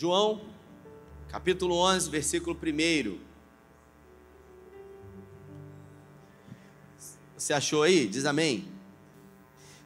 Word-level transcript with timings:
João, 0.00 0.40
capítulo 1.28 1.76
11, 1.76 2.08
versículo 2.08 2.56
1. 2.56 3.18
Você 7.36 7.52
achou 7.52 7.82
aí? 7.82 8.06
Diz 8.06 8.24
amém. 8.24 8.68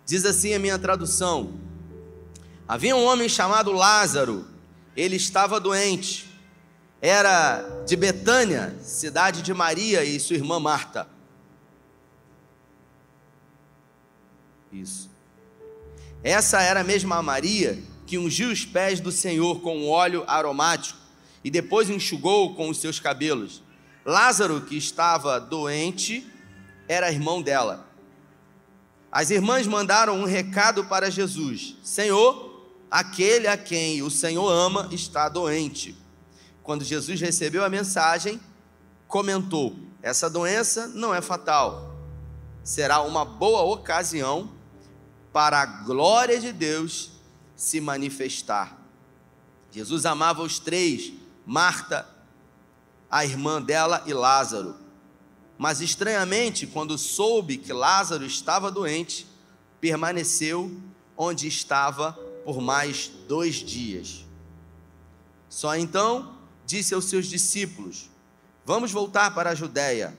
Diz 0.04 0.27
assim 0.27 0.53
a 0.53 0.59
minha 0.59 0.79
tradução: 0.79 1.59
Havia 2.69 2.95
um 2.95 3.03
homem 3.06 3.27
chamado 3.27 3.72
Lázaro, 3.72 4.46
ele 4.95 5.17
estava 5.17 5.59
doente, 5.59 6.29
era 7.01 7.63
de 7.87 7.97
Betânia, 7.97 8.77
cidade 8.83 9.41
de 9.41 9.55
Maria 9.55 10.05
e 10.05 10.21
sua 10.21 10.37
irmã 10.37 10.61
Marta. 10.61 11.09
Isso. 14.71 15.11
Essa 16.23 16.61
era 16.61 16.81
a 16.81 16.85
mesma 16.85 17.23
Maria 17.23 17.83
que 18.13 18.19
ungiu 18.19 18.51
os 18.51 18.63
pés 18.63 19.01
do 19.01 19.11
Senhor 19.11 19.63
com 19.63 19.89
óleo 19.89 20.23
aromático 20.27 20.99
e 21.43 21.51
depois 21.51 21.89
enxugou 21.89 22.55
com 22.55 22.69
os 22.69 22.77
seus 22.77 23.01
cabelos. 23.01 23.62
Lázaro, 24.05 24.61
que 24.61 24.77
estava 24.77 25.41
doente, 25.41 26.30
era 26.87 27.11
irmão 27.11 27.41
dela. 27.41 27.89
As 29.11 29.30
irmãs 29.30 29.67
mandaram 29.67 30.20
um 30.20 30.27
recado 30.27 30.84
para 30.84 31.11
Jesus: 31.11 31.75
Senhor, 31.83 32.69
aquele 32.91 33.47
a 33.47 33.56
quem 33.56 34.03
o 34.03 34.11
Senhor 34.11 34.47
ama 34.47 34.91
está 34.92 35.27
doente. 35.31 35.97
Quando 36.62 36.84
Jesus 36.84 37.19
recebeu 37.19 37.65
a 37.65 37.70
mensagem, 37.70 38.39
comentou: 39.09 39.75
Essa 40.03 40.29
doença 40.29 40.87
não 40.87 41.15
é 41.15 41.23
fatal, 41.23 41.97
será 42.62 43.01
uma 43.01 43.25
boa 43.25 43.62
ocasião 43.62 44.53
para 45.33 45.62
a 45.62 45.65
glória 45.65 46.39
de 46.39 46.53
Deus 46.53 47.12
se 47.56 47.80
manifestar. 47.80 48.79
Jesus 49.70 50.05
amava 50.05 50.42
os 50.42 50.59
três: 50.59 51.12
Marta, 51.47 52.09
a 53.11 53.25
irmã 53.25 53.61
dela 53.61 54.03
e 54.06 54.12
Lázaro. 54.12 54.77
Mas 55.58 55.80
estranhamente, 55.80 56.67
quando 56.67 56.98
soube 56.98 57.56
que 57.56 57.73
Lázaro 57.73 58.25
estava 58.25 58.70
doente, 58.70 59.27
permaneceu 59.80 60.75
onde 61.17 61.47
estava 61.47 62.12
por 62.45 62.61
mais 62.61 63.08
dois 63.28 63.56
dias. 63.56 64.25
Só 65.48 65.77
então 65.77 66.36
disse 66.67 66.95
aos 66.95 67.05
seus 67.05 67.27
discípulos: 67.27 68.11
Vamos 68.64 68.91
voltar 68.91 69.34
para 69.34 69.50
a 69.50 69.55
Judéia. 69.55 70.17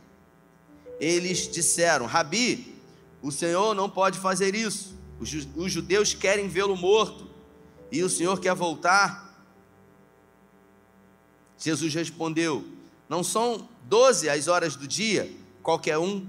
Eles 1.00 1.52
disseram: 1.52 2.06
Rabi, 2.06 2.80
o 3.22 3.32
Senhor 3.32 3.74
não 3.74 3.90
pode 3.90 4.20
fazer 4.20 4.56
isso. 4.56 4.96
Os 5.24 5.72
judeus 5.72 6.14
querem 6.14 6.48
vê-lo 6.48 6.76
morto 6.76 7.28
e 7.92 8.04
o 8.04 8.10
Senhor 8.10 8.40
quer 8.40 8.54
voltar? 8.54 9.34
Jesus 11.58 11.94
respondeu: 11.94 12.66
Não 13.08 13.24
são 13.24 13.70
doze 13.84 14.30
as 14.30 14.48
horas 14.48 14.76
do 14.76 14.88
dia, 14.88 15.32
qualquer 15.62 15.98
um 15.98 16.28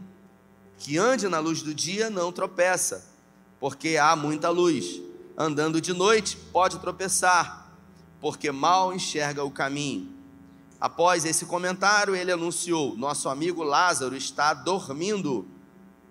que 0.79 0.99
ande 0.99 1.27
na 1.29 1.39
luz 1.39 1.63
do 1.63 1.75
dia 1.75 2.11
não 2.11 2.31
tropeça, 2.31 3.11
porque 3.59 3.97
há 3.97 4.15
muita 4.15 4.51
luz. 4.51 5.01
Andando 5.37 5.81
de 5.81 5.93
noite 5.93 6.37
pode 6.53 6.79
tropeçar, 6.79 7.73
porque 8.21 8.53
mal 8.53 8.95
enxerga 8.95 9.43
o 9.43 9.51
caminho. 9.51 10.13
Após 10.81 11.25
esse 11.25 11.47
comentário, 11.47 12.15
ele 12.15 12.31
anunciou: 12.31 12.97
Nosso 12.97 13.29
amigo 13.29 13.63
Lázaro 13.63 14.15
está 14.15 14.53
dormindo, 14.53 15.49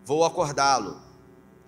vou 0.04 0.26
acordá-lo. 0.26 1.03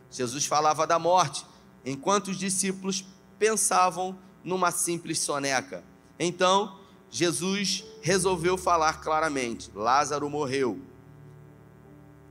Jesus 0.10 0.46
falava 0.46 0.88
da 0.88 0.98
morte, 0.98 1.46
enquanto 1.86 2.30
os 2.30 2.38
discípulos 2.38 3.06
pensavam 3.38 4.18
numa 4.44 4.72
simples 4.72 5.20
soneca. 5.20 5.84
Então, 6.20 6.80
Jesus 7.10 7.84
resolveu 8.02 8.58
falar 8.58 9.02
claramente: 9.02 9.72
Lázaro 9.74 10.30
morreu. 10.30 10.80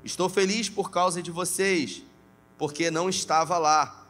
Estou 0.05 0.28
feliz 0.28 0.69
por 0.69 0.91
causa 0.91 1.22
de 1.22 1.31
vocês, 1.31 2.03
porque 2.59 2.91
não 2.91 3.09
estava 3.09 3.56
lá. 3.59 4.06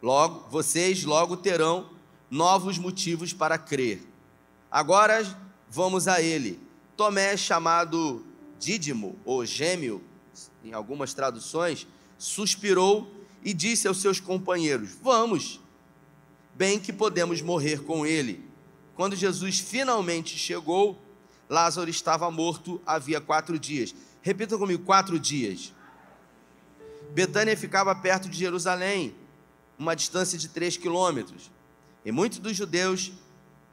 Logo, 0.00 0.48
vocês 0.48 1.04
logo 1.04 1.36
terão 1.36 1.90
novos 2.30 2.78
motivos 2.78 3.32
para 3.32 3.58
crer. 3.58 4.06
Agora 4.70 5.24
vamos 5.68 6.06
a 6.06 6.22
ele. 6.22 6.60
Tomé, 6.96 7.36
chamado 7.36 8.24
Dídimo 8.58 9.18
ou 9.24 9.44
Gêmeo, 9.44 10.02
em 10.68 10.72
algumas 10.74 11.14
traduções, 11.14 11.86
suspirou 12.18 13.10
e 13.42 13.54
disse 13.54 13.88
aos 13.88 14.00
seus 14.00 14.20
companheiros: 14.20 14.90
Vamos, 15.02 15.60
bem 16.54 16.78
que 16.78 16.92
podemos 16.92 17.40
morrer 17.40 17.82
com 17.82 18.04
ele. 18.04 18.46
Quando 18.94 19.16
Jesus 19.16 19.60
finalmente 19.60 20.36
chegou, 20.36 21.00
Lázaro 21.48 21.88
estava 21.88 22.30
morto 22.30 22.80
havia 22.84 23.20
quatro 23.20 23.58
dias. 23.58 23.94
Repita 24.20 24.58
comigo: 24.58 24.84
quatro 24.84 25.18
dias. 25.18 25.72
Betânia 27.12 27.56
ficava 27.56 27.94
perto 27.94 28.28
de 28.28 28.36
Jerusalém, 28.36 29.14
uma 29.78 29.96
distância 29.96 30.36
de 30.36 30.48
três 30.48 30.76
quilômetros. 30.76 31.50
E 32.04 32.12
muitos 32.12 32.38
dos 32.38 32.54
judeus 32.54 33.12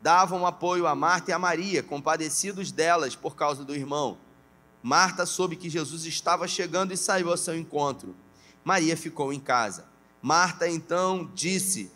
davam 0.01 0.45
apoio 0.45 0.87
a 0.87 0.95
Marta 0.95 1.31
e 1.31 1.33
a 1.33 1.39
Maria, 1.39 1.83
compadecidos 1.83 2.71
delas 2.71 3.15
por 3.15 3.35
causa 3.35 3.65
do 3.65 3.75
irmão. 3.75 4.17
Marta 4.87 5.25
soube 5.25 5.55
que 5.55 5.67
Jesus 5.67 6.05
estava 6.05 6.47
chegando 6.47 6.93
e 6.93 6.97
saiu 6.97 7.31
ao 7.31 7.37
seu 7.37 7.57
encontro. 7.57 8.15
Maria 8.63 8.95
ficou 8.95 9.33
em 9.33 9.39
casa. 9.39 9.87
Marta 10.21 10.69
então 10.69 11.27
disse: 11.33 11.91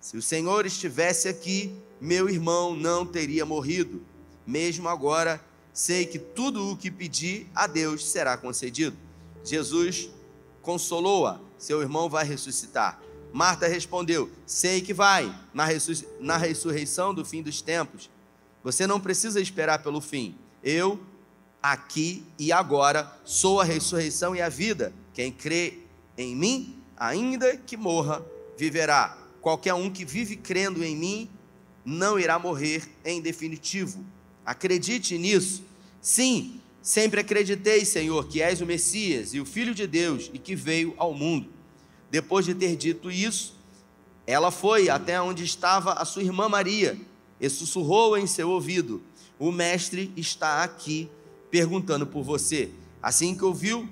Se 0.00 0.16
o 0.16 0.22
Senhor 0.22 0.66
estivesse 0.66 1.28
aqui, 1.28 1.72
meu 2.00 2.28
irmão 2.28 2.74
não 2.74 3.06
teria 3.06 3.46
morrido. 3.46 4.02
Mesmo 4.44 4.88
agora, 4.88 5.40
sei 5.72 6.04
que 6.04 6.18
tudo 6.18 6.68
o 6.68 6.76
que 6.76 6.90
pedi 6.90 7.46
a 7.54 7.68
Deus 7.68 8.04
será 8.04 8.36
concedido. 8.36 8.96
Jesus 9.44 10.10
consolou-a: 10.62 11.38
Seu 11.56 11.80
irmão 11.80 12.10
vai 12.10 12.24
ressuscitar. 12.24 13.00
Marta 13.32 13.68
respondeu: 13.68 14.28
Sei 14.44 14.80
que 14.80 14.92
vai, 14.92 15.32
na, 15.54 15.68
na 16.18 16.36
ressurreição 16.38 17.14
do 17.14 17.24
fim 17.24 17.40
dos 17.40 17.62
tempos. 17.62 18.10
Você 18.64 18.84
não 18.84 19.00
precisa 19.00 19.40
esperar 19.40 19.80
pelo 19.80 20.00
fim. 20.00 20.36
Eu, 20.60 21.00
aqui 21.62 22.24
e 22.38 22.50
agora, 22.50 23.10
sou 23.24 23.60
a 23.60 23.64
ressurreição 23.64 24.34
e 24.34 24.42
a 24.42 24.48
vida. 24.48 24.92
Quem 25.14 25.30
crê 25.30 25.78
em 26.18 26.34
mim, 26.34 26.76
ainda 26.96 27.56
que 27.56 27.76
morra, 27.76 28.24
viverá. 28.58 29.16
Qualquer 29.40 29.74
um 29.74 29.90
que 29.90 30.04
vive 30.04 30.36
crendo 30.36 30.82
em 30.82 30.96
mim 30.96 31.30
não 31.84 32.18
irá 32.18 32.38
morrer 32.38 32.88
em 33.04 33.20
definitivo. 33.20 34.04
Acredite 34.44 35.16
nisso. 35.16 35.62
Sim, 36.00 36.60
sempre 36.80 37.20
acreditei, 37.20 37.84
Senhor, 37.84 38.26
que 38.26 38.42
és 38.42 38.60
o 38.60 38.66
Messias 38.66 39.34
e 39.34 39.40
o 39.40 39.44
Filho 39.44 39.74
de 39.74 39.86
Deus 39.86 40.30
e 40.32 40.38
que 40.38 40.56
veio 40.56 40.94
ao 40.96 41.14
mundo. 41.14 41.48
Depois 42.10 42.44
de 42.44 42.54
ter 42.54 42.76
dito 42.76 43.10
isso, 43.10 43.56
ela 44.26 44.50
foi 44.50 44.88
até 44.88 45.20
onde 45.20 45.44
estava 45.44 45.92
a 45.94 46.04
sua 46.04 46.22
irmã 46.22 46.48
Maria 46.48 46.98
e 47.40 47.48
sussurrou 47.48 48.16
em 48.16 48.26
seu 48.26 48.50
ouvido: 48.50 49.02
O 49.38 49.50
Mestre 49.50 50.12
está 50.16 50.62
aqui 50.62 51.08
perguntando 51.52 52.04
por 52.04 52.24
você. 52.24 52.70
Assim 53.00 53.36
que 53.36 53.44
ouviu, 53.44 53.88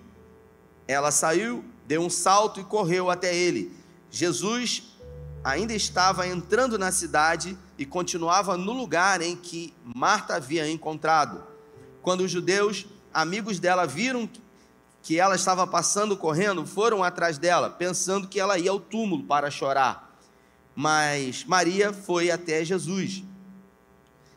ela 0.88 1.12
saiu 1.12 1.64
deu 1.90 2.02
um 2.02 2.08
salto 2.08 2.60
e 2.60 2.64
correu 2.64 3.10
até 3.10 3.34
ele. 3.34 3.76
Jesus 4.12 4.84
ainda 5.42 5.74
estava 5.74 6.24
entrando 6.24 6.78
na 6.78 6.92
cidade 6.92 7.58
e 7.76 7.84
continuava 7.84 8.56
no 8.56 8.72
lugar 8.72 9.20
em 9.20 9.34
que 9.34 9.74
Marta 9.84 10.36
havia 10.36 10.70
encontrado. 10.70 11.42
Quando 12.00 12.20
os 12.20 12.30
judeus, 12.30 12.86
amigos 13.12 13.58
dela, 13.58 13.88
viram 13.88 14.30
que 15.02 15.18
ela 15.18 15.34
estava 15.34 15.66
passando 15.66 16.16
correndo, 16.16 16.64
foram 16.64 17.02
atrás 17.02 17.38
dela, 17.38 17.68
pensando 17.68 18.28
que 18.28 18.38
ela 18.38 18.56
ia 18.56 18.70
ao 18.70 18.78
túmulo 18.78 19.24
para 19.24 19.50
chorar. 19.50 20.16
Mas 20.76 21.44
Maria 21.44 21.92
foi 21.92 22.30
até 22.30 22.64
Jesus. 22.64 23.24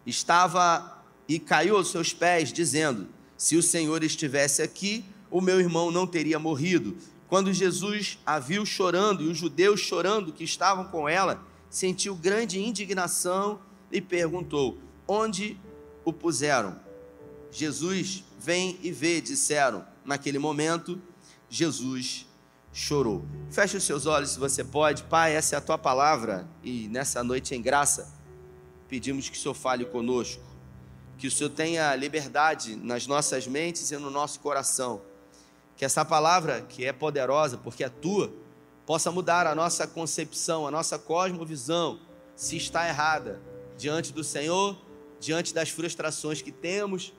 Estava 0.07 1.03
e 1.27 1.37
caiu 1.37 1.77
aos 1.77 1.91
seus 1.91 2.11
pés, 2.13 2.51
dizendo: 2.51 3.07
Se 3.37 3.55
o 3.55 3.63
Senhor 3.63 4.03
estivesse 4.03 4.61
aqui, 4.61 5.05
o 5.29 5.41
meu 5.41 5.59
irmão 5.59 5.91
não 5.91 6.05
teria 6.05 6.39
morrido. 6.39 6.95
Quando 7.27 7.51
Jesus 7.51 8.19
a 8.25 8.37
viu 8.37 8.65
chorando 8.65 9.23
e 9.23 9.27
os 9.27 9.37
judeus 9.37 9.79
chorando 9.79 10.31
que 10.31 10.43
estavam 10.43 10.85
com 10.85 11.09
ela, 11.09 11.43
sentiu 11.69 12.15
grande 12.15 12.59
indignação 12.59 13.59
e 13.91 13.99
perguntou: 13.99 14.77
Onde 15.07 15.57
o 16.05 16.13
puseram? 16.13 16.79
Jesus, 17.51 18.23
vem 18.39 18.77
e 18.81 18.91
vê, 18.91 19.19
disseram. 19.19 19.85
Naquele 20.05 20.37
momento, 20.37 21.01
Jesus 21.49 22.27
chorou. 22.73 23.25
Feche 23.51 23.77
os 23.77 23.83
seus 23.83 24.05
olhos 24.05 24.31
se 24.31 24.39
você 24.39 24.63
pode. 24.63 25.03
Pai, 25.03 25.35
essa 25.35 25.55
é 25.55 25.57
a 25.57 25.61
tua 25.61 25.77
palavra 25.77 26.47
e 26.63 26.87
nessa 26.89 27.23
noite 27.23 27.55
em 27.55 27.61
graça, 27.61 28.11
pedimos 28.87 29.29
que 29.29 29.37
o 29.37 29.39
Senhor 29.39 29.53
fale 29.53 29.85
conosco, 29.85 30.43
que 31.23 31.27
o 31.27 31.31
Senhor 31.31 31.51
tenha 31.51 31.95
liberdade 31.95 32.75
nas 32.75 33.07
nossas 33.07 33.47
mentes 33.47 33.91
e 33.91 33.95
no 33.95 34.09
nosso 34.09 34.41
coração 34.41 35.01
que 35.77 35.85
essa 35.85 36.03
palavra, 36.03 36.63
que 36.63 36.83
é 36.83 36.91
poderosa, 36.91 37.57
porque 37.57 37.81
é 37.81 37.87
tua, 37.87 38.29
possa 38.85 39.09
mudar 39.09 39.47
a 39.47 39.55
nossa 39.55 39.87
concepção, 39.87 40.67
a 40.67 40.71
nossa 40.71 40.99
cosmovisão, 40.99 41.97
se 42.35 42.57
está 42.57 42.89
errada 42.89 43.41
diante 43.77 44.11
do 44.11 44.21
Senhor, 44.21 44.77
diante 45.17 45.53
das 45.53 45.69
frustrações 45.69 46.41
que 46.41 46.51
temos, 46.51 47.13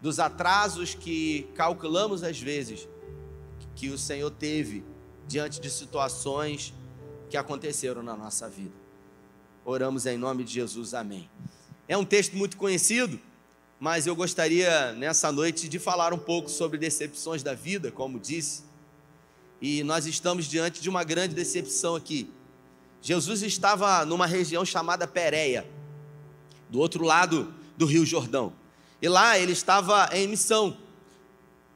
dos 0.00 0.20
atrasos 0.20 0.94
que 0.94 1.50
calculamos 1.56 2.22
às 2.22 2.38
vezes 2.38 2.88
que 3.74 3.88
o 3.88 3.98
Senhor 3.98 4.30
teve 4.30 4.84
diante 5.26 5.60
de 5.60 5.68
situações 5.68 6.72
que 7.28 7.36
aconteceram 7.36 8.04
na 8.04 8.16
nossa 8.16 8.48
vida. 8.48 8.76
Oramos 9.64 10.06
em 10.06 10.16
nome 10.16 10.44
de 10.44 10.52
Jesus, 10.52 10.94
amém. 10.94 11.28
É 11.88 11.98
um 11.98 12.04
texto 12.04 12.36
muito 12.36 12.56
conhecido, 12.56 13.18
mas 13.82 14.06
eu 14.06 14.14
gostaria 14.14 14.92
nessa 14.92 15.32
noite 15.32 15.68
de 15.68 15.76
falar 15.76 16.14
um 16.14 16.18
pouco 16.18 16.48
sobre 16.48 16.78
decepções 16.78 17.42
da 17.42 17.52
vida, 17.52 17.90
como 17.90 18.16
disse. 18.16 18.62
E 19.60 19.82
nós 19.82 20.06
estamos 20.06 20.46
diante 20.46 20.80
de 20.80 20.88
uma 20.88 21.02
grande 21.02 21.34
decepção 21.34 21.96
aqui. 21.96 22.30
Jesus 23.00 23.42
estava 23.42 24.04
numa 24.06 24.24
região 24.24 24.64
chamada 24.64 25.04
Pérea, 25.08 25.68
do 26.70 26.78
outro 26.78 27.02
lado 27.02 27.52
do 27.76 27.84
Rio 27.84 28.06
Jordão. 28.06 28.52
E 29.02 29.08
lá 29.08 29.36
ele 29.36 29.50
estava 29.50 30.08
em 30.12 30.28
missão. 30.28 30.76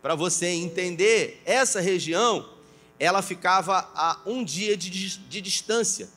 Para 0.00 0.14
você 0.14 0.47
entender, 0.47 1.43
essa 1.44 1.81
região, 1.81 2.49
ela 3.00 3.20
ficava 3.20 3.79
a 3.97 4.20
um 4.25 4.44
dia 4.44 4.76
de, 4.76 4.91
de 5.19 5.41
distância 5.41 6.08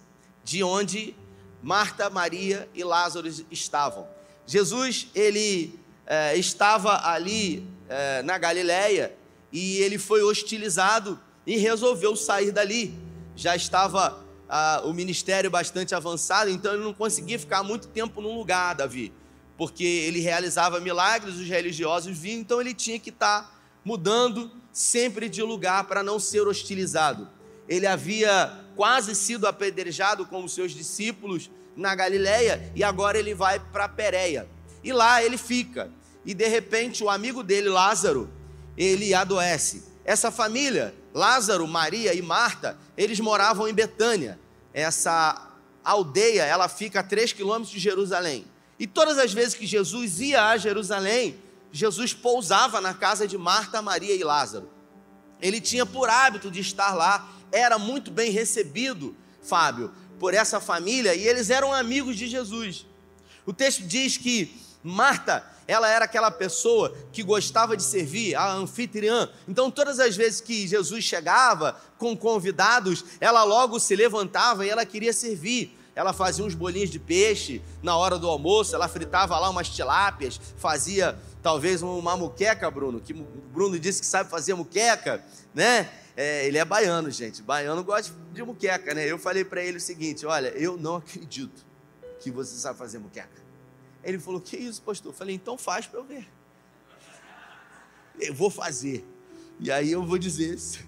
de 0.43 0.61
onde 0.61 1.15
Marta, 1.63 2.11
Maria 2.11 2.69
e 2.75 2.83
Lázaro 2.83 3.27
estavam. 3.49 4.18
Jesus, 4.49 5.05
ele 5.13 5.79
é, 6.07 6.35
estava 6.35 7.07
ali 7.07 7.63
é, 7.87 8.23
na 8.23 8.35
Galiléia 8.39 9.15
e 9.51 9.77
ele 9.77 9.99
foi 9.99 10.23
hostilizado 10.23 11.19
e 11.45 11.55
resolveu 11.55 12.15
sair 12.15 12.51
dali. 12.51 12.97
Já 13.35 13.55
estava 13.55 14.25
o 14.83 14.91
ministério 14.91 15.51
bastante 15.51 15.93
avançado, 15.93 16.49
então 16.49 16.73
ele 16.73 16.83
não 16.83 16.95
conseguia 16.95 17.37
ficar 17.37 17.61
muito 17.61 17.89
tempo 17.89 18.19
num 18.19 18.35
lugar, 18.35 18.73
Davi, 18.73 19.13
porque 19.55 19.83
ele 19.83 20.19
realizava 20.19 20.79
milagres, 20.79 21.35
os 21.35 21.47
religiosos 21.47 22.17
vinham, 22.17 22.41
então 22.41 22.59
ele 22.59 22.73
tinha 22.73 22.97
que 22.97 23.11
estar 23.11 23.55
mudando 23.85 24.49
sempre 24.73 25.29
de 25.29 25.43
lugar 25.43 25.83
para 25.83 26.01
não 26.01 26.19
ser 26.19 26.47
hostilizado. 26.47 27.29
Ele 27.67 27.85
havia 27.85 28.51
quase 28.75 29.13
sido 29.13 29.45
apedrejado 29.45 30.25
com 30.25 30.43
os 30.43 30.51
seus 30.55 30.71
discípulos 30.71 31.51
na 31.79 31.95
Galiléia 31.95 32.71
e 32.75 32.83
agora 32.83 33.17
ele 33.17 33.33
vai 33.33 33.59
para 33.59 33.87
Pérea. 33.87 34.47
E 34.83 34.93
lá 34.93 35.23
ele 35.23 35.37
fica. 35.37 35.89
E 36.25 36.33
de 36.33 36.47
repente 36.47 37.03
o 37.03 37.09
amigo 37.09 37.41
dele, 37.41 37.69
Lázaro, 37.69 38.29
ele 38.77 39.13
adoece. 39.13 39.83
Essa 40.05 40.29
família 40.29 40.93
Lázaro, 41.13 41.67
Maria 41.67 42.13
e 42.13 42.21
Marta, 42.21 42.77
eles 42.95 43.19
moravam 43.19 43.67
em 43.67 43.73
Betânia. 43.73 44.39
Essa 44.73 45.49
aldeia, 45.83 46.43
ela 46.43 46.67
fica 46.67 46.99
a 46.99 47.03
três 47.03 47.33
quilômetros 47.33 47.71
de 47.71 47.79
Jerusalém. 47.79 48.45
E 48.77 48.85
todas 48.85 49.17
as 49.17 49.33
vezes 49.33 49.55
que 49.55 49.65
Jesus 49.65 50.19
ia 50.19 50.49
a 50.49 50.57
Jerusalém, 50.57 51.39
Jesus 51.71 52.13
pousava 52.13 52.79
na 52.79 52.93
casa 52.93 53.27
de 53.27 53.37
Marta, 53.37 53.81
Maria 53.81 54.15
e 54.15 54.23
Lázaro. 54.23 54.69
Ele 55.41 55.59
tinha 55.59 55.85
por 55.85 56.09
hábito 56.09 56.51
de 56.51 56.59
estar 56.59 56.93
lá, 56.93 57.27
era 57.51 57.77
muito 57.79 58.11
bem 58.11 58.31
recebido, 58.31 59.15
Fábio, 59.41 59.91
por 60.19 60.33
essa 60.33 60.59
família 60.59 61.15
e 61.15 61.27
eles 61.27 61.49
eram 61.49 61.73
amigos 61.73 62.17
de 62.17 62.27
Jesus. 62.27 62.85
O 63.45 63.53
texto 63.53 63.83
diz 63.83 64.17
que 64.17 64.55
Marta 64.83 65.43
ela 65.69 65.87
era 65.87 66.05
aquela 66.05 66.31
pessoa 66.31 66.95
que 67.11 67.21
gostava 67.21 67.77
de 67.77 67.83
servir, 67.83 68.33
a 68.33 68.53
anfitriã. 68.53 69.29
Então, 69.47 69.69
todas 69.69 69.99
as 69.99 70.15
vezes 70.15 70.41
que 70.41 70.67
Jesus 70.67 71.03
chegava 71.03 71.79
com 71.95 72.17
convidados, 72.17 73.05
ela 73.21 73.43
logo 73.43 73.79
se 73.79 73.95
levantava 73.95 74.65
e 74.65 74.69
ela 74.69 74.83
queria 74.83 75.13
servir. 75.13 75.77
Ela 75.95 76.11
fazia 76.11 76.43
uns 76.43 76.55
bolinhos 76.55 76.89
de 76.89 76.97
peixe 76.97 77.61
na 77.83 77.95
hora 77.95 78.17
do 78.17 78.27
almoço, 78.27 78.73
ela 78.73 78.87
fritava 78.87 79.37
lá 79.37 79.47
umas 79.49 79.69
tilápias, 79.69 80.41
fazia 80.57 81.15
talvez 81.43 81.83
uma 81.83 82.17
muqueca, 82.17 82.71
Bruno, 82.71 82.99
que 82.99 83.13
Bruno 83.13 83.77
disse 83.77 83.99
que 83.99 84.07
sabe 84.07 84.29
fazer 84.29 84.55
muqueca, 84.55 85.23
né? 85.53 85.87
É, 86.21 86.45
ele 86.45 86.57
é 86.57 86.65
baiano, 86.65 87.09
gente. 87.09 87.41
Baiano 87.41 87.81
gosta 87.81 88.13
de 88.33 88.43
muqueca, 88.43 88.93
né? 88.93 89.09
Eu 89.09 89.17
falei 89.17 89.45
para 89.45 89.63
ele 89.63 89.77
o 89.77 89.79
seguinte: 89.79 90.25
olha, 90.25 90.49
eu 90.49 90.75
não 90.75 90.97
acredito 90.99 91.65
que 92.19 92.29
você 92.29 92.57
sabe 92.57 92.77
fazer 92.77 92.99
muqueca. 92.99 93.41
Ele 94.03 94.19
falou: 94.19 94.41
Que 94.41 94.57
isso, 94.57 94.81
pastor? 94.81 95.13
Eu 95.13 95.17
falei: 95.17 95.33
Então 95.33 95.57
faz 95.57 95.87
para 95.87 95.97
eu 95.97 96.03
ver. 96.03 96.27
Eu 98.19 98.33
vou 98.33 98.49
fazer. 98.49 99.07
E 99.61 99.71
aí 99.71 99.93
eu 99.93 100.05
vou 100.05 100.17
dizer 100.17 100.53
isso. 100.53 100.79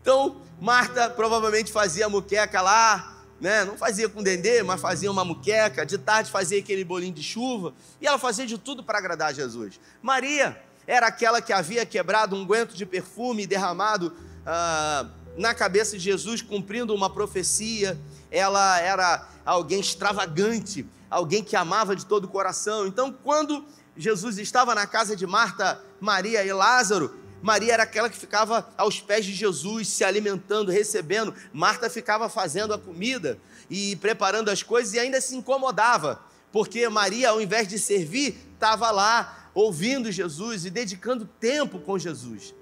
Então, 0.00 0.40
Marta 0.58 1.10
provavelmente 1.10 1.70
fazia 1.70 2.08
muqueca 2.08 2.62
lá, 2.62 3.26
né? 3.38 3.62
Não 3.62 3.76
fazia 3.76 4.08
com 4.08 4.22
dendê, 4.22 4.62
mas 4.62 4.80
fazia 4.80 5.10
uma 5.10 5.22
muqueca. 5.22 5.84
De 5.84 5.98
tarde 5.98 6.30
fazia 6.30 6.60
aquele 6.60 6.82
bolinho 6.82 7.12
de 7.12 7.22
chuva. 7.22 7.74
E 8.00 8.06
ela 8.06 8.18
fazia 8.18 8.46
de 8.46 8.56
tudo 8.56 8.82
para 8.82 8.96
agradar 8.96 9.34
Jesus. 9.34 9.78
Maria 10.00 10.58
era 10.86 11.08
aquela 11.08 11.42
que 11.42 11.52
havia 11.52 11.84
quebrado 11.84 12.34
um 12.34 12.46
guento 12.46 12.74
de 12.74 12.86
perfume 12.86 13.46
derramado 13.46 14.16
ah, 14.46 15.06
na 15.36 15.52
cabeça 15.52 15.98
de 15.98 16.04
Jesus, 16.04 16.40
cumprindo 16.40 16.94
uma 16.94 17.10
profecia. 17.10 17.98
Ela 18.30 18.80
era 18.80 19.28
alguém 19.44 19.80
extravagante, 19.80 20.86
alguém 21.10 21.42
que 21.42 21.56
amava 21.56 21.96
de 21.96 22.06
todo 22.06 22.24
o 22.24 22.28
coração. 22.28 22.86
Então, 22.86 23.12
quando 23.12 23.64
Jesus 23.96 24.38
estava 24.38 24.74
na 24.74 24.86
casa 24.86 25.16
de 25.16 25.26
Marta, 25.26 25.80
Maria 26.00 26.44
e 26.44 26.52
Lázaro, 26.52 27.14
Maria 27.42 27.74
era 27.74 27.82
aquela 27.82 28.08
que 28.08 28.16
ficava 28.16 28.68
aos 28.76 29.00
pés 29.00 29.24
de 29.24 29.32
Jesus, 29.32 29.88
se 29.88 30.04
alimentando, 30.04 30.70
recebendo. 30.70 31.34
Marta 31.52 31.88
ficava 31.90 32.28
fazendo 32.28 32.72
a 32.72 32.78
comida 32.78 33.38
e 33.70 33.96
preparando 33.96 34.50
as 34.50 34.62
coisas 34.62 34.94
e 34.94 34.98
ainda 34.98 35.20
se 35.20 35.36
incomodava, 35.36 36.20
porque 36.52 36.88
Maria, 36.88 37.30
ao 37.30 37.40
invés 37.40 37.68
de 37.68 37.78
servir, 37.78 38.36
estava 38.54 38.90
lá 38.90 39.50
ouvindo 39.54 40.10
Jesus 40.10 40.64
e 40.64 40.70
dedicando 40.70 41.28
tempo 41.38 41.78
com 41.78 41.98
Jesus. 41.98 42.54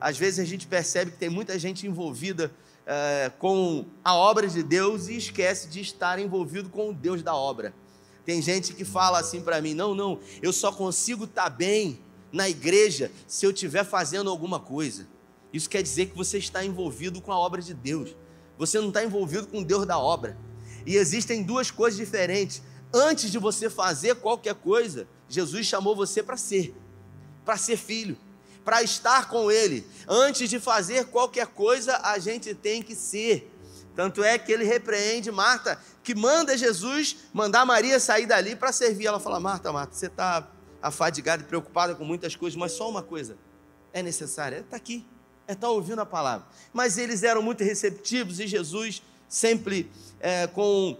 Às 0.00 0.18
vezes 0.18 0.40
a 0.40 0.44
gente 0.44 0.66
percebe 0.66 1.12
que 1.12 1.18
tem 1.18 1.30
muita 1.30 1.58
gente 1.58 1.86
envolvida 1.86 2.52
é, 2.86 3.30
com 3.38 3.86
a 4.04 4.14
obra 4.14 4.46
de 4.46 4.62
Deus 4.62 5.08
e 5.08 5.16
esquece 5.16 5.68
de 5.68 5.80
estar 5.80 6.18
envolvido 6.18 6.68
com 6.68 6.90
o 6.90 6.94
Deus 6.94 7.22
da 7.22 7.34
obra. 7.34 7.74
Tem 8.24 8.40
gente 8.40 8.72
que 8.72 8.84
fala 8.84 9.18
assim 9.18 9.42
para 9.42 9.60
mim: 9.60 9.74
não, 9.74 9.94
não, 9.94 10.18
eu 10.42 10.52
só 10.52 10.72
consigo 10.72 11.24
estar 11.24 11.44
tá 11.44 11.50
bem 11.50 12.00
na 12.32 12.48
igreja 12.48 13.10
se 13.26 13.46
eu 13.46 13.50
estiver 13.50 13.84
fazendo 13.84 14.30
alguma 14.30 14.58
coisa. 14.58 15.06
Isso 15.52 15.70
quer 15.70 15.82
dizer 15.82 16.06
que 16.06 16.16
você 16.16 16.38
está 16.38 16.64
envolvido 16.64 17.20
com 17.20 17.32
a 17.32 17.38
obra 17.38 17.62
de 17.62 17.72
Deus. 17.72 18.14
Você 18.58 18.80
não 18.80 18.88
está 18.88 19.04
envolvido 19.04 19.46
com 19.46 19.60
o 19.60 19.64
Deus 19.64 19.86
da 19.86 19.98
obra. 19.98 20.36
E 20.84 20.96
existem 20.96 21.42
duas 21.42 21.70
coisas 21.70 21.98
diferentes. 21.98 22.60
Antes 22.92 23.30
de 23.30 23.38
você 23.38 23.70
fazer 23.70 24.16
qualquer 24.16 24.54
coisa, 24.54 25.06
Jesus 25.28 25.66
chamou 25.66 25.94
você 25.94 26.22
para 26.22 26.36
ser, 26.36 26.74
para 27.44 27.56
ser 27.56 27.76
filho 27.76 28.16
para 28.64 28.82
estar 28.82 29.28
com 29.28 29.50
Ele. 29.50 29.86
Antes 30.08 30.48
de 30.48 30.58
fazer 30.58 31.06
qualquer 31.06 31.46
coisa, 31.48 31.98
a 32.02 32.18
gente 32.18 32.54
tem 32.54 32.82
que 32.82 32.94
ser. 32.94 33.50
Tanto 33.94 34.24
é 34.24 34.36
que 34.36 34.50
ele 34.50 34.64
repreende 34.64 35.30
Marta, 35.30 35.78
que 36.02 36.14
manda 36.14 36.58
Jesus 36.58 37.16
mandar 37.32 37.64
Maria 37.64 38.00
sair 38.00 38.26
dali 38.26 38.56
para 38.56 38.72
servir. 38.72 39.06
Ela 39.06 39.20
fala: 39.20 39.38
Marta, 39.38 39.72
Marta, 39.72 39.94
você 39.94 40.06
está 40.06 40.48
afadigada 40.82 41.42
e 41.42 41.46
preocupada 41.46 41.94
com 41.94 42.04
muitas 42.04 42.34
coisas, 42.34 42.56
mas 42.56 42.72
só 42.72 42.88
uma 42.88 43.02
coisa 43.02 43.36
é 43.92 44.02
necessária: 44.02 44.56
é 44.56 44.58
estar 44.58 44.70
tá 44.70 44.76
aqui, 44.76 45.06
é 45.46 45.52
estar 45.52 45.68
tá 45.68 45.72
ouvindo 45.72 46.00
a 46.00 46.06
palavra. 46.06 46.46
Mas 46.72 46.98
eles 46.98 47.22
eram 47.22 47.40
muito 47.40 47.62
receptivos 47.62 48.40
e 48.40 48.46
Jesus 48.48 49.00
sempre 49.28 49.90
é, 50.20 50.46
com 50.48 50.98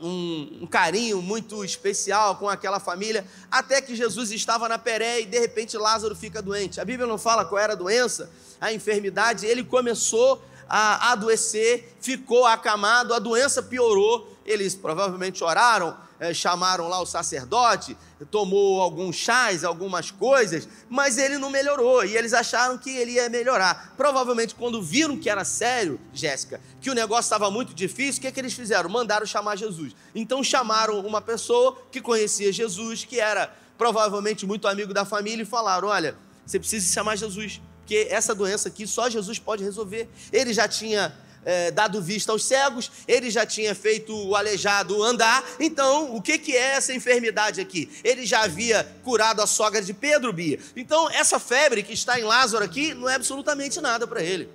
um, 0.00 0.60
um, 0.62 0.66
carinho 0.66 1.20
muito 1.22 1.64
especial 1.64 2.36
com 2.36 2.48
aquela 2.48 2.78
família, 2.78 3.26
até 3.50 3.80
que 3.80 3.94
Jesus 3.94 4.30
estava 4.30 4.68
na 4.68 4.78
Peré 4.78 5.20
e 5.20 5.26
de 5.26 5.38
repente 5.38 5.76
Lázaro 5.76 6.14
fica 6.14 6.42
doente. 6.42 6.80
A 6.80 6.84
Bíblia 6.84 7.06
não 7.06 7.18
fala 7.18 7.44
qual 7.44 7.60
era 7.60 7.72
a 7.72 7.76
doença, 7.76 8.30
a 8.60 8.72
enfermidade, 8.72 9.46
ele 9.46 9.64
começou 9.64 10.42
a 10.68 11.12
adoecer, 11.12 11.94
ficou 12.00 12.44
acamado, 12.44 13.14
a 13.14 13.18
doença 13.18 13.62
piorou. 13.62 14.32
Eles 14.44 14.74
provavelmente 14.74 15.42
oraram, 15.42 15.96
é, 16.18 16.32
chamaram 16.32 16.88
lá 16.88 17.00
o 17.00 17.06
sacerdote, 17.06 17.96
tomou 18.30 18.80
alguns 18.80 19.16
chás, 19.16 19.64
algumas 19.64 20.10
coisas, 20.10 20.68
mas 20.88 21.18
ele 21.18 21.38
não 21.38 21.50
melhorou 21.50 22.04
e 22.04 22.16
eles 22.16 22.32
acharam 22.32 22.78
que 22.78 22.90
ele 22.90 23.12
ia 23.12 23.28
melhorar. 23.28 23.92
Provavelmente, 23.96 24.54
quando 24.54 24.82
viram 24.82 25.16
que 25.16 25.28
era 25.28 25.44
sério, 25.44 26.00
Jéssica, 26.12 26.60
que 26.80 26.90
o 26.90 26.94
negócio 26.94 27.24
estava 27.24 27.50
muito 27.50 27.74
difícil, 27.74 28.18
o 28.18 28.20
que, 28.22 28.26
é 28.28 28.32
que 28.32 28.40
eles 28.40 28.54
fizeram? 28.54 28.88
Mandaram 28.88 29.26
chamar 29.26 29.56
Jesus. 29.56 29.94
Então, 30.14 30.42
chamaram 30.42 31.00
uma 31.00 31.20
pessoa 31.20 31.76
que 31.90 32.00
conhecia 32.00 32.52
Jesus, 32.52 33.04
que 33.04 33.20
era 33.20 33.54
provavelmente 33.76 34.46
muito 34.46 34.66
amigo 34.66 34.94
da 34.94 35.04
família, 35.04 35.42
e 35.42 35.46
falaram: 35.46 35.88
Olha, 35.88 36.16
você 36.46 36.58
precisa 36.58 36.92
chamar 36.92 37.16
Jesus, 37.16 37.60
porque 37.80 38.08
essa 38.10 38.34
doença 38.34 38.68
aqui 38.68 38.86
só 38.86 39.10
Jesus 39.10 39.38
pode 39.38 39.62
resolver. 39.62 40.08
Ele 40.32 40.52
já 40.52 40.66
tinha 40.66 41.14
é, 41.46 41.70
dado 41.70 42.02
vista 42.02 42.32
aos 42.32 42.44
cegos, 42.44 42.90
ele 43.06 43.30
já 43.30 43.46
tinha 43.46 43.72
feito 43.72 44.12
o 44.12 44.34
aleijado 44.34 45.00
andar. 45.02 45.44
Então, 45.60 46.14
o 46.14 46.20
que, 46.20 46.38
que 46.38 46.56
é 46.56 46.72
essa 46.72 46.92
enfermidade 46.92 47.60
aqui? 47.60 47.88
Ele 48.02 48.26
já 48.26 48.42
havia 48.42 48.84
curado 49.04 49.40
a 49.40 49.46
sogra 49.46 49.80
de 49.80 49.94
Pedro, 49.94 50.32
Bia. 50.32 50.58
Então, 50.74 51.08
essa 51.08 51.38
febre 51.38 51.84
que 51.84 51.92
está 51.92 52.18
em 52.18 52.24
Lázaro 52.24 52.64
aqui 52.64 52.92
não 52.92 53.08
é 53.08 53.14
absolutamente 53.14 53.80
nada 53.80 54.06
para 54.08 54.22
ele. 54.22 54.48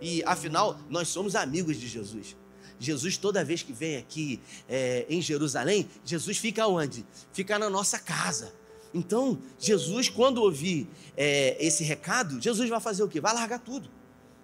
E 0.00 0.22
afinal, 0.24 0.80
nós 0.88 1.08
somos 1.08 1.36
amigos 1.36 1.78
de 1.78 1.86
Jesus. 1.86 2.34
Jesus, 2.80 3.16
toda 3.18 3.44
vez 3.44 3.62
que 3.62 3.72
vem 3.72 3.96
aqui 3.98 4.40
é, 4.68 5.06
em 5.08 5.20
Jerusalém, 5.20 5.88
Jesus 6.04 6.38
fica 6.38 6.66
onde? 6.66 7.04
Fica 7.32 7.58
na 7.58 7.68
nossa 7.68 7.98
casa. 7.98 8.52
Então, 8.94 9.38
Jesus, 9.58 10.08
quando 10.08 10.38
ouvir 10.38 10.88
é, 11.16 11.56
esse 11.60 11.84
recado, 11.84 12.40
Jesus 12.40 12.68
vai 12.68 12.80
fazer 12.80 13.02
o 13.02 13.08
quê? 13.08 13.20
Vai 13.20 13.34
largar 13.34 13.58
tudo. 13.58 13.88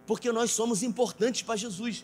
Porque 0.08 0.32
nós 0.32 0.50
somos 0.52 0.82
importantes 0.82 1.42
para 1.42 1.54
Jesus. 1.54 2.02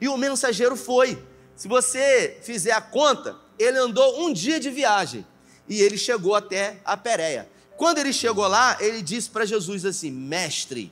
E 0.00 0.08
o 0.08 0.16
mensageiro 0.16 0.74
foi. 0.74 1.22
Se 1.54 1.68
você 1.68 2.38
fizer 2.42 2.72
a 2.72 2.80
conta, 2.80 3.36
ele 3.58 3.76
andou 3.76 4.24
um 4.24 4.32
dia 4.32 4.58
de 4.58 4.70
viagem 4.70 5.26
e 5.68 5.82
ele 5.82 5.98
chegou 5.98 6.34
até 6.34 6.80
a 6.82 6.96
Pérea. 6.96 7.46
Quando 7.76 7.98
ele 7.98 8.10
chegou 8.10 8.48
lá, 8.48 8.78
ele 8.80 9.02
disse 9.02 9.28
para 9.28 9.44
Jesus 9.44 9.84
assim: 9.84 10.10
Mestre, 10.10 10.90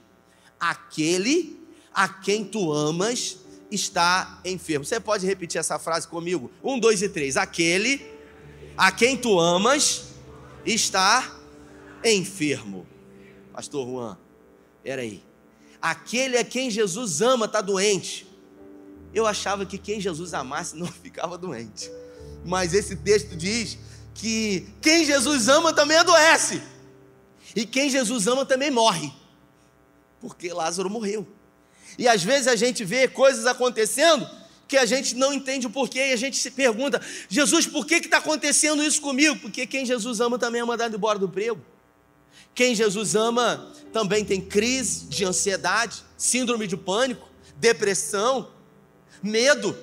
aquele 0.61 1.59
a 1.95 2.07
quem 2.07 2.45
tu 2.45 2.71
amas 2.71 3.39
está 3.71 4.39
enfermo. 4.45 4.85
Você 4.85 5.01
pode 5.01 5.27
repetir 5.27 5.59
essa 5.59 5.79
frase 5.79 6.07
comigo? 6.07 6.51
Um, 6.63 6.79
dois 6.79 7.01
e 7.01 7.09
três. 7.09 7.39
Aquele 7.39 8.07
a 8.77 8.93
quem 8.93 9.17
tu 9.17 9.41
amas 9.41 10.09
está 10.67 11.41
enfermo. 12.05 12.87
Pastor 13.51 13.87
Juan, 13.87 14.19
peraí. 14.83 15.30
Aquele 15.81 16.37
a 16.37 16.45
quem 16.45 16.71
Jesus 16.71 17.21
ama 17.23 17.47
está 17.47 17.61
doente. 17.61 18.27
Eu 19.15 19.27
achava 19.27 19.65
que 19.65 19.79
quem 19.79 20.01
Jesus 20.01 20.35
amasse 20.35 20.77
não 20.77 20.87
ficava 21.03 21.39
doente. 21.39 21.91
Mas 22.45 22.75
esse 22.75 22.97
texto 22.97 23.37
diz 23.37 23.79
que 24.15 24.69
quem 24.81 25.05
Jesus 25.05 25.49
ama 25.49 25.73
também 25.73 25.97
adoece. 25.97 26.63
E 27.55 27.67
quem 27.67 27.91
Jesus 27.91 28.27
ama 28.27 28.45
também 28.45 28.71
morre. 28.71 29.13
Porque 30.21 30.53
Lázaro 30.53 30.91
morreu. 30.91 31.27
E 31.99 32.07
às 32.07 32.23
vezes 32.23 32.47
a 32.47 32.57
gente 32.57 32.85
vê 32.85 33.09
coisas 33.09 33.47
acontecendo 33.47 34.29
que 34.69 34.77
a 34.77 34.87
gente 34.87 35.17
não 35.17 35.33
entende 35.33 35.67
o 35.67 35.71
porquê 35.71 36.11
e 36.11 36.13
a 36.13 36.17
gente 36.17 36.37
se 36.37 36.51
pergunta: 36.51 37.01
Jesus, 37.29 37.67
por 37.67 37.85
que 37.85 37.97
está 37.97 38.19
acontecendo 38.19 38.83
isso 38.83 39.01
comigo? 39.01 39.37
Porque 39.41 39.67
quem 39.67 39.85
Jesus 39.85 40.21
ama 40.21 40.39
também 40.39 40.61
é 40.61 40.65
mandado 40.65 40.95
embora 40.95 41.19
do 41.19 41.27
emprego. 41.27 41.61
Quem 42.55 42.75
Jesus 42.75 43.15
ama 43.15 43.73
também 43.93 44.25
tem 44.25 44.41
crise 44.41 45.07
de 45.07 45.25
ansiedade, 45.25 46.05
síndrome 46.17 46.67
de 46.67 46.77
pânico, 46.77 47.29
depressão, 47.57 48.51
medo. 49.23 49.77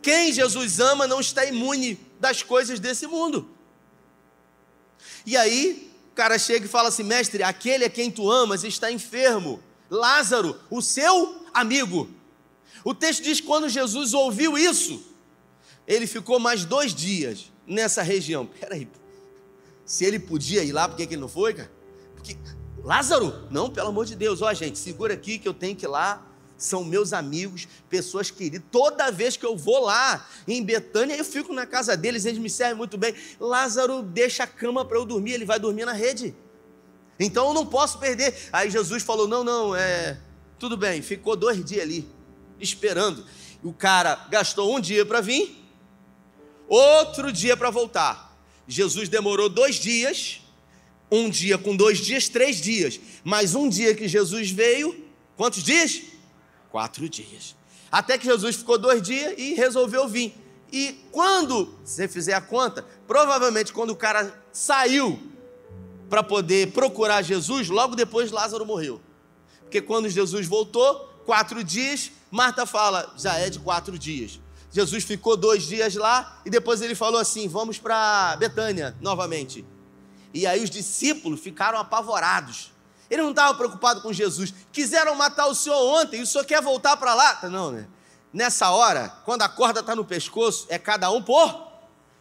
Quem 0.00 0.32
Jesus 0.32 0.80
ama 0.80 1.06
não 1.06 1.20
está 1.20 1.44
imune 1.44 1.98
das 2.20 2.42
coisas 2.42 2.80
desse 2.80 3.06
mundo. 3.06 3.48
E 5.24 5.36
aí, 5.36 5.92
o 6.10 6.14
cara 6.14 6.38
chega 6.38 6.66
e 6.66 6.68
fala 6.68 6.88
assim: 6.88 7.02
mestre, 7.02 7.42
aquele 7.42 7.84
a 7.84 7.90
quem 7.90 8.10
tu 8.10 8.30
amas 8.30 8.64
está 8.64 8.90
enfermo. 8.90 9.62
Lázaro, 9.90 10.58
o 10.70 10.80
seu 10.80 11.46
amigo. 11.52 12.10
O 12.84 12.94
texto 12.94 13.22
diz 13.22 13.40
que 13.40 13.46
quando 13.46 13.68
Jesus 13.68 14.12
ouviu 14.12 14.58
isso, 14.58 15.04
ele 15.86 16.06
ficou 16.06 16.38
mais 16.40 16.64
dois 16.64 16.94
dias 16.94 17.52
nessa 17.66 18.02
região. 18.02 18.46
Peraí, 18.46 18.88
se 19.84 20.04
ele 20.04 20.18
podia 20.18 20.64
ir 20.64 20.72
lá, 20.72 20.88
por 20.88 20.96
que, 20.96 21.06
que 21.06 21.14
ele 21.14 21.20
não 21.20 21.28
foi, 21.28 21.54
cara? 21.54 21.70
Porque 22.22 22.36
Lázaro, 22.84 23.46
não, 23.50 23.68
pelo 23.68 23.88
amor 23.88 24.06
de 24.06 24.14
Deus, 24.14 24.42
ó 24.42 24.52
gente, 24.54 24.78
segura 24.78 25.14
aqui 25.14 25.38
que 25.38 25.48
eu 25.48 25.54
tenho 25.54 25.74
que 25.74 25.84
ir 25.84 25.88
lá 25.88 26.26
são 26.56 26.84
meus 26.84 27.12
amigos, 27.12 27.66
pessoas 27.90 28.30
queridas. 28.30 28.62
Toda 28.70 29.10
vez 29.10 29.36
que 29.36 29.44
eu 29.44 29.56
vou 29.56 29.84
lá 29.84 30.28
em 30.46 30.62
Betânia, 30.62 31.16
eu 31.16 31.24
fico 31.24 31.52
na 31.52 31.66
casa 31.66 31.96
deles, 31.96 32.24
eles 32.24 32.38
me 32.38 32.48
servem 32.48 32.76
muito 32.76 32.96
bem. 32.96 33.14
Lázaro 33.40 34.02
deixa 34.02 34.44
a 34.44 34.46
cama 34.46 34.84
para 34.84 34.96
eu 34.96 35.04
dormir, 35.04 35.32
ele 35.32 35.44
vai 35.44 35.58
dormir 35.58 35.84
na 35.84 35.92
rede. 35.92 36.34
Então 37.18 37.48
eu 37.48 37.54
não 37.54 37.66
posso 37.66 37.98
perder. 37.98 38.48
Aí 38.52 38.70
Jesus 38.70 39.02
falou: 39.02 39.26
não, 39.26 39.42
não, 39.42 39.74
é. 39.74 40.18
Tudo 40.58 40.76
bem, 40.76 41.02
ficou 41.02 41.34
dois 41.34 41.62
dias 41.64 41.82
ali, 41.82 42.08
esperando. 42.60 43.26
O 43.64 43.72
cara 43.72 44.26
gastou 44.30 44.74
um 44.74 44.80
dia 44.80 45.04
para 45.04 45.20
vir, 45.20 45.64
outro 46.68 47.32
dia 47.32 47.56
para 47.56 47.70
voltar. 47.70 48.38
Jesus 48.68 49.08
demorou 49.08 49.48
dois 49.48 49.74
dias, 49.76 50.41
um 51.12 51.28
dia 51.28 51.58
com 51.58 51.76
dois 51.76 51.98
dias, 51.98 52.28
três 52.28 52.56
dias. 52.56 52.98
Mas 53.22 53.54
um 53.54 53.68
dia 53.68 53.94
que 53.94 54.08
Jesus 54.08 54.50
veio, 54.50 55.04
quantos 55.36 55.62
dias? 55.62 56.00
Quatro 56.70 57.06
dias. 57.06 57.54
Até 57.90 58.16
que 58.16 58.24
Jesus 58.24 58.56
ficou 58.56 58.78
dois 58.78 59.02
dias 59.02 59.34
e 59.36 59.52
resolveu 59.52 60.08
vir. 60.08 60.34
E 60.72 61.04
quando 61.12 61.78
você 61.84 62.08
fizer 62.08 62.32
a 62.32 62.40
conta, 62.40 62.82
provavelmente 63.06 63.74
quando 63.74 63.90
o 63.90 63.96
cara 63.96 64.42
saiu 64.50 65.20
para 66.08 66.22
poder 66.22 66.72
procurar 66.72 67.20
Jesus, 67.20 67.68
logo 67.68 67.94
depois 67.94 68.30
Lázaro 68.30 68.64
morreu. 68.64 68.98
Porque 69.60 69.82
quando 69.82 70.08
Jesus 70.08 70.46
voltou, 70.46 71.10
quatro 71.26 71.62
dias, 71.62 72.10
Marta 72.30 72.64
fala, 72.64 73.14
já 73.18 73.36
é 73.36 73.50
de 73.50 73.58
quatro 73.58 73.98
dias. 73.98 74.40
Jesus 74.70 75.04
ficou 75.04 75.36
dois 75.36 75.64
dias 75.64 75.94
lá 75.94 76.40
e 76.46 76.50
depois 76.50 76.80
ele 76.80 76.94
falou 76.94 77.20
assim: 77.20 77.46
vamos 77.46 77.76
para 77.78 78.36
Betânia 78.36 78.96
novamente. 79.02 79.62
E 80.32 80.46
aí 80.46 80.62
os 80.62 80.70
discípulos 80.70 81.40
ficaram 81.40 81.78
apavorados. 81.78 82.72
Ele 83.10 83.22
não 83.22 83.30
estava 83.30 83.54
preocupado 83.54 84.00
com 84.00 84.12
Jesus. 84.12 84.54
Quiseram 84.72 85.14
matar 85.14 85.46
o 85.46 85.54
senhor 85.54 85.76
ontem 86.00 86.20
e 86.20 86.22
o 86.22 86.26
senhor 86.26 86.44
quer 86.44 86.62
voltar 86.62 86.96
para 86.96 87.14
lá? 87.14 87.40
Não, 87.50 87.70
né? 87.70 87.86
Nessa 88.32 88.70
hora, 88.70 89.10
quando 89.26 89.42
a 89.42 89.48
corda 89.48 89.80
está 89.80 89.94
no 89.94 90.04
pescoço, 90.04 90.66
é 90.70 90.78
cada 90.78 91.10
um 91.10 91.22
por? 91.22 91.70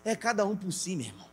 É 0.04 0.16
cada 0.16 0.46
um 0.46 0.56
por 0.58 0.72
si, 0.74 0.96
meu 0.96 1.06
irmão. 1.06 1.28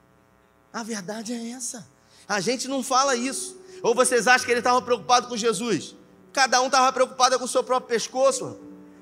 A 0.73 0.85
verdade 0.85 1.33
é 1.33 1.51
essa. 1.51 1.89
A 2.29 2.41
gente 2.41 2.69
não 2.69 2.83
fala 2.83 3.17
isso. 3.17 3.59
Ou 3.83 3.95
vocês 3.95 4.29
acham 4.29 4.45
que 4.47 4.53
ele 4.53 4.61
estava 4.61 4.81
preocupado 4.81 5.27
com 5.27 5.37
Jesus? 5.37 5.97
Cada 6.33 6.61
um 6.61 6.67
estava 6.67 6.93
preocupado 6.93 7.39
com 7.39 7.45
o 7.45 7.49
seu 7.49 7.65
próprio 7.65 7.89
pescoço. 7.89 8.61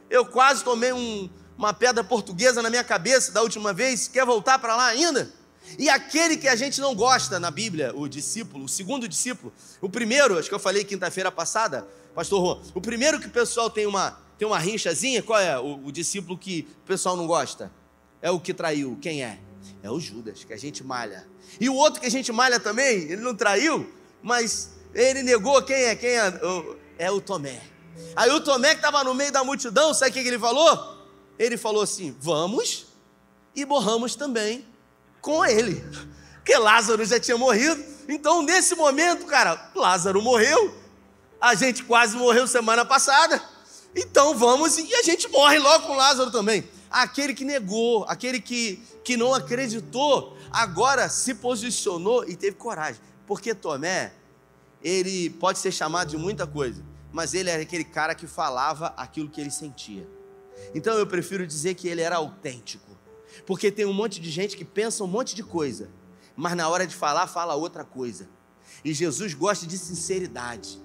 Eu 0.08 0.24
quase 0.24 0.64
tomei 0.64 0.92
um, 0.92 1.28
uma 1.58 1.74
pedra 1.74 2.02
portuguesa 2.02 2.62
na 2.62 2.70
minha 2.70 2.84
cabeça 2.84 3.32
da 3.32 3.42
última 3.42 3.72
vez. 3.72 4.08
Quer 4.08 4.24
voltar 4.24 4.58
para 4.58 4.76
lá 4.76 4.86
ainda? 4.86 5.30
E 5.78 5.88
aquele 5.88 6.36
que 6.36 6.48
a 6.48 6.56
gente 6.56 6.80
não 6.80 6.94
gosta 6.94 7.38
na 7.40 7.50
Bíblia, 7.50 7.92
o 7.94 8.08
discípulo, 8.08 8.64
o 8.64 8.68
segundo 8.68 9.08
discípulo, 9.08 9.52
o 9.80 9.88
primeiro, 9.88 10.38
acho 10.38 10.48
que 10.48 10.54
eu 10.54 10.58
falei 10.58 10.84
quinta-feira 10.84 11.30
passada, 11.30 11.86
pastor 12.14 12.44
Juan, 12.44 12.72
o 12.74 12.80
primeiro 12.80 13.20
que 13.20 13.26
o 13.26 13.30
pessoal 13.30 13.68
tem 13.68 13.86
uma, 13.86 14.18
tem 14.38 14.46
uma 14.46 14.58
rinchazinha, 14.58 15.22
qual 15.22 15.38
é 15.38 15.58
o, 15.58 15.86
o 15.86 15.92
discípulo 15.92 16.38
que 16.38 16.68
o 16.84 16.86
pessoal 16.86 17.16
não 17.16 17.26
gosta? 17.26 17.70
É 18.22 18.30
o 18.30 18.40
que 18.40 18.54
traiu, 18.54 18.96
quem 19.00 19.22
é? 19.22 19.38
É 19.82 19.90
o 19.90 20.00
Judas, 20.00 20.44
que 20.44 20.52
a 20.52 20.56
gente 20.56 20.82
malha. 20.82 21.26
E 21.60 21.68
o 21.68 21.74
outro 21.74 22.00
que 22.00 22.06
a 22.06 22.10
gente 22.10 22.32
malha 22.32 22.58
também, 22.58 23.02
ele 23.02 23.22
não 23.22 23.34
traiu, 23.34 23.92
mas 24.22 24.70
ele 24.94 25.22
negou, 25.22 25.62
quem 25.62 25.76
é? 25.76 25.96
Quem 25.96 26.10
é? 26.10 26.40
É 26.98 27.10
o 27.10 27.20
Tomé. 27.20 27.60
Aí 28.14 28.30
o 28.30 28.40
Tomé 28.40 28.70
que 28.70 28.76
estava 28.76 29.04
no 29.04 29.14
meio 29.14 29.32
da 29.32 29.44
multidão, 29.44 29.92
sabe 29.92 30.10
o 30.10 30.14
que 30.14 30.20
ele 30.20 30.38
falou? 30.38 30.96
Ele 31.38 31.56
falou 31.56 31.82
assim: 31.82 32.16
vamos 32.18 32.86
e 33.54 33.64
borramos 33.64 34.14
também 34.14 34.66
com 35.26 35.44
ele. 35.44 35.84
Porque 36.36 36.56
Lázaro 36.56 37.04
já 37.04 37.18
tinha 37.18 37.36
morrido. 37.36 37.84
Então, 38.08 38.42
nesse 38.42 38.76
momento, 38.76 39.26
cara, 39.26 39.72
Lázaro 39.74 40.22
morreu. 40.22 40.72
A 41.40 41.56
gente 41.56 41.82
quase 41.82 42.16
morreu 42.16 42.46
semana 42.46 42.84
passada. 42.84 43.42
Então 43.94 44.36
vamos 44.36 44.78
e 44.78 44.94
a 44.94 45.02
gente 45.02 45.26
morre 45.28 45.58
logo 45.58 45.86
com 45.86 45.96
Lázaro 45.96 46.30
também. 46.30 46.68
Aquele 46.88 47.34
que 47.34 47.44
negou, 47.44 48.04
aquele 48.08 48.40
que, 48.40 48.80
que 49.02 49.16
não 49.16 49.34
acreditou, 49.34 50.36
agora 50.52 51.08
se 51.08 51.34
posicionou 51.34 52.24
e 52.28 52.36
teve 52.36 52.56
coragem. 52.56 53.00
Porque 53.26 53.54
Tomé, 53.54 54.12
ele 54.82 55.30
pode 55.30 55.58
ser 55.58 55.72
chamado 55.72 56.08
de 56.08 56.16
muita 56.16 56.46
coisa, 56.46 56.84
mas 57.10 57.34
ele 57.34 57.50
era 57.50 57.62
aquele 57.62 57.84
cara 57.84 58.14
que 58.14 58.26
falava 58.26 58.94
aquilo 58.96 59.28
que 59.28 59.40
ele 59.40 59.50
sentia. 59.50 60.06
Então 60.74 60.96
eu 60.96 61.06
prefiro 61.06 61.46
dizer 61.46 61.74
que 61.74 61.88
ele 61.88 62.02
era 62.02 62.16
autêntico. 62.16 62.96
Porque 63.44 63.70
tem 63.70 63.84
um 63.84 63.92
monte 63.92 64.20
de 64.20 64.30
gente 64.30 64.56
que 64.56 64.64
pensa 64.64 65.04
um 65.04 65.06
monte 65.06 65.34
de 65.34 65.42
coisa, 65.42 65.90
mas 66.34 66.56
na 66.56 66.68
hora 66.68 66.86
de 66.86 66.94
falar, 66.94 67.26
fala 67.26 67.54
outra 67.54 67.84
coisa. 67.84 68.28
E 68.84 68.94
Jesus 68.94 69.34
gosta 69.34 69.66
de 69.66 69.76
sinceridade. 69.76 70.80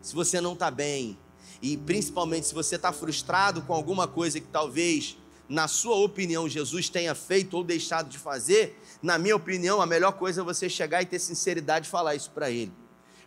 Se 0.00 0.14
você 0.14 0.40
não 0.40 0.54
está 0.54 0.70
bem, 0.70 1.18
e 1.60 1.76
principalmente 1.76 2.46
se 2.46 2.54
você 2.54 2.76
está 2.76 2.92
frustrado 2.92 3.62
com 3.62 3.72
alguma 3.72 4.08
coisa 4.08 4.40
que 4.40 4.48
talvez, 4.48 5.16
na 5.48 5.68
sua 5.68 5.96
opinião, 5.96 6.48
Jesus 6.48 6.88
tenha 6.88 7.14
feito 7.14 7.56
ou 7.56 7.62
deixado 7.62 8.08
de 8.08 8.18
fazer, 8.18 8.80
na 9.00 9.16
minha 9.18 9.36
opinião, 9.36 9.80
a 9.80 9.86
melhor 9.86 10.12
coisa 10.12 10.40
é 10.40 10.44
você 10.44 10.68
chegar 10.68 11.02
e 11.02 11.06
ter 11.06 11.18
sinceridade 11.18 11.86
e 11.86 11.90
falar 11.90 12.14
isso 12.14 12.30
para 12.30 12.50
ele. 12.50 12.72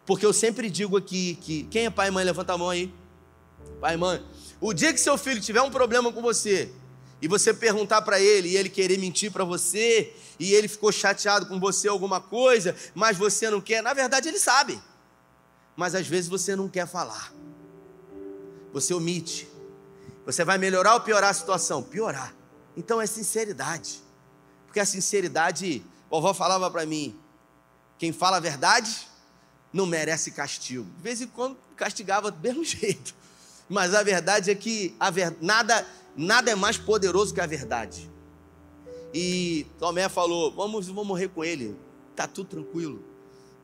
Porque 0.05 0.25
eu 0.25 0.33
sempre 0.33 0.69
digo 0.69 0.97
aqui 0.97 1.35
que 1.41 1.63
quem 1.63 1.85
é 1.85 1.89
pai 1.89 2.09
e 2.09 2.11
mãe, 2.11 2.23
levanta 2.23 2.53
a 2.53 2.57
mão 2.57 2.69
aí. 2.69 2.93
Pai 3.79 3.95
e 3.95 3.97
mãe, 3.97 4.23
o 4.59 4.73
dia 4.73 4.93
que 4.93 4.99
seu 4.99 5.17
filho 5.17 5.41
tiver 5.41 5.61
um 5.61 5.71
problema 5.71 6.11
com 6.11 6.21
você, 6.21 6.71
e 7.21 7.27
você 7.27 7.53
perguntar 7.53 8.01
para 8.01 8.19
ele 8.19 8.49
e 8.49 8.57
ele 8.57 8.69
querer 8.69 8.97
mentir 8.97 9.31
para 9.31 9.43
você, 9.43 10.13
e 10.39 10.53
ele 10.53 10.67
ficou 10.67 10.91
chateado 10.91 11.45
com 11.45 11.59
você 11.59 11.87
alguma 11.87 12.19
coisa, 12.19 12.75
mas 12.93 13.17
você 13.17 13.49
não 13.49 13.61
quer, 13.61 13.81
na 13.81 13.93
verdade 13.93 14.27
ele 14.27 14.39
sabe. 14.39 14.81
Mas 15.75 15.95
às 15.95 16.07
vezes 16.07 16.29
você 16.29 16.55
não 16.55 16.69
quer 16.69 16.87
falar. 16.87 17.33
Você 18.73 18.93
omite. 18.93 19.47
Você 20.25 20.43
vai 20.43 20.57
melhorar 20.57 20.95
ou 20.95 21.01
piorar 21.01 21.29
a 21.29 21.33
situação? 21.33 21.83
Piorar. 21.83 22.33
Então 22.75 23.01
é 23.01 23.05
sinceridade. 23.05 24.01
Porque 24.65 24.79
a 24.79 24.85
sinceridade, 24.85 25.83
vovó 26.09 26.33
falava 26.33 26.69
para 26.69 26.85
mim, 26.85 27.17
quem 27.97 28.11
fala 28.11 28.37
a 28.37 28.41
verdade 28.41 29.07
não 29.71 29.85
merece 29.85 30.31
castigo. 30.31 30.85
De 30.97 31.03
vez 31.03 31.21
em 31.21 31.27
quando 31.27 31.57
castigava 31.75 32.31
do 32.31 32.39
mesmo 32.39 32.63
jeito. 32.65 33.13
Mas 33.69 33.93
a 33.93 34.03
verdade 34.03 34.51
é 34.51 34.55
que 34.55 34.95
a 34.99 35.09
ver... 35.09 35.35
nada 35.41 35.85
nada 36.15 36.51
é 36.51 36.55
mais 36.55 36.77
poderoso 36.77 37.33
que 37.33 37.41
a 37.41 37.45
verdade. 37.45 38.09
E 39.13 39.65
Tomé 39.79 40.09
falou: 40.09 40.51
vamos, 40.51 40.87
vamos 40.87 41.07
morrer 41.07 41.29
com 41.29 41.43
ele, 41.43 41.75
tá 42.15 42.27
tudo 42.27 42.49
tranquilo. 42.49 43.03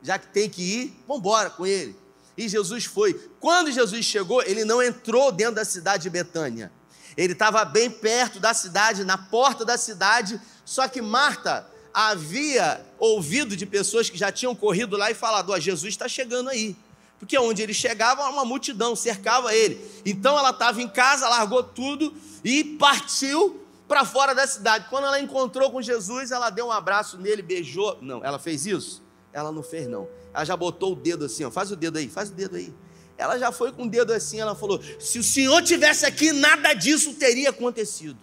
Já 0.02 0.18
que 0.18 0.28
tem 0.28 0.48
que 0.48 0.62
ir, 0.62 0.96
vamos 1.06 1.20
embora 1.20 1.50
com 1.50 1.66
ele. 1.66 1.96
E 2.36 2.48
Jesus 2.48 2.84
foi. 2.84 3.14
Quando 3.38 3.70
Jesus 3.70 4.04
chegou, 4.04 4.42
ele 4.42 4.64
não 4.64 4.82
entrou 4.82 5.30
dentro 5.30 5.56
da 5.56 5.64
cidade 5.64 6.04
de 6.04 6.10
Betânia. 6.10 6.72
Ele 7.16 7.34
estava 7.34 7.64
bem 7.64 7.90
perto 7.90 8.40
da 8.40 8.54
cidade, 8.54 9.04
na 9.04 9.18
porta 9.18 9.64
da 9.64 9.76
cidade. 9.76 10.40
Só 10.64 10.88
que 10.88 11.02
Marta 11.02 11.68
havia 11.92 12.84
ouvido 12.98 13.56
de 13.56 13.66
pessoas 13.66 14.08
que 14.08 14.16
já 14.16 14.32
tinham 14.32 14.54
corrido 14.54 14.96
lá 14.96 15.10
e 15.10 15.14
falado: 15.14 15.50
Ó, 15.50 15.58
Jesus 15.58 15.92
está 15.92 16.08
chegando 16.08 16.48
aí. 16.48 16.76
Porque 17.22 17.38
onde 17.38 17.62
ele 17.62 17.72
chegava, 17.72 18.28
uma 18.28 18.44
multidão 18.44 18.96
cercava 18.96 19.54
ele. 19.54 19.80
Então 20.04 20.36
ela 20.36 20.50
estava 20.50 20.82
em 20.82 20.88
casa, 20.88 21.28
largou 21.28 21.62
tudo 21.62 22.12
e 22.42 22.64
partiu 22.64 23.64
para 23.86 24.04
fora 24.04 24.34
da 24.34 24.44
cidade. 24.44 24.88
Quando 24.90 25.06
ela 25.06 25.20
encontrou 25.20 25.70
com 25.70 25.80
Jesus, 25.80 26.32
ela 26.32 26.50
deu 26.50 26.66
um 26.66 26.72
abraço 26.72 27.16
nele, 27.16 27.40
beijou. 27.40 27.96
Não, 28.02 28.24
ela 28.24 28.40
fez 28.40 28.66
isso? 28.66 29.00
Ela 29.32 29.52
não 29.52 29.62
fez, 29.62 29.86
não. 29.86 30.08
Ela 30.34 30.44
já 30.44 30.56
botou 30.56 30.94
o 30.94 30.96
dedo 30.96 31.26
assim, 31.26 31.44
ó, 31.44 31.50
faz 31.52 31.70
o 31.70 31.76
dedo 31.76 31.96
aí, 31.96 32.08
faz 32.08 32.28
o 32.28 32.32
dedo 32.32 32.56
aí. 32.56 32.74
Ela 33.16 33.38
já 33.38 33.52
foi 33.52 33.70
com 33.70 33.84
o 33.84 33.88
dedo 33.88 34.12
assim, 34.12 34.40
ela 34.40 34.56
falou: 34.56 34.82
se 34.98 35.20
o 35.20 35.22
senhor 35.22 35.62
tivesse 35.62 36.04
aqui, 36.04 36.32
nada 36.32 36.74
disso 36.74 37.14
teria 37.14 37.50
acontecido. 37.50 38.18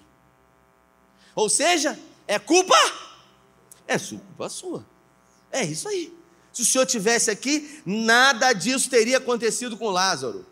Ou 1.34 1.48
seja, 1.48 1.98
é 2.27 2.38
culpa 2.38 2.75
é 3.88 3.98
culpa 3.98 4.50
sua. 4.50 4.86
É 5.50 5.63
isso 5.63 5.88
aí. 5.88 6.18
Se 6.51 6.62
o 6.62 6.65
senhor 6.65 6.86
tivesse 6.86 7.29
aqui, 7.29 7.82
nada 7.86 8.53
disso 8.53 8.89
teria 8.89 9.18
acontecido 9.18 9.77
com 9.77 9.89
Lázaro. 9.89 10.46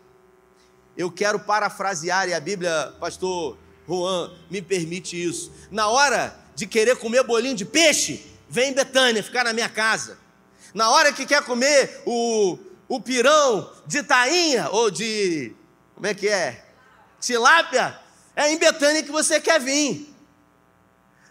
Eu 0.96 1.10
quero 1.10 1.38
parafrasear, 1.40 2.28
e 2.28 2.34
a 2.34 2.40
Bíblia, 2.40 2.94
pastor 2.98 3.56
Juan, 3.88 4.32
me 4.50 4.60
permite 4.60 5.22
isso. 5.22 5.52
Na 5.70 5.88
hora 5.88 6.36
de 6.54 6.66
querer 6.66 6.96
comer 6.96 7.22
bolinho 7.22 7.54
de 7.54 7.64
peixe, 7.64 8.24
vem 8.48 8.70
em 8.70 8.74
Betânia, 8.74 9.22
ficar 9.22 9.44
na 9.44 9.52
minha 9.52 9.68
casa. 9.68 10.18
Na 10.74 10.90
hora 10.90 11.12
que 11.12 11.24
quer 11.24 11.42
comer 11.42 12.02
o, 12.04 12.58
o 12.88 13.00
pirão 13.00 13.70
de 13.86 14.02
tainha, 14.02 14.68
ou 14.70 14.90
de. 14.90 15.54
Como 15.94 16.06
é 16.06 16.14
que 16.14 16.28
é? 16.28 16.64
Tilápia, 17.20 17.98
é 18.36 18.52
em 18.52 18.58
Betânia 18.58 19.02
que 19.02 19.10
você 19.10 19.40
quer 19.40 19.60
vir. 19.60 20.14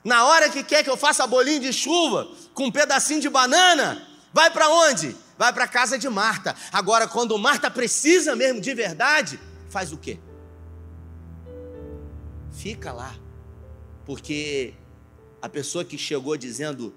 Na 0.04 0.26
hora 0.26 0.50
que 0.50 0.64
quer 0.64 0.84
que 0.84 0.90
eu 0.90 0.98
faça 0.98 1.28
bolinho 1.28 1.60
de 1.60 1.72
chuva 1.72 2.30
com 2.54 2.66
um 2.66 2.72
pedacinho 2.72 3.20
de 3.20 3.30
banana, 3.30 4.08
vai 4.38 4.52
para 4.52 4.70
onde? 4.70 5.16
Vai 5.36 5.52
para 5.52 5.64
a 5.64 5.68
casa 5.68 5.98
de 5.98 6.08
Marta. 6.08 6.56
Agora, 6.72 7.08
quando 7.08 7.36
Marta 7.40 7.72
precisa 7.72 8.36
mesmo 8.36 8.62
de 8.62 8.72
verdade, 8.76 9.40
faz 9.68 9.92
o 9.92 9.98
quê? 9.98 10.20
Fica 12.52 12.94
lá. 12.94 13.16
Porque 14.06 14.76
a 15.42 15.50
pessoa 15.50 15.84
que 15.84 15.98
chegou 15.98 16.38
dizendo 16.38 16.94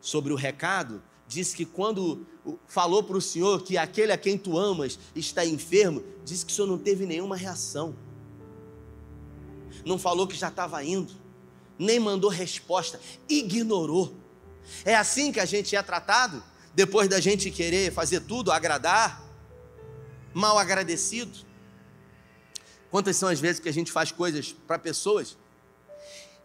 sobre 0.00 0.32
o 0.32 0.36
recado, 0.36 1.02
disse 1.26 1.54
que 1.54 1.66
quando 1.66 2.26
falou 2.66 3.02
para 3.02 3.18
o 3.18 3.20
Senhor 3.20 3.62
que 3.62 3.76
aquele 3.76 4.12
a 4.12 4.16
quem 4.16 4.38
tu 4.38 4.56
amas 4.56 4.98
está 5.14 5.44
enfermo, 5.44 6.02
disse 6.24 6.46
que 6.46 6.52
o 6.52 6.54
Senhor 6.54 6.68
não 6.68 6.78
teve 6.78 7.04
nenhuma 7.04 7.36
reação. 7.36 7.94
Não 9.84 9.98
falou 9.98 10.26
que 10.26 10.34
já 10.34 10.48
estava 10.48 10.82
indo 10.82 11.28
nem 11.78 12.00
mandou 12.00 12.28
resposta, 12.28 13.00
ignorou. 13.28 14.12
É 14.84 14.96
assim 14.96 15.30
que 15.30 15.38
a 15.38 15.44
gente 15.44 15.76
é 15.76 15.82
tratado? 15.82 16.42
Depois 16.78 17.08
da 17.08 17.18
gente 17.18 17.50
querer 17.50 17.92
fazer 17.92 18.20
tudo, 18.20 18.52
agradar, 18.52 19.20
mal 20.32 20.56
agradecido? 20.56 21.36
Quantas 22.88 23.16
são 23.16 23.28
as 23.28 23.40
vezes 23.40 23.58
que 23.58 23.68
a 23.68 23.72
gente 23.72 23.90
faz 23.90 24.12
coisas 24.12 24.52
para 24.64 24.78
pessoas 24.78 25.36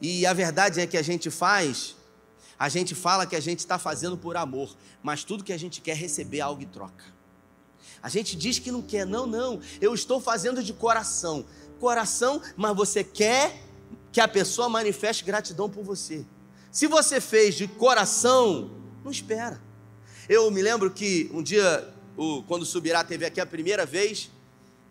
e 0.01 0.25
a 0.25 0.33
verdade 0.33 0.81
é 0.81 0.87
que 0.87 0.97
a 0.97 1.03
gente 1.03 1.29
faz, 1.29 1.95
a 2.57 2.67
gente 2.67 2.95
fala 2.95 3.27
que 3.27 3.35
a 3.35 3.39
gente 3.39 3.59
está 3.59 3.77
fazendo 3.77 4.17
por 4.17 4.35
amor, 4.35 4.75
mas 5.03 5.23
tudo 5.23 5.43
que 5.43 5.53
a 5.53 5.57
gente 5.59 5.81
quer 5.81 5.95
receber 5.95 6.41
algo 6.41 6.63
em 6.63 6.67
troca. 6.67 7.05
A 8.01 8.09
gente 8.09 8.35
diz 8.35 8.57
que 8.57 8.71
não 8.71 8.81
quer, 8.81 9.05
não, 9.05 9.27
não, 9.27 9.61
eu 9.79 9.93
estou 9.93 10.19
fazendo 10.19 10.63
de 10.63 10.73
coração. 10.73 11.45
Coração, 11.79 12.41
mas 12.57 12.75
você 12.75 13.03
quer 13.03 13.61
que 14.11 14.19
a 14.19 14.27
pessoa 14.27 14.67
manifeste 14.67 15.23
gratidão 15.23 15.69
por 15.69 15.83
você. 15.83 16.25
Se 16.71 16.87
você 16.87 17.21
fez 17.21 17.53
de 17.53 17.67
coração, 17.67 18.71
não 19.03 19.11
espera. 19.11 19.61
Eu 20.27 20.49
me 20.49 20.61
lembro 20.61 20.89
que 20.91 21.29
um 21.33 21.43
dia, 21.43 21.87
quando 22.47 22.61
o 22.61 22.65
Subirá 22.65 23.03
teve 23.03 23.25
aqui 23.25 23.41
a 23.41 23.45
primeira 23.45 23.85
vez, 23.85 24.31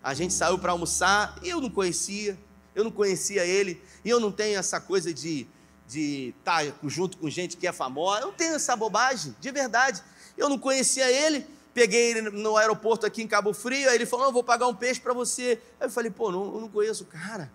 a 0.02 0.14
gente 0.14 0.32
saiu 0.32 0.58
para 0.58 0.72
almoçar 0.72 1.38
e 1.42 1.48
eu 1.48 1.60
não 1.60 1.70
conhecia, 1.70 2.38
eu 2.74 2.84
não 2.84 2.90
conhecia 2.90 3.44
ele, 3.44 3.80
e 4.04 4.10
eu 4.10 4.20
não 4.20 4.32
tenho 4.32 4.58
essa 4.58 4.80
coisa 4.80 5.12
de 5.12 5.46
de 5.88 6.32
estar 6.38 6.64
tá 6.64 6.72
junto 6.84 7.18
com 7.18 7.28
gente 7.28 7.56
que 7.56 7.66
é 7.66 7.72
famosa, 7.72 8.22
eu 8.22 8.28
não 8.28 8.32
tenho 8.32 8.54
essa 8.54 8.74
bobagem, 8.74 9.36
de 9.38 9.50
verdade. 9.50 10.02
Eu 10.38 10.48
não 10.48 10.58
conhecia 10.58 11.10
ele, 11.10 11.44
peguei 11.74 12.12
ele 12.12 12.30
no 12.30 12.56
aeroporto 12.56 13.04
aqui 13.04 13.22
em 13.22 13.26
Cabo 13.26 13.52
Frio, 13.52 13.90
aí 13.90 13.96
ele 13.96 14.06
falou: 14.06 14.26
"Não, 14.26 14.32
vou 14.32 14.42
pagar 14.42 14.68
um 14.68 14.74
peixe 14.74 15.00
para 15.00 15.12
você". 15.12 15.60
Aí 15.78 15.86
eu 15.86 15.90
falei: 15.90 16.10
"Pô, 16.10 16.32
não, 16.32 16.54
eu 16.54 16.60
não 16.62 16.68
conheço 16.68 17.02
o 17.02 17.06
cara". 17.06 17.52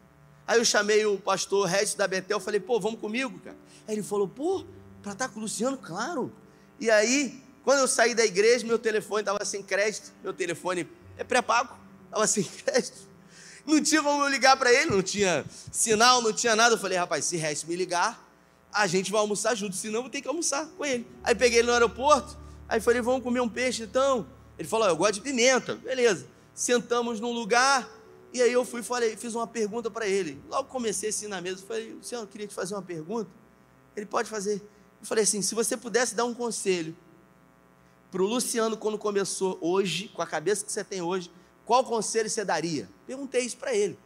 Aí 0.48 0.58
eu 0.58 0.64
chamei 0.64 1.06
o 1.06 1.18
pastor 1.18 1.68
Regis 1.68 1.94
da 1.94 2.08
Betel, 2.08 2.40
falei, 2.40 2.60
pô, 2.60 2.80
vamos 2.80 3.02
comigo, 3.02 3.38
cara. 3.40 3.58
Aí 3.86 3.96
ele 3.96 4.04
falou, 4.04 4.30
pô, 4.30 4.64
para 5.04 5.12
estar 5.12 5.28
tá 5.28 5.34
com 5.34 5.40
o 5.40 5.44
Luciano, 5.44 5.78
claro. 5.78 6.32
E 6.80 6.90
aí, 6.90 7.44
quando 7.68 7.80
eu 7.80 7.88
saí 7.90 8.16
da 8.16 8.24
igreja, 8.26 8.66
meu 8.66 8.80
telefone 8.80 9.24
estava 9.24 9.44
sem 9.44 9.62
crédito, 9.62 10.14
meu 10.24 10.32
telefone 10.32 10.90
é 11.18 11.24
pré-pago, 11.26 11.78
estava 12.06 12.26
sem 12.26 12.42
crédito. 12.64 12.98
Não 13.66 13.84
tinha 13.84 14.02
como 14.02 14.24
eu 14.24 14.30
ligar 14.30 14.56
para 14.56 14.72
ele, 14.72 14.90
não 14.90 15.02
tinha 15.02 15.44
sinal, 15.70 16.22
não 16.22 16.32
tinha 16.32 16.56
nada. 16.56 16.76
Eu 16.76 16.80
falei, 16.80 16.98
rapaz, 16.98 17.26
se 17.26 17.36
Regis 17.36 17.66
me 17.66 17.76
ligar, 17.76 18.26
a 18.72 18.88
gente 18.88 19.12
vai 19.12 19.20
almoçar 19.20 19.54
junto, 19.54 19.76
senão 19.76 19.96
eu 19.96 20.02
vou 20.04 20.10
ter 20.10 20.22
que 20.22 20.30
almoçar 20.30 20.66
com 20.78 20.86
ele. 20.86 21.06
Aí 21.22 21.36
peguei 21.36 21.60
ele 21.60 21.68
no 21.68 21.74
aeroporto, 21.74 22.38
aí 22.70 22.80
falei, 22.80 23.02
vamos 23.02 23.22
comer 23.22 23.42
um 23.42 23.50
peixe 23.50 23.84
então. 23.84 24.26
Ele 24.58 24.66
falou, 24.66 24.88
eu 24.88 24.96
gosto 24.96 25.16
de 25.16 25.22
pimenta, 25.22 25.76
beleza. 25.76 26.26
Sentamos 26.54 27.20
num 27.20 27.34
lugar, 27.34 27.86
e 28.32 28.42
aí 28.42 28.54
eu 28.54 28.64
fui 28.64 28.82
falei, 28.82 29.18
fiz 29.18 29.36
uma 29.36 29.46
pergunta 29.46 29.92
para 29.92 30.08
ele. 30.08 30.42
Logo 30.48 30.70
comecei 30.70 31.10
assim 31.10 31.28
na 31.28 31.42
mesa, 31.42 31.62
falei, 31.68 31.92
Luciano, 31.92 32.24
eu 32.24 32.28
queria 32.30 32.48
te 32.48 32.54
fazer 32.54 32.76
uma 32.76 32.82
pergunta. 32.82 33.30
Ele 33.94 34.06
pode 34.06 34.30
fazer. 34.30 34.66
Eu 35.02 35.06
falei 35.06 35.26
assim, 35.26 35.42
se 35.42 35.54
você 35.54 35.76
pudesse 35.76 36.16
dar 36.16 36.24
um 36.24 36.34
conselho 36.34 36.96
para 38.12 38.22
o 38.22 38.26
Luciano 38.26 38.78
quando 38.78 38.98
começou 38.98 39.58
hoje, 39.62 40.10
com 40.10 40.22
a 40.22 40.28
cabeça 40.28 40.66
que 40.66 40.72
você 40.72 40.84
tem 40.84 41.02
hoje, 41.02 41.32
qual 41.66 41.84
conselho 41.84 42.30
você 42.30 42.46
daria? 42.46 42.90
Perguntei 43.06 43.42
isso 43.42 43.58
para 43.58 43.76
ele. 43.76 43.98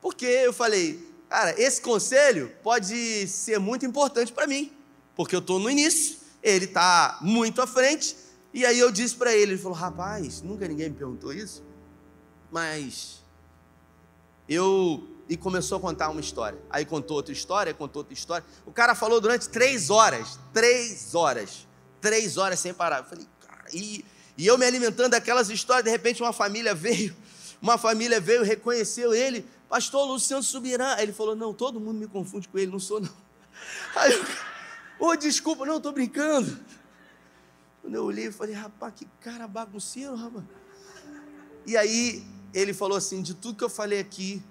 Porque 0.00 0.26
eu 0.26 0.52
falei, 0.52 1.02
cara, 1.28 1.54
esse 1.60 1.80
conselho 1.80 2.52
pode 2.62 3.26
ser 3.28 3.58
muito 3.58 3.86
importante 3.86 4.32
para 4.32 4.46
mim, 4.46 4.72
porque 5.14 5.34
eu 5.34 5.40
estou 5.40 5.58
no 5.58 5.70
início, 5.70 6.18
ele 6.42 6.66
está 6.66 7.18
muito 7.22 7.62
à 7.62 7.66
frente, 7.66 8.16
e 8.52 8.64
aí 8.64 8.78
eu 8.78 8.90
disse 8.90 9.14
para 9.14 9.34
ele, 9.34 9.52
ele 9.52 9.58
falou, 9.58 9.76
rapaz, 9.76 10.42
nunca 10.42 10.68
ninguém 10.68 10.90
me 10.90 10.96
perguntou 10.96 11.32
isso, 11.32 11.62
mas 12.50 13.22
eu 14.48 15.08
e 15.28 15.36
começou 15.36 15.78
a 15.78 15.80
contar 15.80 16.08
uma 16.08 16.20
história. 16.20 16.58
Aí 16.70 16.84
contou 16.84 17.16
outra 17.16 17.32
história, 17.32 17.74
contou 17.74 18.00
outra 18.00 18.14
história. 18.14 18.46
O 18.64 18.72
cara 18.72 18.94
falou 18.94 19.20
durante 19.20 19.48
três 19.48 19.90
horas, 19.90 20.38
três 20.52 21.14
horas, 21.14 21.66
três 22.00 22.36
horas 22.36 22.60
sem 22.60 22.72
parar. 22.72 22.98
Eu 22.98 23.04
falei, 23.04 23.26
e, 23.72 24.04
e 24.36 24.46
eu 24.46 24.56
me 24.58 24.64
alimentando 24.64 25.10
daquelas 25.10 25.50
histórias, 25.50 25.84
de 25.84 25.90
repente 25.90 26.22
uma 26.22 26.32
família 26.32 26.74
veio, 26.74 27.16
uma 27.60 27.78
família 27.78 28.20
veio, 28.20 28.42
reconheceu 28.42 29.14
ele, 29.14 29.46
pastor 29.68 30.06
Luciano 30.06 30.42
Subirá. 30.42 30.94
Aí 30.94 31.04
ele 31.04 31.12
falou, 31.12 31.34
não, 31.34 31.54
todo 31.54 31.80
mundo 31.80 31.98
me 31.98 32.06
confunde 32.06 32.48
com 32.48 32.58
ele, 32.58 32.70
não 32.70 32.78
sou 32.78 33.00
não. 33.00 33.10
Aí 33.96 34.12
eu, 34.12 34.24
oh, 34.98 35.16
desculpa, 35.16 35.64
não, 35.64 35.76
estou 35.76 35.92
brincando. 35.92 36.58
Quando 37.82 37.94
eu 37.94 38.04
olhei, 38.04 38.26
eu 38.26 38.32
falei, 38.32 38.54
rapaz, 38.54 38.92
que 38.94 39.06
cara 39.20 39.46
bagunceiro, 39.46 40.14
rapaz. 40.14 40.44
E 41.66 41.76
aí 41.76 42.24
ele 42.54 42.72
falou 42.72 42.96
assim: 42.96 43.20
de 43.20 43.34
tudo 43.34 43.58
que 43.58 43.64
eu 43.64 43.68
falei 43.68 43.98
aqui, 43.98 44.42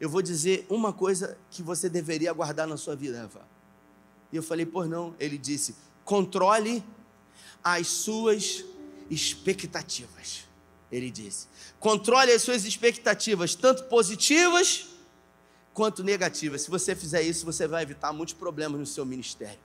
eu 0.00 0.08
vou 0.08 0.20
dizer 0.20 0.66
uma 0.68 0.92
coisa 0.92 1.38
que 1.50 1.62
você 1.62 1.88
deveria 1.88 2.32
guardar 2.32 2.66
na 2.66 2.76
sua 2.76 2.96
vida, 2.96 3.22
Rafa. 3.22 3.40
E 4.32 4.36
eu 4.36 4.42
falei: 4.42 4.66
pois 4.66 4.88
não. 4.88 5.14
Ele 5.18 5.38
disse: 5.38 5.76
controle 6.04 6.84
as 7.62 7.86
suas 7.86 8.64
expectativas. 9.10 10.44
Ele 10.90 11.10
disse: 11.10 11.46
controle 11.78 12.32
as 12.32 12.42
suas 12.42 12.64
expectativas, 12.64 13.54
tanto 13.54 13.84
positivas 13.84 14.86
quanto 15.72 16.02
negativas. 16.02 16.62
Se 16.62 16.70
você 16.70 16.94
fizer 16.94 17.22
isso, 17.22 17.46
você 17.46 17.66
vai 17.66 17.82
evitar 17.82 18.12
muitos 18.12 18.34
problemas 18.34 18.80
no 18.80 18.86
seu 18.86 19.04
ministério. 19.06 19.58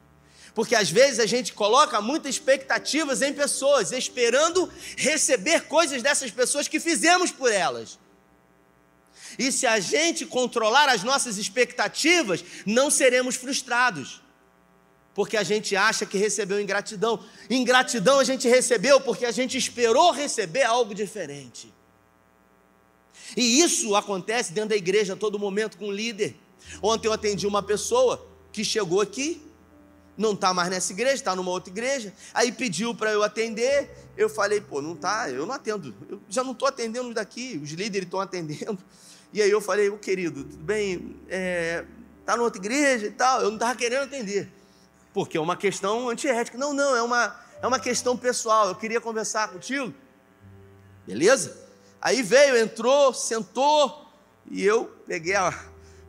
Porque 0.54 0.76
às 0.76 0.90
vezes 0.90 1.20
a 1.20 1.26
gente 1.26 1.52
coloca 1.52 2.00
muitas 2.00 2.36
expectativas 2.36 3.22
em 3.22 3.34
pessoas, 3.34 3.92
esperando 3.92 4.72
receber 4.96 5.68
coisas 5.68 6.02
dessas 6.02 6.32
pessoas 6.32 6.68
que 6.68 6.80
fizemos 6.80 7.32
por 7.32 7.52
elas. 7.52 8.00
E 9.38 9.52
se 9.52 9.68
a 9.68 9.80
gente 9.80 10.26
controlar 10.26 10.88
as 10.88 11.04
nossas 11.04 11.38
expectativas, 11.38 12.44
não 12.66 12.90
seremos 12.90 13.36
frustrados. 13.36 14.22
Porque 15.16 15.38
a 15.38 15.44
gente 15.44 15.76
acha 15.76 16.06
que 16.06 16.18
recebeu 16.18 16.62
ingratidão. 16.62 17.24
Ingratidão 17.50 18.20
a 18.20 18.24
gente 18.24 18.48
recebeu 18.48 19.02
porque 19.02 19.26
a 19.26 19.32
gente 19.32 19.58
esperou 19.58 20.12
receber 20.12 20.64
algo 20.64 20.94
diferente. 20.94 21.74
E 23.36 23.62
isso 23.62 23.96
acontece 23.96 24.52
dentro 24.52 24.70
da 24.70 24.76
igreja 24.76 25.14
a 25.14 25.16
todo 25.16 25.40
momento 25.40 25.78
com 25.78 25.88
o 25.88 25.92
líder. 25.92 26.36
Ontem 26.82 27.08
eu 27.08 27.14
atendi 27.14 27.48
uma 27.48 27.64
pessoa 27.64 28.28
que 28.52 28.64
chegou 28.64 29.02
aqui, 29.02 29.42
não 30.18 30.34
está 30.34 30.54
mais 30.54 30.70
nessa 30.70 30.92
igreja, 30.94 31.16
está 31.16 31.36
numa 31.36 31.52
outra 31.52 31.72
igreja. 31.72 32.14
Aí 32.34 32.52
pediu 32.52 32.94
para 32.94 33.12
eu 33.12 33.24
atender. 33.24 33.90
Eu 34.18 34.30
falei, 34.30 34.62
pô, 34.62 34.82
não 34.82 34.96
tá, 34.96 35.30
eu 35.30 35.46
não 35.46 35.54
atendo. 35.54 35.96
Eu 36.10 36.22
já 36.30 36.44
não 36.44 36.52
estou 36.52 36.68
atendendo 36.68 37.14
daqui, 37.14 37.60
os 37.62 37.72
líderes 37.72 38.06
estão 38.06 38.20
atendendo. 38.20 38.78
E 39.34 39.42
aí 39.42 39.50
eu 39.50 39.60
falei, 39.60 39.90
o 39.90 39.98
querido, 39.98 40.44
tudo 40.44 40.64
bem, 40.64 41.18
é, 41.28 41.84
tá 42.26 42.38
numa 42.38 42.46
outra 42.46 42.62
igreja 42.62 43.08
e 43.08 43.12
tal. 43.12 43.42
Eu 43.42 43.48
não 43.48 43.56
estava 43.56 43.76
querendo 43.76 44.04
atender, 44.04 44.50
porque 45.16 45.38
é 45.38 45.40
uma 45.40 45.56
questão 45.56 46.10
antiética. 46.10 46.58
Não, 46.58 46.74
não, 46.74 46.94
é 46.94 47.02
uma, 47.02 47.40
é 47.62 47.66
uma 47.66 47.80
questão 47.80 48.18
pessoal. 48.18 48.68
Eu 48.68 48.76
queria 48.76 49.00
conversar 49.00 49.48
contigo. 49.48 49.94
Beleza? 51.08 51.58
Aí 52.02 52.22
veio, 52.22 52.58
entrou, 52.58 53.14
sentou, 53.14 54.12
e 54.52 54.62
eu 54.62 54.94
peguei 55.08 55.34
a, 55.34 55.58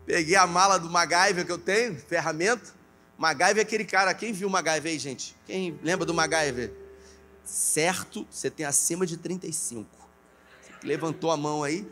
peguei 0.04 0.34
a 0.34 0.44
mala 0.44 0.76
do 0.76 0.90
MacGyver 0.90 1.46
que 1.46 1.52
eu 1.52 1.58
tenho, 1.58 1.96
ferramenta. 1.96 2.74
MacGyver 3.16 3.58
é 3.58 3.60
aquele 3.60 3.84
cara, 3.84 4.12
quem 4.12 4.32
viu 4.32 4.48
o 4.48 4.50
MacGyver 4.50 4.90
aí, 4.90 4.98
gente? 4.98 5.36
Quem 5.46 5.78
lembra 5.84 6.04
do 6.04 6.12
MacGyver? 6.12 6.72
Certo, 7.44 8.26
você 8.28 8.50
tem 8.50 8.66
acima 8.66 9.06
de 9.06 9.16
35. 9.16 9.88
Você 10.62 10.84
levantou 10.84 11.30
a 11.30 11.36
mão 11.36 11.62
aí. 11.62 11.86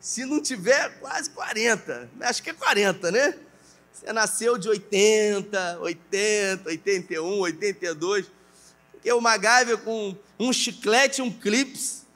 Se 0.00 0.24
não 0.24 0.40
tiver, 0.40 0.98
quase 1.00 1.28
40. 1.28 2.08
Acho 2.22 2.42
que 2.42 2.48
é 2.48 2.54
40, 2.54 3.12
né? 3.12 3.38
Você 3.98 4.12
nasceu 4.12 4.56
de 4.56 4.68
80, 4.68 5.80
80, 5.80 6.68
81, 6.68 7.40
82. 7.40 8.26
Porque 8.92 9.12
o 9.12 9.20
MacGyver 9.20 9.78
com 9.78 10.14
um 10.38 10.52
chiclete, 10.52 11.20
um 11.20 11.32
clips 11.32 12.06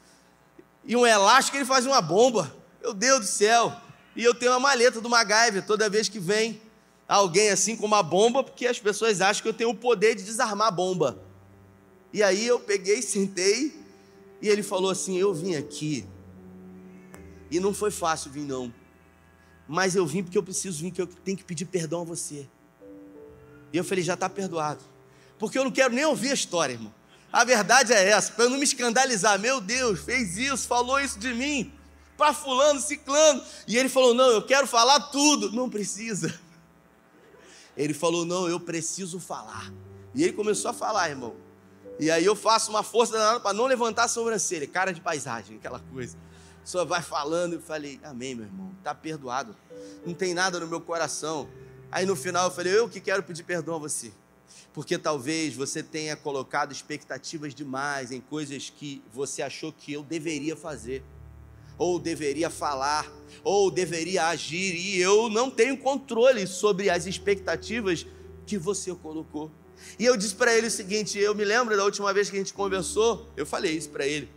e 0.85 0.95
um 0.95 1.05
elástico, 1.05 1.57
ele 1.57 1.64
faz 1.64 1.85
uma 1.85 2.01
bomba. 2.01 2.55
Meu 2.81 2.95
Deus 2.95 3.21
do 3.21 3.27
céu. 3.27 3.77
E 4.14 4.23
eu 4.23 4.33
tenho 4.33 4.53
uma 4.53 4.61
maleta 4.61 5.01
do 5.01 5.11
MacGyver 5.11 5.66
toda 5.66 5.90
vez 5.90 6.09
que 6.09 6.21
vem 6.21 6.62
alguém 7.09 7.51
assim 7.51 7.77
com 7.77 7.87
uma 7.87 8.03
bomba, 8.03 8.45
porque 8.45 8.66
as 8.66 8.79
pessoas 8.79 9.21
acham 9.21 9.42
que 9.42 9.49
eu 9.49 9.55
tenho 9.55 9.71
o 9.71 9.75
poder 9.75 10.14
de 10.14 10.23
desarmar 10.23 10.68
a 10.68 10.71
bomba. 10.71 11.21
E 12.12 12.23
aí 12.23 12.47
eu 12.47 12.61
peguei, 12.61 13.03
sentei, 13.03 13.75
e 14.40 14.49
ele 14.49 14.62
falou 14.62 14.90
assim: 14.90 15.18
Eu 15.18 15.35
vim 15.35 15.57
aqui, 15.57 16.07
e 17.51 17.59
não 17.59 17.75
foi 17.75 17.90
fácil 17.90 18.31
vir, 18.31 18.45
não. 18.45 18.73
Mas 19.68 19.94
eu 19.94 20.07
vim 20.07 20.22
porque 20.22 20.37
eu 20.37 20.42
preciso 20.42 20.83
vir, 20.83 20.90
que 20.90 21.01
eu 21.01 21.07
tenho 21.07 21.37
que 21.37 21.44
pedir 21.44 21.64
perdão 21.64 22.03
a 22.03 22.05
você. 22.05 22.48
E 23.72 23.77
eu 23.77 23.85
falei: 23.85 24.05
Já 24.05 24.14
está 24.14 24.29
perdoado. 24.29 24.85
Porque 25.38 25.59
eu 25.59 25.64
não 25.64 25.70
quero 25.70 25.92
nem 25.94 26.05
ouvir 26.05 26.31
a 26.31 26.35
história, 26.35 26.75
irmão. 26.75 26.94
A 27.33 27.44
verdade 27.44 27.92
é 27.92 28.11
essa, 28.11 28.33
para 28.33 28.44
eu 28.44 28.51
não 28.51 28.59
me 28.59 28.64
escandalizar. 28.64 29.38
Meu 29.38 29.61
Deus, 29.61 30.01
fez 30.01 30.37
isso, 30.37 30.68
falou 30.68 31.01
isso 31.01 31.18
de 31.18 31.33
mim 31.33 31.72
para 32.22 32.33
fulano, 32.33 32.81
ciclano. 32.81 33.42
E 33.66 33.77
ele 33.77 33.88
falou: 33.88 34.14
Não, 34.14 34.31
eu 34.31 34.42
quero 34.42 34.66
falar 34.66 35.01
tudo. 35.01 35.51
Não 35.51 35.68
precisa. 35.68 36.38
Ele 37.77 37.92
falou: 37.92 38.25
Não, 38.25 38.48
eu 38.48 38.61
preciso 38.61 39.18
falar. 39.18 39.72
E 40.14 40.22
ele 40.22 40.33
começou 40.33 40.70
a 40.70 40.75
falar, 40.75 41.09
irmão. 41.11 41.35
E 41.98 42.11
aí 42.11 42.25
eu 42.25 42.37
faço 42.37 42.70
uma 42.70 42.83
força 42.83 43.40
para 43.40 43.53
não 43.53 43.66
levantar 43.66 44.05
a 44.05 44.09
sobrancelha, 44.09 44.66
cara 44.66 44.92
de 44.92 45.01
paisagem, 45.01 45.57
aquela 45.57 45.81
coisa. 45.81 46.16
Senhor 46.64 46.87
vai 46.87 47.03
falando, 47.03 47.55
eu 47.55 47.61
falei: 47.61 47.98
Amém, 48.03 48.35
meu 48.35 48.46
irmão, 48.46 48.72
está 48.79 48.94
perdoado. 48.94 49.57
Não 50.07 50.14
tem 50.14 50.35
nada 50.35 50.61
no 50.61 50.66
meu 50.66 50.81
coração. 50.81 51.48
Aí 51.90 52.07
no 52.07 52.16
final 52.16 52.46
eu 52.46 52.51
falei: 52.51 52.77
Eu 52.77 52.88
que 52.88 53.01
quero 53.01 53.22
pedir 53.22 53.42
perdão 53.42 53.77
a 53.77 53.79
você. 53.79 54.12
Porque 54.72 54.96
talvez 54.96 55.55
você 55.55 55.83
tenha 55.83 56.16
colocado 56.16 56.72
expectativas 56.72 57.55
demais 57.55 58.11
em 58.11 58.20
coisas 58.20 58.70
que 58.70 59.03
você 59.12 59.42
achou 59.42 59.72
que 59.72 59.92
eu 59.92 60.03
deveria 60.03 60.57
fazer 60.57 61.05
ou 61.79 61.98
deveria 61.98 62.48
falar, 62.48 63.11
ou 63.42 63.70
deveria 63.70 64.29
agir, 64.29 64.75
e 64.77 65.01
eu 65.01 65.29
não 65.29 65.51
tenho 65.51 65.77
controle 65.77 66.46
sobre 66.46 66.88
as 66.88 67.07
expectativas 67.07 68.07
que 68.46 68.57
você 68.57 68.94
colocou. 68.94 69.51
E 69.98 70.05
eu 70.05 70.16
disse 70.16 70.35
para 70.35 70.57
ele 70.57 70.68
o 70.68 70.70
seguinte: 70.70 71.18
eu 71.18 71.35
me 71.35 71.44
lembro 71.44 71.77
da 71.77 71.85
última 71.85 72.12
vez 72.12 72.31
que 72.31 72.37
a 72.37 72.38
gente 72.38 72.55
conversou, 72.55 73.29
eu 73.37 73.44
falei 73.44 73.77
isso 73.77 73.90
para 73.90 74.07
ele, 74.07 74.31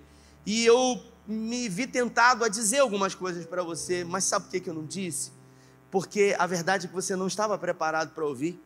e 0.45 0.65
eu 0.65 0.99
me 1.27 1.67
vi 1.67 1.87
tentado 1.87 2.43
a 2.43 2.49
dizer 2.49 2.79
algumas 2.79 3.15
coisas 3.15 3.45
para 3.45 3.63
você, 3.63 4.03
mas 4.03 4.23
sabe 4.23 4.45
por 4.45 4.51
que, 4.51 4.59
que 4.59 4.69
eu 4.69 4.73
não 4.73 4.85
disse? 4.85 5.31
Porque 5.89 6.35
a 6.37 6.45
verdade 6.45 6.85
é 6.85 6.89
que 6.89 6.93
você 6.93 7.15
não 7.15 7.27
estava 7.27 7.57
preparado 7.57 8.13
para 8.13 8.25
ouvir. 8.25 8.61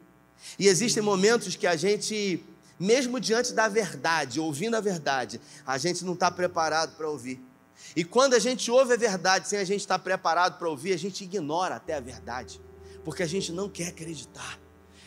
E 0.57 0.67
existem 0.67 1.03
momentos 1.03 1.55
que 1.55 1.67
a 1.67 1.75
gente, 1.75 2.43
mesmo 2.79 3.19
diante 3.19 3.53
da 3.53 3.67
verdade, 3.67 4.39
ouvindo 4.39 4.75
a 4.75 4.81
verdade, 4.81 5.39
a 5.65 5.77
gente 5.77 6.03
não 6.03 6.13
está 6.13 6.31
preparado 6.31 6.95
para 6.95 7.09
ouvir. 7.09 7.41
E 7.95 8.03
quando 8.03 8.33
a 8.33 8.39
gente 8.39 8.69
ouve 8.69 8.93
a 8.93 8.97
verdade 8.97 9.47
sem 9.47 9.59
a 9.59 9.63
gente 9.63 9.81
estar 9.81 9.99
preparado 9.99 10.57
para 10.57 10.69
ouvir, 10.69 10.93
a 10.93 10.97
gente 10.97 11.23
ignora 11.23 11.75
até 11.75 11.95
a 11.95 11.99
verdade, 11.99 12.59
porque 13.03 13.23
a 13.23 13.27
gente 13.27 13.51
não 13.51 13.69
quer 13.69 13.87
acreditar. 13.87 14.59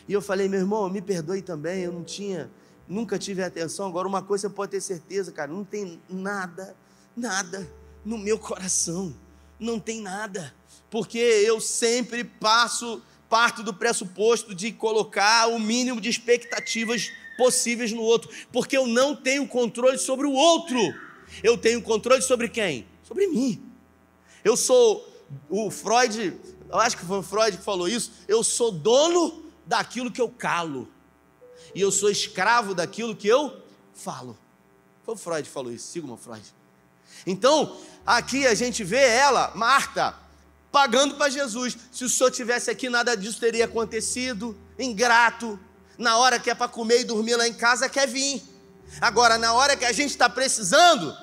E 0.07 0.13
eu 0.13 0.21
falei, 0.21 0.49
meu 0.49 0.59
irmão, 0.59 0.89
me 0.89 1.01
perdoe 1.01 1.41
também, 1.41 1.83
eu 1.83 1.91
não 1.91 2.03
tinha, 2.03 2.49
nunca 2.87 3.17
tive 3.17 3.43
atenção. 3.43 3.87
Agora, 3.87 4.07
uma 4.07 4.21
coisa 4.21 4.47
você 4.47 4.53
pode 4.53 4.71
ter 4.71 4.81
certeza, 4.81 5.31
cara, 5.31 5.51
não 5.51 5.63
tem 5.63 6.01
nada, 6.09 6.75
nada 7.15 7.69
no 8.03 8.17
meu 8.17 8.37
coração, 8.37 9.15
não 9.59 9.79
tem 9.79 10.01
nada, 10.01 10.53
porque 10.89 11.17
eu 11.17 11.59
sempre 11.59 12.23
passo, 12.23 13.01
parto 13.29 13.63
do 13.63 13.73
pressuposto 13.73 14.53
de 14.53 14.71
colocar 14.71 15.47
o 15.47 15.59
mínimo 15.59 16.01
de 16.01 16.09
expectativas 16.09 17.11
possíveis 17.37 17.91
no 17.91 18.01
outro, 18.01 18.29
porque 18.51 18.77
eu 18.77 18.85
não 18.85 19.15
tenho 19.15 19.47
controle 19.47 19.97
sobre 19.97 20.27
o 20.27 20.31
outro. 20.31 20.77
Eu 21.41 21.57
tenho 21.57 21.81
controle 21.81 22.21
sobre 22.21 22.47
quem? 22.47 22.85
Sobre 23.03 23.25
mim. 23.27 23.63
Eu 24.43 24.55
sou 24.55 25.07
o 25.49 25.71
Freud, 25.71 26.37
eu 26.69 26.77
acho 26.77 26.97
que 26.97 27.05
foi 27.05 27.19
o 27.19 27.23
Freud 27.23 27.57
que 27.57 27.63
falou 27.63 27.87
isso. 27.87 28.11
Eu 28.27 28.43
sou 28.43 28.71
dono 28.71 29.43
daquilo 29.65 30.11
que 30.11 30.21
eu 30.21 30.29
calo. 30.29 30.87
E 31.73 31.81
eu 31.81 31.91
sou 31.91 32.09
escravo 32.09 32.75
daquilo 32.75 33.15
que 33.15 33.27
eu 33.27 33.63
falo. 33.93 34.37
Foi 35.03 35.15
o 35.15 35.17
Freud 35.17 35.43
que 35.43 35.49
falou 35.49 35.71
isso, 35.71 35.87
Sigmund 35.87 36.21
Freud. 36.21 36.43
Então, 37.25 37.77
aqui 38.05 38.45
a 38.47 38.53
gente 38.53 38.83
vê 38.83 39.01
ela, 39.01 39.51
Marta, 39.55 40.15
pagando 40.71 41.15
para 41.15 41.29
Jesus. 41.29 41.77
Se 41.91 42.03
o 42.03 42.09
senhor 42.09 42.31
tivesse 42.31 42.69
aqui, 42.69 42.89
nada 42.89 43.15
disso 43.15 43.39
teria 43.39 43.65
acontecido. 43.65 44.57
Ingrato. 44.77 45.59
Na 45.97 46.17
hora 46.17 46.39
que 46.39 46.49
é 46.49 46.55
para 46.55 46.67
comer 46.67 47.01
e 47.01 47.03
dormir 47.03 47.35
lá 47.35 47.47
em 47.47 47.53
casa, 47.53 47.87
quer 47.87 48.07
vir. 48.07 48.41
Agora, 48.99 49.37
na 49.37 49.53
hora 49.53 49.77
que 49.77 49.85
a 49.85 49.91
gente 49.91 50.09
está 50.09 50.29
precisando, 50.29 51.15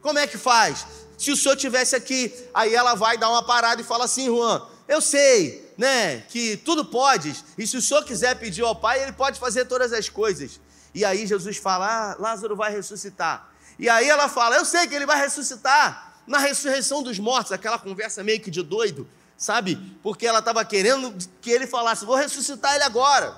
como 0.00 0.18
é 0.18 0.26
que 0.26 0.38
faz? 0.38 0.86
Se 1.16 1.30
o 1.30 1.36
senhor 1.36 1.56
tivesse 1.56 1.96
aqui, 1.96 2.32
aí 2.54 2.74
ela 2.74 2.94
vai 2.94 3.18
dar 3.18 3.28
uma 3.30 3.42
parada 3.42 3.80
e 3.80 3.84
fala 3.84 4.04
assim, 4.04 4.26
Juan, 4.26 4.62
eu 4.86 5.00
sei, 5.00 5.72
né, 5.76 6.20
que 6.28 6.56
tudo 6.58 6.84
podes, 6.84 7.44
e 7.56 7.66
se 7.66 7.76
o 7.76 7.82
senhor 7.82 8.04
quiser 8.04 8.36
pedir 8.36 8.62
ao 8.62 8.76
Pai, 8.76 9.02
ele 9.02 9.12
pode 9.12 9.38
fazer 9.38 9.64
todas 9.64 9.92
as 9.92 10.08
coisas. 10.08 10.60
E 10.94 11.04
aí 11.04 11.26
Jesus 11.26 11.56
fala, 11.56 12.12
ah, 12.12 12.16
Lázaro 12.18 12.56
vai 12.56 12.72
ressuscitar. 12.72 13.52
E 13.78 13.88
aí 13.88 14.08
ela 14.08 14.28
fala, 14.28 14.56
eu 14.56 14.64
sei 14.64 14.86
que 14.86 14.94
ele 14.94 15.06
vai 15.06 15.20
ressuscitar 15.20 16.20
na 16.26 16.38
ressurreição 16.38 17.02
dos 17.02 17.18
mortos, 17.18 17.52
aquela 17.52 17.78
conversa 17.78 18.22
meio 18.22 18.40
que 18.40 18.50
de 18.50 18.62
doido, 18.62 19.08
sabe? 19.36 19.76
Porque 20.02 20.26
ela 20.26 20.40
estava 20.40 20.64
querendo 20.64 21.16
que 21.40 21.50
ele 21.50 21.66
falasse, 21.66 22.04
vou 22.04 22.16
ressuscitar 22.16 22.74
ele 22.74 22.84
agora. 22.84 23.36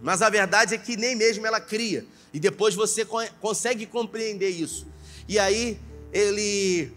Mas 0.00 0.22
a 0.22 0.30
verdade 0.30 0.74
é 0.74 0.78
que 0.78 0.96
nem 0.96 1.16
mesmo 1.16 1.46
ela 1.46 1.60
cria. 1.60 2.06
E 2.32 2.40
depois 2.40 2.74
você 2.74 3.06
consegue 3.40 3.86
compreender 3.86 4.48
isso. 4.48 4.86
E 5.28 5.38
aí 5.38 5.80
ele 6.12 6.92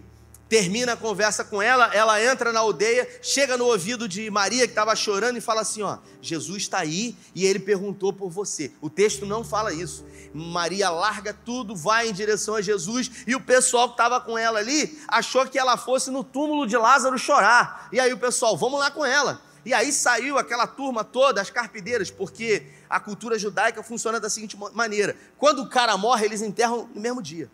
termina 0.50 0.94
a 0.94 0.98
conversa 0.98 1.44
com 1.44 1.62
ela, 1.62 1.94
ela 1.94 2.24
entra 2.24 2.52
na 2.52 2.60
aldeia, 2.60 3.08
chega 3.22 3.58
no 3.58 3.66
ouvido 3.66 4.08
de 4.08 4.30
Maria 4.30 4.66
que 4.66 4.72
estava 4.72 4.96
chorando 4.96 5.38
e 5.38 5.42
fala 5.42 5.62
assim: 5.62 5.82
ó, 5.82 5.98
Jesus 6.22 6.64
está 6.64 6.80
aí 6.80 7.16
e 7.36 7.46
ele 7.46 7.60
perguntou 7.60 8.14
por 8.14 8.30
você. 8.30 8.72
O 8.82 8.90
texto 8.90 9.26
não 9.26 9.44
fala 9.44 9.74
isso. 9.74 10.06
Maria 10.34 10.90
larga 10.90 11.34
tudo, 11.34 11.76
vai 11.76 12.10
em 12.10 12.14
direção 12.14 12.56
a 12.56 12.62
Jesus 12.62 13.10
e 13.26 13.36
o 13.36 13.42
pessoal 13.42 13.88
que 13.88 13.94
estava 13.94 14.20
com 14.20 14.38
ela 14.38 14.60
ali 14.60 15.00
achou 15.08 15.46
que 15.48 15.58
ela 15.58 15.78
fosse 15.78 16.12
no 16.12 16.24
túmulo 16.24 16.68
de 16.68 16.78
Lázaro 16.78 17.18
chorar. 17.18 17.90
E 17.92 18.00
aí 18.00 18.14
o 18.14 18.18
pessoal, 18.18 18.56
vamos 18.58 18.80
lá 18.80 18.92
com 18.92 19.06
ela. 19.06 19.42
E 19.66 19.74
aí 19.74 19.92
saiu 19.92 20.38
aquela 20.38 20.66
turma 20.66 21.04
toda, 21.04 21.42
as 21.42 21.50
carpideiras, 21.50 22.10
porque 22.10 22.68
a 22.90 23.02
cultura 23.02 23.38
judaica 23.38 23.84
funciona 23.84 24.20
da 24.20 24.30
seguinte 24.30 24.58
maneira: 24.74 25.16
quando 25.38 25.62
o 25.62 25.70
cara 25.70 25.98
morre, 25.98 26.26
eles 26.26 26.42
enterram 26.42 26.90
no 26.94 27.02
mesmo 27.02 27.22
dia. 27.22 27.50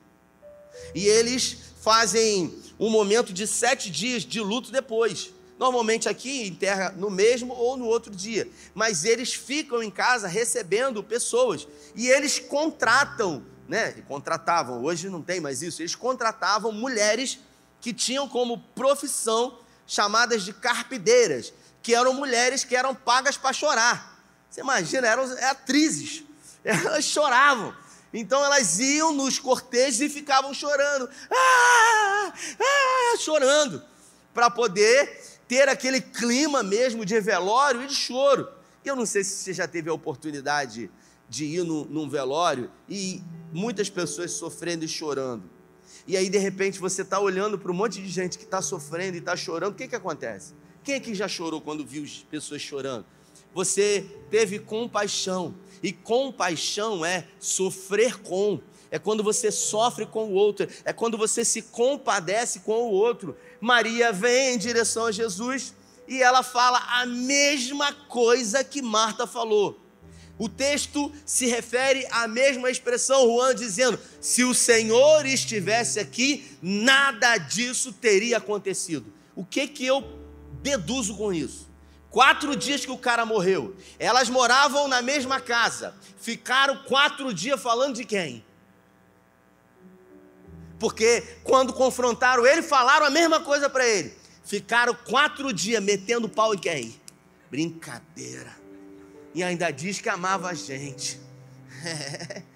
E 0.94 1.06
eles 1.06 1.58
fazem 1.82 2.54
um 2.80 2.90
momento 2.90 3.34
de 3.34 3.46
sete 3.46 3.90
dias 3.90 4.24
de 4.24 4.40
luto 4.40 4.72
depois. 4.72 5.32
Normalmente 5.60 6.10
aqui 6.10 6.48
enterra 6.48 6.94
no 6.98 7.10
mesmo 7.10 7.54
ou 7.54 7.78
no 7.78 7.86
outro 7.86 8.14
dia, 8.14 8.48
mas 8.74 9.06
eles 9.06 9.34
ficam 9.34 9.84
em 9.84 9.92
casa 9.92 10.28
recebendo 10.28 11.04
pessoas 11.04 11.68
e 11.96 12.10
eles 12.10 12.40
contratam, 12.40 13.46
né? 13.68 13.92
Contratavam, 14.08 14.84
hoje 14.84 15.10
não 15.10 15.22
tem 15.22 15.40
mais 15.40 15.62
isso, 15.62 15.82
eles 15.82 15.96
contratavam 15.96 16.72
mulheres 16.72 17.40
que 17.80 17.94
tinham 17.94 18.28
como 18.28 18.60
profissão 18.76 19.60
chamadas 19.86 20.44
de 20.44 20.54
carpideiras, 20.54 21.54
que 21.82 21.94
eram 21.94 22.14
mulheres 22.14 22.64
que 22.64 22.76
eram 22.76 22.96
pagas 22.96 23.38
para 23.38 23.54
chorar. 23.54 24.22
Você 24.50 24.62
imagina, 24.62 25.08
eram 25.08 25.24
atrizes, 25.50 26.24
elas 26.64 27.06
choravam. 27.06 27.76
Então 28.14 28.44
elas 28.46 28.80
iam 28.80 29.12
nos 29.12 29.40
cortejos 29.40 30.00
e 30.02 30.08
ficavam 30.08 30.54
chorando, 30.54 31.10
ah, 31.32 32.34
ah, 32.60 33.18
chorando, 33.18 33.82
para 34.34 34.50
poder 34.50 35.20
ter 35.48 35.68
aquele 35.68 36.00
clima 36.00 36.62
mesmo 36.62 37.04
de 37.04 37.20
velório 37.20 37.84
e 37.84 37.88
de 37.88 37.96
choro. 37.96 38.48
Eu 38.86 38.96
não 38.96 39.06
sei 39.06 39.24
se 39.24 39.36
você 39.36 39.54
já 39.54 39.68
teve 39.68 39.90
a 39.90 39.94
oportunidade 39.94 40.92
de 41.28 41.46
ir 41.46 41.64
no, 41.64 41.86
num 41.86 42.08
velório 42.08 42.70
e 42.88 43.24
muitas 43.52 43.90
pessoas 43.90 44.32
sofrendo 44.32 44.86
e 44.86 44.88
chorando. 44.88 45.50
E 46.06 46.18
aí, 46.18 46.30
de 46.30 46.38
repente, 46.38 46.80
você 46.80 47.02
está 47.02 47.20
olhando 47.20 47.58
para 47.58 47.72
um 47.72 47.76
monte 47.76 48.02
de 48.02 48.10
gente 48.10 48.38
que 48.38 48.44
está 48.44 48.62
sofrendo 48.62 49.16
e 49.16 49.20
está 49.20 49.36
chorando. 49.36 49.72
O 49.72 49.76
que, 49.76 49.88
que 49.88 49.96
acontece? 49.96 50.54
Quem 50.84 50.96
aqui 50.96 51.16
já 51.16 51.28
chorou 51.28 51.62
quando 51.62 51.86
viu 51.86 52.06
pessoas 52.30 52.62
chorando? 52.62 53.06
Você 53.54 54.06
teve 54.30 54.60
compaixão. 54.60 55.56
E 55.82 55.92
compaixão 55.92 57.06
é 57.06 57.28
sofrer 57.40 58.20
com. 58.22 58.60
É 58.90 58.98
quando 58.98 59.24
você 59.24 59.52
sofre 59.52 60.06
com 60.06 60.26
o 60.26 60.34
outro. 60.34 60.68
É 60.86 60.94
quando 60.94 61.18
você 61.18 61.44
se 61.44 61.62
compadece 61.62 62.62
com 62.62 62.84
o 62.84 62.92
outro. 62.92 63.36
Maria 63.60 64.12
vem 64.12 64.56
em 64.56 64.58
direção 64.58 65.08
a 65.08 65.12
Jesus 65.12 65.74
e 66.08 66.22
ela 66.22 66.44
fala 66.44 66.80
a 66.80 67.06
mesma 67.06 67.94
coisa 67.94 68.64
que 68.64 68.82
Marta 68.82 69.26
falou. 69.26 69.80
O 70.38 70.50
texto 70.50 71.12
se 71.26 71.46
refere 71.46 72.06
à 72.10 72.28
mesma 72.28 72.70
expressão, 72.70 73.26
Juan 73.28 73.54
dizendo: 73.54 74.00
se 74.20 74.44
o 74.44 74.54
Senhor 74.54 75.26
estivesse 75.26 76.00
aqui, 76.00 76.58
nada 76.62 77.38
disso 77.38 77.94
teria 77.94 78.38
acontecido. 78.38 79.14
O 79.36 79.46
que 79.46 79.68
que 79.68 79.86
eu 79.86 80.04
deduzo 80.62 81.16
com 81.16 81.34
isso? 81.34 81.73
Quatro 82.14 82.56
dias 82.56 82.86
que 82.86 82.92
o 82.92 82.98
cara 82.98 83.26
morreu, 83.26 83.76
elas 84.00 84.30
moravam 84.30 84.88
na 84.88 85.02
mesma 85.02 85.42
casa, 85.42 85.94
ficaram 86.18 86.78
quatro 86.84 87.34
dias 87.34 87.62
falando 87.62 87.96
de 87.96 88.06
quem? 88.06 88.46
Porque 90.80 91.22
quando 91.44 91.74
confrontaram 91.74 92.46
ele, 92.46 92.62
falaram 92.62 93.06
a 93.06 93.10
mesma 93.10 93.42
coisa 93.42 93.70
para 93.70 93.86
ele. 93.86 94.16
Ficaram 94.46 94.94
quatro 94.94 95.52
dias 95.52 95.84
metendo 95.84 96.30
pau 96.30 96.54
em 96.54 96.58
quem? 96.58 97.02
Brincadeira 97.52 98.64
e 99.34 99.44
ainda 99.44 99.72
diz 99.72 100.00
que 100.00 100.10
amava 100.10 100.50
a 100.50 100.54
gente. 100.54 101.20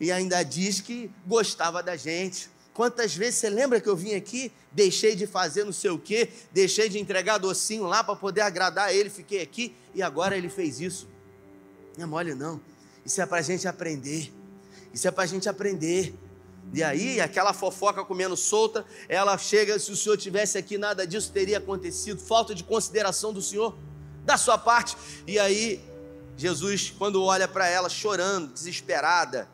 E 0.00 0.12
ainda 0.12 0.44
diz 0.44 0.80
que 0.80 1.10
gostava 1.26 1.82
da 1.82 1.96
gente. 1.96 2.48
Quantas 2.78 3.12
vezes 3.12 3.40
você 3.40 3.50
lembra 3.50 3.80
que 3.80 3.88
eu 3.88 3.96
vim 3.96 4.14
aqui, 4.14 4.52
deixei 4.70 5.16
de 5.16 5.26
fazer 5.26 5.64
não 5.64 5.72
sei 5.72 5.90
o 5.90 5.98
quê, 5.98 6.28
deixei 6.52 6.88
de 6.88 6.96
entregar 6.96 7.36
docinho 7.36 7.82
lá 7.82 8.04
para 8.04 8.14
poder 8.14 8.42
agradar 8.42 8.94
ele, 8.94 9.10
fiquei 9.10 9.42
aqui 9.42 9.74
e 9.92 10.00
agora 10.00 10.36
ele 10.36 10.48
fez 10.48 10.80
isso. 10.80 11.08
Não 11.96 12.04
é 12.04 12.06
mole 12.06 12.36
não. 12.36 12.60
Isso 13.04 13.20
é 13.20 13.26
para 13.26 13.38
a 13.38 13.42
gente 13.42 13.66
aprender. 13.66 14.32
Isso 14.94 15.08
é 15.08 15.10
para 15.10 15.24
a 15.24 15.26
gente 15.26 15.48
aprender. 15.48 16.14
E 16.72 16.80
aí, 16.80 17.20
aquela 17.20 17.52
fofoca 17.52 18.04
comendo 18.04 18.36
solta, 18.36 18.86
ela 19.08 19.36
chega, 19.36 19.76
se 19.80 19.90
o 19.90 19.96
senhor 19.96 20.16
tivesse 20.16 20.56
aqui, 20.56 20.78
nada 20.78 21.04
disso 21.04 21.32
teria 21.32 21.58
acontecido. 21.58 22.20
Falta 22.20 22.54
de 22.54 22.62
consideração 22.62 23.32
do 23.32 23.42
senhor 23.42 23.76
da 24.24 24.36
sua 24.36 24.56
parte. 24.56 24.96
E 25.26 25.36
aí, 25.36 25.84
Jesus, 26.36 26.94
quando 26.96 27.24
olha 27.24 27.48
para 27.48 27.66
ela 27.66 27.88
chorando, 27.88 28.52
desesperada, 28.52 29.48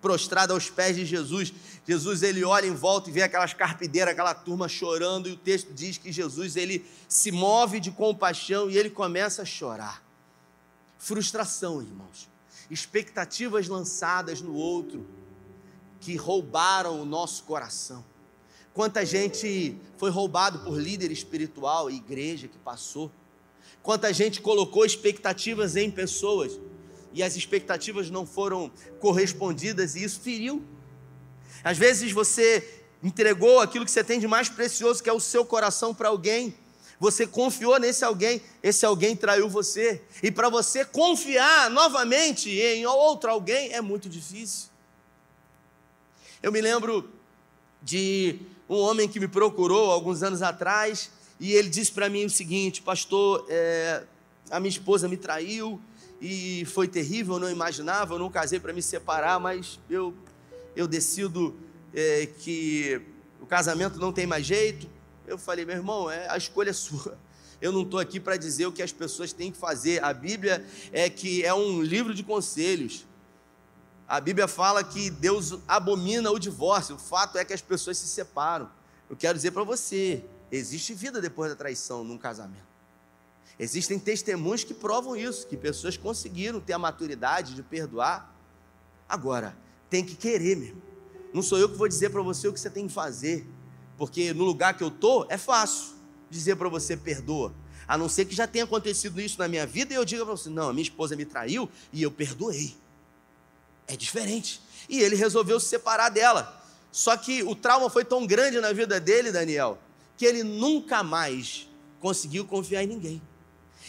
prostrada 0.00 0.52
aos 0.52 0.70
pés 0.70 0.96
de 0.96 1.04
Jesus, 1.04 1.52
Jesus 1.86 2.22
ele 2.22 2.44
olha 2.44 2.66
em 2.66 2.74
volta 2.74 3.08
e 3.08 3.12
vê 3.12 3.22
aquelas 3.22 3.54
carpideiras, 3.54 4.12
aquela 4.12 4.34
turma 4.34 4.68
chorando, 4.68 5.28
e 5.28 5.32
o 5.32 5.36
texto 5.36 5.72
diz 5.72 5.98
que 5.98 6.12
Jesus 6.12 6.56
ele 6.56 6.84
se 7.08 7.30
move 7.32 7.80
de 7.80 7.90
compaixão 7.90 8.70
e 8.70 8.76
ele 8.76 8.90
começa 8.90 9.42
a 9.42 9.44
chorar. 9.44 10.02
Frustração, 10.98 11.82
irmãos. 11.82 12.28
Expectativas 12.70 13.68
lançadas 13.68 14.40
no 14.40 14.54
outro 14.54 15.06
que 16.00 16.16
roubaram 16.16 17.00
o 17.00 17.04
nosso 17.04 17.44
coração. 17.44 18.04
Quanta 18.74 19.04
gente 19.06 19.76
foi 19.96 20.10
roubado 20.10 20.58
por 20.60 20.78
líder 20.78 21.10
espiritual 21.10 21.90
e 21.90 21.96
igreja 21.96 22.48
que 22.48 22.58
passou 22.58 23.10
Quanta 23.86 24.12
gente 24.12 24.40
colocou 24.40 24.84
expectativas 24.84 25.76
em 25.76 25.88
pessoas 25.88 26.58
e 27.16 27.22
as 27.22 27.34
expectativas 27.34 28.10
não 28.10 28.26
foram 28.26 28.70
correspondidas 29.00 29.96
e 29.96 30.04
isso 30.04 30.20
feriu. 30.20 30.62
Às 31.64 31.78
vezes 31.78 32.12
você 32.12 32.82
entregou 33.02 33.58
aquilo 33.58 33.86
que 33.86 33.90
você 33.90 34.04
tem 34.04 34.20
de 34.20 34.28
mais 34.28 34.50
precioso, 34.50 35.02
que 35.02 35.08
é 35.08 35.12
o 35.14 35.18
seu 35.18 35.42
coração, 35.42 35.94
para 35.94 36.10
alguém. 36.10 36.54
Você 37.00 37.26
confiou 37.26 37.80
nesse 37.80 38.04
alguém, 38.04 38.42
esse 38.62 38.84
alguém 38.84 39.16
traiu 39.16 39.48
você. 39.48 40.02
E 40.22 40.30
para 40.30 40.50
você 40.50 40.84
confiar 40.84 41.70
novamente 41.70 42.50
em 42.50 42.84
outro 42.84 43.30
alguém 43.30 43.72
é 43.72 43.80
muito 43.80 44.10
difícil. 44.10 44.68
Eu 46.42 46.52
me 46.52 46.60
lembro 46.60 47.10
de 47.82 48.40
um 48.68 48.76
homem 48.76 49.08
que 49.08 49.18
me 49.18 49.26
procurou 49.26 49.90
alguns 49.90 50.22
anos 50.22 50.42
atrás 50.42 51.10
e 51.40 51.54
ele 51.54 51.70
disse 51.70 51.92
para 51.92 52.10
mim 52.10 52.26
o 52.26 52.30
seguinte: 52.30 52.82
Pastor, 52.82 53.46
é, 53.48 54.02
a 54.50 54.60
minha 54.60 54.68
esposa 54.68 55.08
me 55.08 55.16
traiu 55.16 55.80
e 56.20 56.64
foi 56.66 56.88
terrível, 56.88 57.34
eu 57.34 57.40
não 57.40 57.50
imaginava, 57.50 58.14
eu 58.14 58.18
não 58.18 58.30
casei 58.30 58.58
para 58.58 58.72
me 58.72 58.82
separar, 58.82 59.38
mas 59.38 59.78
eu, 59.88 60.14
eu 60.74 60.86
decido 60.88 61.54
é, 61.94 62.26
que 62.26 63.00
o 63.40 63.46
casamento 63.46 63.98
não 63.98 64.12
tem 64.12 64.26
mais 64.26 64.46
jeito. 64.46 64.88
Eu 65.26 65.36
falei, 65.36 65.64
meu 65.64 65.76
irmão, 65.76 66.10
é, 66.10 66.28
a 66.28 66.36
escolha 66.36 66.70
é 66.70 66.72
sua. 66.72 67.18
Eu 67.58 67.72
não 67.72 67.82
estou 67.84 67.98
aqui 67.98 68.20
para 68.20 68.36
dizer 68.36 68.66
o 68.66 68.72
que 68.72 68.82
as 68.82 68.92
pessoas 68.92 69.32
têm 69.32 69.50
que 69.50 69.56
fazer. 69.56 70.04
A 70.04 70.12
Bíblia 70.12 70.62
é 70.92 71.08
que 71.08 71.42
é 71.42 71.54
um 71.54 71.80
livro 71.80 72.12
de 72.12 72.22
conselhos. 72.22 73.06
A 74.06 74.20
Bíblia 74.20 74.46
fala 74.46 74.84
que 74.84 75.08
Deus 75.08 75.58
abomina 75.66 76.30
o 76.30 76.38
divórcio. 76.38 76.96
O 76.96 76.98
fato 76.98 77.38
é 77.38 77.46
que 77.46 77.54
as 77.54 77.62
pessoas 77.62 77.96
se 77.96 78.06
separam. 78.08 78.70
Eu 79.08 79.16
quero 79.16 79.38
dizer 79.38 79.52
para 79.52 79.64
você, 79.64 80.22
Existe 80.50 80.94
vida 80.94 81.20
depois 81.20 81.50
da 81.50 81.56
traição 81.56 82.04
num 82.04 82.18
casamento. 82.18 82.75
Existem 83.58 83.98
testemunhos 83.98 84.64
que 84.64 84.74
provam 84.74 85.16
isso, 85.16 85.46
que 85.46 85.56
pessoas 85.56 85.96
conseguiram 85.96 86.60
ter 86.60 86.74
a 86.74 86.78
maturidade 86.78 87.54
de 87.54 87.62
perdoar. 87.62 88.34
Agora, 89.08 89.56
tem 89.88 90.04
que 90.04 90.14
querer 90.14 90.56
mesmo. 90.56 90.82
Não 91.32 91.42
sou 91.42 91.58
eu 91.58 91.68
que 91.68 91.76
vou 91.76 91.88
dizer 91.88 92.10
para 92.10 92.22
você 92.22 92.48
o 92.48 92.52
que 92.52 92.60
você 92.60 92.68
tem 92.68 92.86
que 92.86 92.92
fazer, 92.92 93.46
porque 93.96 94.32
no 94.34 94.44
lugar 94.44 94.76
que 94.76 94.84
eu 94.84 94.90
tô 94.90 95.26
é 95.30 95.38
fácil 95.38 95.94
dizer 96.30 96.56
para 96.56 96.68
você 96.68 96.96
perdoa. 96.96 97.54
A 97.88 97.96
não 97.96 98.08
ser 98.08 98.24
que 98.24 98.34
já 98.34 98.46
tenha 98.46 98.64
acontecido 98.64 99.20
isso 99.20 99.38
na 99.38 99.46
minha 99.46 99.66
vida 99.66 99.94
e 99.94 99.96
eu 99.96 100.04
diga 100.04 100.24
para 100.24 100.36
você: 100.36 100.50
não, 100.50 100.68
a 100.68 100.72
minha 100.72 100.82
esposa 100.82 101.16
me 101.16 101.24
traiu 101.24 101.68
e 101.92 102.02
eu 102.02 102.10
perdoei. 102.10 102.76
É 103.86 103.96
diferente. 103.96 104.60
E 104.88 105.00
ele 105.00 105.16
resolveu 105.16 105.58
se 105.60 105.68
separar 105.68 106.08
dela. 106.08 106.62
Só 106.90 107.16
que 107.16 107.42
o 107.42 107.54
trauma 107.54 107.88
foi 107.88 108.04
tão 108.04 108.26
grande 108.26 108.60
na 108.60 108.72
vida 108.72 108.98
dele, 108.98 109.30
Daniel, 109.30 109.78
que 110.16 110.24
ele 110.24 110.42
nunca 110.42 111.02
mais 111.02 111.68
conseguiu 112.00 112.44
confiar 112.44 112.82
em 112.82 112.86
ninguém. 112.86 113.22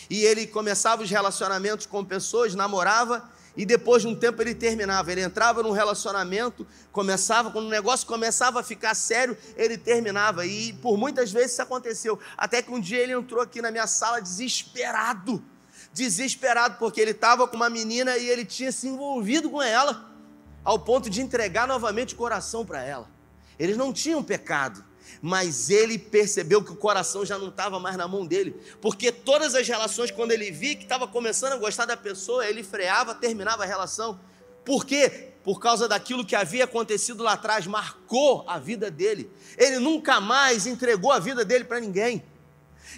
E 0.09 0.23
ele 0.23 0.47
começava 0.47 1.03
os 1.03 1.09
relacionamentos 1.09 1.85
com 1.85 2.03
pessoas, 2.03 2.55
namorava, 2.55 3.29
e 3.57 3.65
depois 3.65 4.03
de 4.03 4.07
um 4.07 4.15
tempo 4.15 4.41
ele 4.41 4.53
terminava. 4.53 5.11
Ele 5.11 5.21
entrava 5.21 5.63
num 5.63 5.71
relacionamento, 5.71 6.65
começava, 6.91 7.49
quando 7.49 7.65
o 7.65 7.69
negócio 7.69 8.05
começava 8.05 8.59
a 8.59 8.63
ficar 8.63 8.93
sério, 8.93 9.35
ele 9.55 9.77
terminava. 9.77 10.45
E 10.45 10.73
por 10.73 10.95
muitas 10.97 11.31
vezes 11.31 11.53
isso 11.53 11.61
aconteceu. 11.61 12.19
Até 12.37 12.61
que 12.61 12.71
um 12.71 12.79
dia 12.79 12.99
ele 12.99 13.13
entrou 13.13 13.41
aqui 13.41 13.61
na 13.61 13.71
minha 13.71 13.87
sala 13.87 14.21
desesperado. 14.21 15.43
Desesperado, 15.91 16.77
porque 16.77 17.01
ele 17.01 17.11
estava 17.11 17.47
com 17.47 17.55
uma 17.55 17.69
menina 17.69 18.17
e 18.17 18.29
ele 18.29 18.45
tinha 18.45 18.71
se 18.71 18.87
envolvido 18.87 19.49
com 19.49 19.61
ela, 19.61 20.05
ao 20.63 20.77
ponto 20.77 21.09
de 21.09 21.21
entregar 21.21 21.67
novamente 21.67 22.13
o 22.13 22.17
coração 22.17 22.63
para 22.63 22.83
ela. 22.83 23.09
Eles 23.57 23.75
não 23.75 23.91
tinham 23.91 24.21
pecado, 24.21 24.85
mas 25.21 25.69
ele 25.69 25.97
percebeu 25.97 26.63
que 26.63 26.71
o 26.71 26.75
coração 26.75 27.25
já 27.25 27.37
não 27.37 27.49
estava 27.49 27.79
mais 27.79 27.95
na 27.97 28.07
mão 28.07 28.25
dele, 28.25 28.55
porque 28.81 29.11
todas 29.11 29.55
as 29.55 29.67
relações, 29.67 30.11
quando 30.11 30.31
ele 30.31 30.51
via 30.51 30.75
que 30.75 30.83
estava 30.83 31.07
começando 31.07 31.53
a 31.53 31.57
gostar 31.57 31.85
da 31.85 31.97
pessoa, 31.97 32.45
ele 32.45 32.63
freava, 32.63 33.15
terminava 33.15 33.63
a 33.63 33.65
relação. 33.65 34.19
Por 34.63 34.85
quê? 34.85 35.29
Por 35.43 35.59
causa 35.59 35.87
daquilo 35.87 36.25
que 36.25 36.35
havia 36.35 36.65
acontecido 36.65 37.23
lá 37.23 37.33
atrás, 37.33 37.65
marcou 37.65 38.43
a 38.47 38.59
vida 38.59 38.91
dele. 38.91 39.31
Ele 39.57 39.79
nunca 39.79 40.19
mais 40.19 40.67
entregou 40.67 41.11
a 41.11 41.19
vida 41.19 41.45
dele 41.45 41.63
para 41.63 41.79
ninguém. 41.79 42.23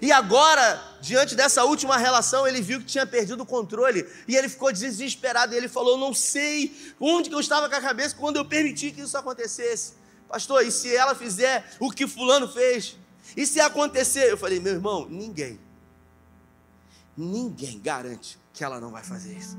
E 0.01 0.11
agora, 0.11 0.81
diante 1.01 1.35
dessa 1.35 1.63
última 1.63 1.97
relação, 1.97 2.47
ele 2.47 2.61
viu 2.61 2.79
que 2.79 2.85
tinha 2.85 3.05
perdido 3.05 3.43
o 3.43 3.45
controle 3.45 4.07
e 4.27 4.35
ele 4.35 4.47
ficou 4.47 4.71
desesperado. 4.71 5.53
E 5.53 5.57
ele 5.57 5.67
falou: 5.67 5.97
Não 5.97 6.13
sei 6.13 6.75
onde 6.99 7.29
que 7.29 7.35
eu 7.35 7.39
estava 7.39 7.67
com 7.67 7.75
a 7.75 7.81
cabeça 7.81 8.15
quando 8.15 8.37
eu 8.37 8.45
permiti 8.45 8.91
que 8.91 9.01
isso 9.01 9.17
acontecesse. 9.17 9.93
Pastor, 10.29 10.63
e 10.63 10.71
se 10.71 10.95
ela 10.95 11.15
fizer 11.15 11.67
o 11.79 11.89
que 11.89 12.07
Fulano 12.07 12.47
fez? 12.47 12.95
E 13.35 13.47
se 13.47 13.59
acontecer? 13.59 14.29
Eu 14.29 14.37
falei, 14.37 14.59
meu 14.59 14.73
irmão, 14.73 15.07
ninguém, 15.09 15.59
ninguém 17.17 17.79
garante 17.79 18.39
que 18.53 18.63
ela 18.63 18.79
não 18.79 18.91
vai 18.91 19.03
fazer 19.03 19.35
isso. 19.35 19.57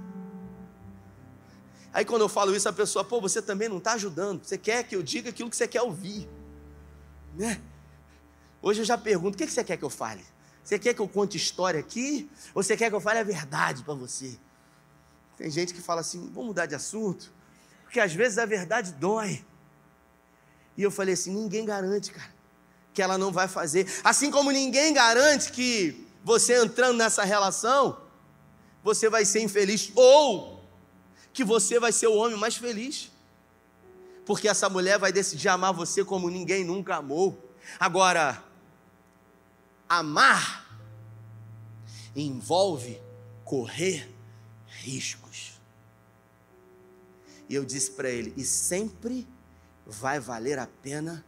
Aí 1.93 2.05
quando 2.05 2.23
eu 2.23 2.29
falo 2.29 2.55
isso, 2.55 2.69
a 2.69 2.73
pessoa, 2.73 3.05
pô, 3.05 3.21
você 3.21 3.43
também 3.43 3.69
não 3.69 3.79
está 3.79 3.95
ajudando. 3.95 4.45
Você 4.45 4.57
quer 4.57 4.85
que 4.85 4.95
eu 4.95 5.03
diga 5.03 5.31
aquilo 5.31 5.51
que 5.51 5.57
você 5.57 5.67
quer 5.67 5.83
ouvir. 5.83 6.29
Né? 7.35 7.61
Hoje 8.63 8.81
eu 8.81 8.85
já 8.85 8.97
pergunto: 8.97 9.35
o 9.35 9.39
que 9.39 9.51
você 9.51 9.65
quer 9.65 9.77
que 9.77 9.85
eu 9.85 9.91
fale? 9.91 10.25
Você 10.63 10.79
quer 10.79 10.95
que 10.95 11.01
eu 11.01 11.09
conte 11.09 11.37
história 11.37 11.81
aqui? 11.81 12.31
Ou 12.55 12.63
você 12.63 12.77
quer 12.77 12.91
que 12.91 12.95
eu 12.95 13.01
fale 13.01 13.19
a 13.19 13.25
verdade 13.25 13.83
para 13.83 13.95
você? 13.95 14.39
Tem 15.37 15.51
gente 15.51 15.75
que 15.75 15.81
fala 15.81 16.01
assim: 16.01 16.21
vamos 16.29 16.47
mudar 16.47 16.67
de 16.67 16.77
assunto, 16.77 17.33
porque 17.83 17.99
às 17.99 18.15
vezes 18.15 18.39
a 18.39 18.47
verdade 18.47 18.93
dói. 18.93 19.45
E 20.81 20.83
eu 20.83 20.91
falei 20.91 21.13
assim: 21.13 21.31
ninguém 21.31 21.67
garante, 21.67 22.11
cara. 22.11 22.33
que 22.95 23.03
ela 23.03 23.19
não 23.19 23.31
vai 23.31 23.47
fazer. 23.47 23.87
Assim 24.03 24.31
como 24.31 24.51
ninguém 24.51 24.95
garante 24.95 25.53
que 25.53 26.07
você 26.25 26.59
entrando 26.59 26.97
nessa 26.97 27.23
relação, 27.23 28.01
você 28.83 29.11
vai 29.11 29.27
ser 29.27 29.43
infeliz 29.43 29.93
ou 29.95 30.65
que 31.35 31.45
você 31.45 31.79
vai 31.79 31.93
ser 31.93 32.07
o 32.07 32.15
homem 32.15 32.39
mais 32.39 32.57
feliz. 32.57 33.13
Porque 34.25 34.49
essa 34.49 34.71
mulher 34.71 34.99
vai 34.99 35.13
decidir 35.13 35.51
amar 35.51 35.75
você 35.75 36.03
como 36.03 36.31
ninguém 36.31 36.65
nunca 36.65 36.97
amou. 36.97 37.39
Agora, 37.79 38.43
amar 39.87 40.67
envolve 42.17 42.99
correr 43.45 44.11
riscos. 44.67 45.61
E 47.51 47.55
eu 47.55 47.67
disse 47.67 47.91
para 47.91 48.09
ele: 48.09 48.33
e 48.35 48.45
sempre 48.47 49.29
vai 49.91 50.21
valer 50.21 50.59
a 50.59 50.67
pena 50.67 51.25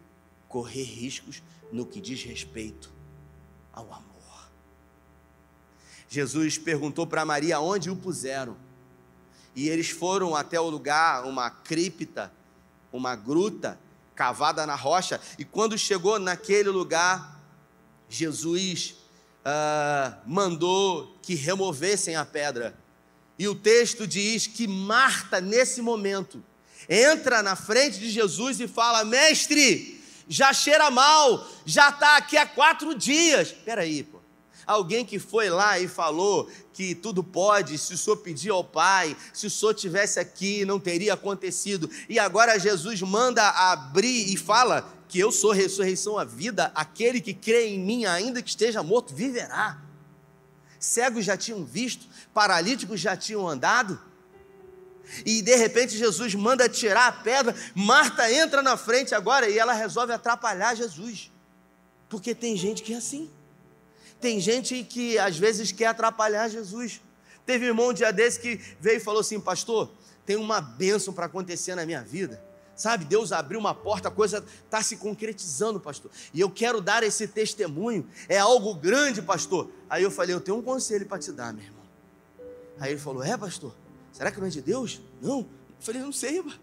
correr 0.48 0.84
riscos 0.84 1.42
no 1.72 1.84
que 1.84 2.00
diz 2.00 2.22
respeito 2.22 2.92
ao 3.72 3.92
amor. 3.92 4.12
Jesus 6.08 6.58
perguntou 6.58 7.06
para 7.06 7.24
Maria 7.24 7.58
onde 7.58 7.90
o 7.90 7.96
puseram. 7.96 8.56
E 9.54 9.68
eles 9.68 9.90
foram 9.90 10.36
até 10.36 10.60
o 10.60 10.70
lugar, 10.70 11.24
uma 11.24 11.50
cripta, 11.50 12.32
uma 12.92 13.16
gruta 13.16 13.78
cavada 14.14 14.66
na 14.66 14.74
rocha. 14.74 15.20
E 15.38 15.44
quando 15.44 15.76
chegou 15.76 16.18
naquele 16.18 16.68
lugar, 16.68 17.40
Jesus 18.08 18.96
uh, 19.44 20.16
mandou 20.26 21.16
que 21.22 21.34
removessem 21.34 22.14
a 22.14 22.24
pedra. 22.24 22.78
E 23.38 23.48
o 23.48 23.54
texto 23.54 24.06
diz 24.06 24.46
que 24.46 24.68
Marta, 24.68 25.40
nesse 25.40 25.82
momento, 25.82 26.42
entra 26.88 27.42
na 27.42 27.56
frente 27.56 27.98
de 27.98 28.10
Jesus 28.10 28.60
e 28.60 28.68
fala: 28.68 29.04
Mestre, 29.04 30.00
já 30.28 30.52
cheira 30.52 30.90
mal, 30.90 31.46
já 31.64 31.88
está 31.88 32.16
aqui 32.16 32.36
há 32.36 32.46
quatro 32.46 32.94
dias. 32.94 33.48
Espera 33.48 33.82
aí, 33.82 34.02
pô. 34.02 34.20
Alguém 34.64 35.04
que 35.04 35.18
foi 35.18 35.50
lá 35.50 35.78
e 35.78 35.88
falou 35.88 36.48
que 36.72 36.94
tudo 36.94 37.22
pode, 37.22 37.76
se 37.76 37.94
o 37.94 37.98
senhor 37.98 38.16
pedir 38.18 38.50
ao 38.50 38.62
Pai, 38.62 39.16
se 39.32 39.46
o 39.46 39.50
senhor 39.50 39.74
tivesse 39.74 40.20
aqui, 40.20 40.64
não 40.64 40.78
teria 40.78 41.14
acontecido. 41.14 41.90
E 42.08 42.18
agora 42.18 42.58
Jesus 42.58 43.02
manda 43.02 43.48
abrir 43.48 44.32
e 44.32 44.36
fala 44.36 44.88
que 45.08 45.18
eu 45.18 45.30
sou 45.32 45.50
ressurreição 45.52 46.16
à 46.16 46.24
vida, 46.24 46.72
aquele 46.74 47.20
que 47.20 47.34
crê 47.34 47.68
em 47.68 47.78
mim, 47.78 48.04
ainda 48.06 48.40
que 48.40 48.48
esteja 48.48 48.82
morto, 48.82 49.14
viverá. 49.14 49.78
Cegos 50.78 51.24
já 51.24 51.36
tinham 51.36 51.64
visto, 51.64 52.06
paralíticos 52.32 53.00
já 53.00 53.16
tinham 53.16 53.46
andado. 53.46 54.00
E 55.24 55.42
de 55.42 55.54
repente 55.56 55.96
Jesus 55.96 56.34
manda 56.34 56.68
tirar 56.68 57.08
a 57.08 57.12
pedra, 57.12 57.54
Marta 57.74 58.32
entra 58.32 58.62
na 58.62 58.76
frente 58.76 59.14
agora 59.14 59.48
e 59.48 59.58
ela 59.58 59.72
resolve 59.72 60.12
atrapalhar 60.12 60.74
Jesus. 60.74 61.30
Porque 62.08 62.34
tem 62.34 62.56
gente 62.56 62.82
que 62.82 62.94
é 62.94 62.96
assim. 62.96 63.30
Tem 64.20 64.40
gente 64.40 64.84
que 64.84 65.18
às 65.18 65.36
vezes 65.36 65.72
quer 65.72 65.86
atrapalhar 65.86 66.48
Jesus. 66.48 67.00
Teve 67.44 67.64
um 67.64 67.68
irmão 67.68 67.88
um 67.88 67.92
dia 67.92 68.12
desse 68.12 68.38
que 68.38 68.60
veio 68.80 68.98
e 68.98 69.00
falou 69.00 69.20
assim: 69.20 69.40
Pastor, 69.40 69.90
tem 70.24 70.36
uma 70.36 70.60
bênção 70.60 71.12
para 71.12 71.26
acontecer 71.26 71.74
na 71.74 71.84
minha 71.84 72.02
vida. 72.02 72.42
Sabe, 72.74 73.04
Deus 73.04 73.32
abriu 73.32 73.60
uma 73.60 73.74
porta, 73.74 74.08
a 74.08 74.10
coisa 74.10 74.44
está 74.64 74.82
se 74.82 74.96
concretizando, 74.96 75.78
pastor. 75.78 76.10
E 76.32 76.40
eu 76.40 76.50
quero 76.50 76.80
dar 76.80 77.02
esse 77.02 77.28
testemunho. 77.28 78.08
É 78.28 78.38
algo 78.38 78.74
grande, 78.74 79.20
pastor. 79.20 79.70
Aí 79.90 80.02
eu 80.02 80.10
falei: 80.10 80.34
Eu 80.34 80.40
tenho 80.40 80.56
um 80.56 80.62
conselho 80.62 81.06
para 81.06 81.18
te 81.18 81.32
dar, 81.32 81.52
meu 81.52 81.64
irmão. 81.64 81.84
Aí 82.80 82.92
ele 82.92 83.00
falou: 83.00 83.22
É, 83.22 83.36
pastor? 83.36 83.74
Será 84.12 84.30
que 84.30 84.38
não 84.38 84.46
é 84.46 84.50
de 84.50 84.60
Deus? 84.60 85.00
Não. 85.20 85.40
Eu 85.40 85.46
falei: 85.80 86.00
Não 86.00 86.12
sei, 86.12 86.36
irmão. 86.36 86.54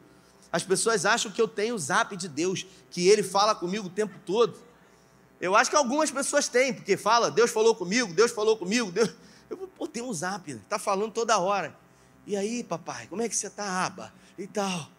As 0.51 0.63
pessoas 0.63 1.05
acham 1.05 1.31
que 1.31 1.41
eu 1.41 1.47
tenho 1.47 1.75
o 1.75 1.79
zap 1.79 2.15
de 2.15 2.27
Deus, 2.27 2.65
que 2.89 3.07
ele 3.07 3.21
fala 3.21 3.53
comigo 3.53 3.87
o 3.87 3.89
tempo 3.89 4.17
todo. 4.25 4.57
Eu 5.39 5.55
acho 5.55 5.69
que 5.69 5.75
algumas 5.75 6.11
pessoas 6.11 6.47
têm, 6.47 6.73
porque 6.73 6.97
fala, 6.97 7.29
Deus 7.29 7.51
falou 7.51 7.75
comigo, 7.75 8.13
Deus 8.13 8.31
falou 8.31 8.57
comigo, 8.57 8.91
Deus. 8.91 9.13
Eu 9.49 9.57
pô, 9.57 9.87
tem 9.87 10.03
um 10.03 10.13
zap, 10.13 10.51
está 10.51 10.77
falando 10.77 11.11
toda 11.11 11.37
hora. 11.37 11.75
E 12.25 12.35
aí, 12.35 12.63
papai, 12.63 13.07
como 13.07 13.21
é 13.21 13.29
que 13.29 13.35
você 13.35 13.47
está, 13.47 13.85
aba? 13.85 14.13
E 14.37 14.45
tal. 14.45 14.89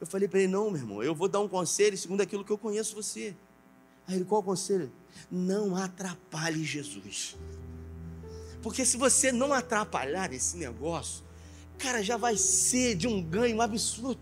Eu 0.00 0.06
falei 0.06 0.26
para 0.26 0.40
ele, 0.40 0.48
não, 0.48 0.70
meu 0.70 0.80
irmão, 0.80 1.02
eu 1.02 1.14
vou 1.14 1.28
dar 1.28 1.40
um 1.40 1.48
conselho 1.48 1.96
segundo 1.96 2.20
aquilo 2.20 2.44
que 2.44 2.50
eu 2.50 2.58
conheço 2.58 2.94
você. 2.94 3.36
Aí 4.08 4.16
ele, 4.16 4.24
qual 4.24 4.40
o 4.40 4.44
conselho? 4.44 4.90
Não 5.30 5.76
atrapalhe 5.76 6.64
Jesus. 6.64 7.36
Porque 8.62 8.84
se 8.84 8.96
você 8.96 9.30
não 9.30 9.52
atrapalhar 9.52 10.32
esse 10.32 10.56
negócio, 10.56 11.22
cara, 11.80 12.02
já 12.02 12.16
vai 12.16 12.36
ser 12.36 12.94
de 12.94 13.08
um 13.08 13.22
ganho 13.22 13.60
absurdo. 13.60 14.20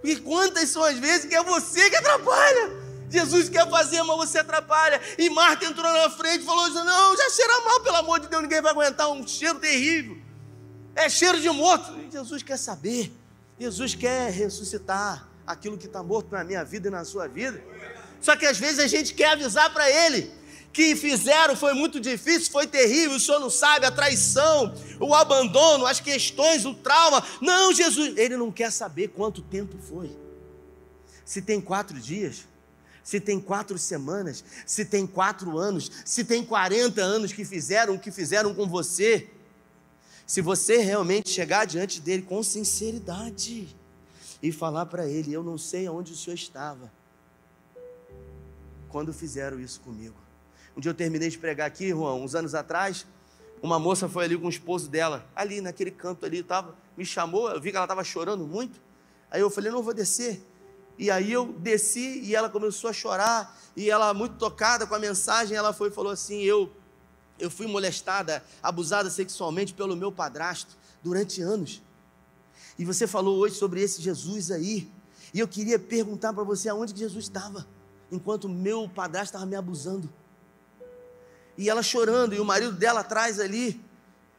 Porque 0.00 0.16
quantas 0.16 0.68
são 0.68 0.82
as 0.84 0.98
vezes 0.98 1.26
que 1.26 1.34
é 1.34 1.42
você 1.42 1.88
que 1.88 1.96
atrapalha? 1.96 2.86
Jesus 3.08 3.48
quer 3.48 3.68
fazer, 3.70 4.02
mas 4.02 4.16
você 4.16 4.38
atrapalha. 4.38 5.00
E 5.16 5.30
Marta 5.30 5.64
entrou 5.64 5.92
na 5.92 6.10
frente 6.10 6.42
e 6.42 6.44
falou: 6.44 6.68
Não, 6.68 7.16
já 7.16 7.30
cheira 7.30 7.60
mal, 7.64 7.80
pelo 7.80 7.96
amor 7.96 8.20
de 8.20 8.28
Deus, 8.28 8.42
ninguém 8.42 8.60
vai 8.60 8.72
aguentar 8.72 9.10
um 9.10 9.26
cheiro 9.26 9.58
terrível. 9.58 10.18
É 10.94 11.08
cheiro 11.08 11.40
de 11.40 11.48
morto. 11.50 11.96
E 12.00 12.10
Jesus 12.10 12.42
quer 12.42 12.58
saber. 12.58 13.12
Jesus 13.58 13.94
quer 13.94 14.30
ressuscitar 14.32 15.28
aquilo 15.46 15.78
que 15.78 15.86
está 15.86 16.02
morto 16.02 16.32
na 16.32 16.42
minha 16.42 16.64
vida 16.64 16.88
e 16.88 16.90
na 16.90 17.04
sua 17.04 17.28
vida. 17.28 17.62
Só 18.20 18.34
que 18.36 18.44
às 18.44 18.58
vezes 18.58 18.80
a 18.80 18.86
gente 18.86 19.14
quer 19.14 19.30
avisar 19.32 19.72
para 19.72 19.88
ele 19.88 20.30
que 20.76 20.94
fizeram 20.94 21.56
foi 21.56 21.72
muito 21.72 21.98
difícil, 21.98 22.52
foi 22.52 22.66
terrível, 22.66 23.16
o 23.16 23.18
senhor 23.18 23.40
não 23.40 23.48
sabe, 23.48 23.86
a 23.86 23.90
traição, 23.90 24.74
o 25.00 25.14
abandono, 25.14 25.86
as 25.86 26.00
questões, 26.00 26.66
o 26.66 26.74
trauma. 26.74 27.24
Não, 27.40 27.72
Jesus, 27.72 28.14
ele 28.18 28.36
não 28.36 28.52
quer 28.52 28.70
saber 28.70 29.08
quanto 29.08 29.40
tempo 29.40 29.78
foi. 29.78 30.14
Se 31.24 31.40
tem 31.40 31.62
quatro 31.62 31.98
dias, 31.98 32.44
se 33.02 33.18
tem 33.18 33.40
quatro 33.40 33.78
semanas, 33.78 34.44
se 34.66 34.84
tem 34.84 35.06
quatro 35.06 35.56
anos, 35.56 35.90
se 36.04 36.22
tem 36.22 36.44
40 36.44 37.00
anos 37.00 37.32
que 37.32 37.42
fizeram 37.46 37.94
o 37.94 37.98
que 37.98 38.10
fizeram 38.10 38.54
com 38.54 38.68
você. 38.68 39.30
Se 40.26 40.42
você 40.42 40.76
realmente 40.76 41.30
chegar 41.30 41.64
diante 41.64 42.02
dele 42.02 42.20
com 42.20 42.42
sinceridade 42.42 43.74
e 44.42 44.52
falar 44.52 44.84
para 44.84 45.08
ele: 45.08 45.32
Eu 45.32 45.42
não 45.42 45.56
sei 45.56 45.86
aonde 45.86 46.12
o 46.12 46.16
senhor 46.16 46.34
estava 46.34 46.92
quando 48.90 49.10
fizeram 49.14 49.58
isso 49.58 49.80
comigo. 49.80 50.25
Um 50.76 50.80
dia 50.80 50.90
eu 50.90 50.94
terminei 50.94 51.30
de 51.30 51.38
pregar 51.38 51.66
aqui, 51.66 51.88
Juan, 51.88 52.14
uns 52.14 52.34
anos 52.34 52.54
atrás. 52.54 53.06
Uma 53.62 53.78
moça 53.78 54.08
foi 54.08 54.26
ali 54.26 54.36
com 54.36 54.46
o 54.46 54.50
esposo 54.50 54.88
dela, 54.88 55.26
ali 55.34 55.62
naquele 55.62 55.90
canto 55.90 56.26
ali, 56.26 56.42
tava, 56.42 56.76
me 56.96 57.04
chamou, 57.04 57.50
eu 57.50 57.60
vi 57.60 57.70
que 57.70 57.76
ela 57.76 57.86
estava 57.86 58.04
chorando 58.04 58.46
muito. 58.46 58.78
Aí 59.30 59.40
eu 59.40 59.48
falei: 59.48 59.72
Não 59.72 59.82
vou 59.82 59.94
descer. 59.94 60.44
E 60.98 61.10
aí 61.10 61.32
eu 61.32 61.46
desci 61.46 62.20
e 62.22 62.34
ela 62.34 62.48
começou 62.48 62.90
a 62.90 62.92
chorar, 62.92 63.58
e 63.74 63.90
ela 63.90 64.12
muito 64.14 64.36
tocada 64.36 64.86
com 64.86 64.94
a 64.94 64.98
mensagem, 64.98 65.56
ela 65.56 65.72
foi 65.72 65.88
e 65.88 65.90
falou 65.90 66.12
assim: 66.12 66.42
"Eu 66.42 66.70
eu 67.38 67.50
fui 67.50 67.66
molestada, 67.66 68.42
abusada 68.62 69.10
sexualmente 69.10 69.74
pelo 69.74 69.94
meu 69.94 70.10
padrasto 70.10 70.76
durante 71.02 71.42
anos. 71.42 71.82
E 72.78 72.84
você 72.84 73.06
falou 73.06 73.36
hoje 73.38 73.56
sobre 73.56 73.82
esse 73.82 74.00
Jesus 74.00 74.50
aí. 74.50 74.90
E 75.34 75.40
eu 75.40 75.46
queria 75.46 75.78
perguntar 75.78 76.32
para 76.32 76.44
você 76.44 76.68
aonde 76.68 76.94
que 76.94 77.00
Jesus 77.00 77.24
estava 77.24 77.66
enquanto 78.10 78.48
meu 78.48 78.88
padrasto 78.88 79.28
estava 79.28 79.46
me 79.46 79.56
abusando. 79.56 80.08
E 81.56 81.70
ela 81.70 81.82
chorando, 81.82 82.34
e 82.34 82.40
o 82.40 82.44
marido 82.44 82.72
dela 82.72 83.00
atrás 83.00 83.40
ali. 83.40 83.80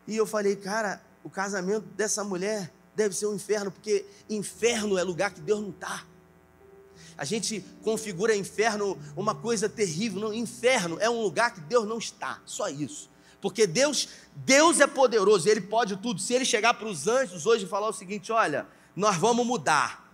E 0.07 0.15
eu 0.15 0.25
falei, 0.25 0.55
cara, 0.55 1.01
o 1.23 1.29
casamento 1.29 1.85
dessa 1.95 2.23
mulher 2.23 2.71
deve 2.95 3.15
ser 3.15 3.27
um 3.27 3.35
inferno, 3.35 3.71
porque 3.71 4.05
inferno 4.29 4.97
é 4.97 5.03
lugar 5.03 5.31
que 5.31 5.41
Deus 5.41 5.61
não 5.61 5.69
está. 5.69 6.05
A 7.17 7.25
gente 7.25 7.65
configura 7.83 8.35
inferno 8.35 8.97
uma 9.15 9.33
coisa 9.33 9.67
terrível. 9.67 10.21
Não, 10.21 10.33
inferno 10.33 10.97
é 10.99 11.09
um 11.09 11.21
lugar 11.21 11.53
que 11.53 11.61
Deus 11.61 11.87
não 11.87 11.97
está, 11.97 12.39
só 12.45 12.69
isso. 12.69 13.09
Porque 13.41 13.65
Deus, 13.65 14.09
Deus 14.35 14.79
é 14.79 14.87
poderoso, 14.87 15.49
Ele 15.49 15.61
pode 15.61 15.97
tudo. 15.97 16.19
Se 16.21 16.33
Ele 16.33 16.45
chegar 16.45 16.75
para 16.75 16.87
os 16.87 17.07
anjos 17.07 17.45
hoje 17.45 17.65
e 17.65 17.67
falar 17.67 17.89
o 17.89 17.93
seguinte: 17.93 18.31
olha, 18.31 18.67
nós 18.95 19.15
vamos 19.17 19.45
mudar. 19.45 20.07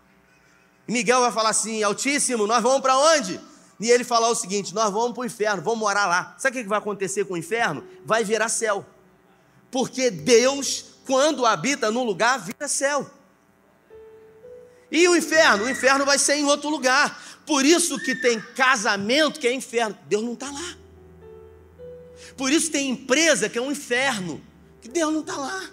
Miguel 0.87 1.19
vai 1.21 1.31
falar 1.31 1.49
assim: 1.49 1.83
Altíssimo, 1.83 2.47
nós 2.47 2.61
vamos 2.63 2.81
para 2.81 2.97
onde? 2.97 3.39
E 3.79 3.89
ele 3.89 4.03
falar 4.03 4.29
o 4.29 4.35
seguinte: 4.35 4.73
nós 4.73 4.91
vamos 4.91 5.13
para 5.13 5.21
o 5.21 5.25
inferno, 5.25 5.61
vamos 5.61 5.79
morar 5.79 6.05
lá. 6.05 6.35
Sabe 6.37 6.59
o 6.59 6.63
que 6.63 6.69
vai 6.69 6.77
acontecer 6.77 7.25
com 7.25 7.33
o 7.33 7.37
inferno? 7.37 7.83
Vai 8.05 8.23
virar 8.23 8.49
céu. 8.49 8.85
Porque 9.71 10.11
Deus, 10.11 10.85
quando 11.05 11.45
habita 11.45 11.89
num 11.91 12.03
lugar, 12.03 12.39
vira 12.39 12.67
céu. 12.67 13.09
E 14.91 15.07
o 15.07 15.15
inferno? 15.15 15.65
O 15.65 15.69
inferno 15.69 16.05
vai 16.05 16.19
ser 16.19 16.35
em 16.35 16.45
outro 16.45 16.69
lugar. 16.69 17.19
Por 17.47 17.65
isso 17.65 17.97
que 17.99 18.15
tem 18.15 18.39
casamento 18.39 19.39
que 19.39 19.47
é 19.47 19.53
inferno. 19.53 19.97
Deus 20.07 20.23
não 20.23 20.33
está 20.33 20.51
lá. 20.51 20.77
Por 22.37 22.51
isso 22.51 22.71
tem 22.71 22.91
empresa 22.91 23.49
que 23.49 23.57
é 23.57 23.61
um 23.61 23.71
inferno, 23.71 24.41
que 24.81 24.87
Deus 24.87 25.11
não 25.11 25.21
está 25.21 25.35
lá. 25.35 25.69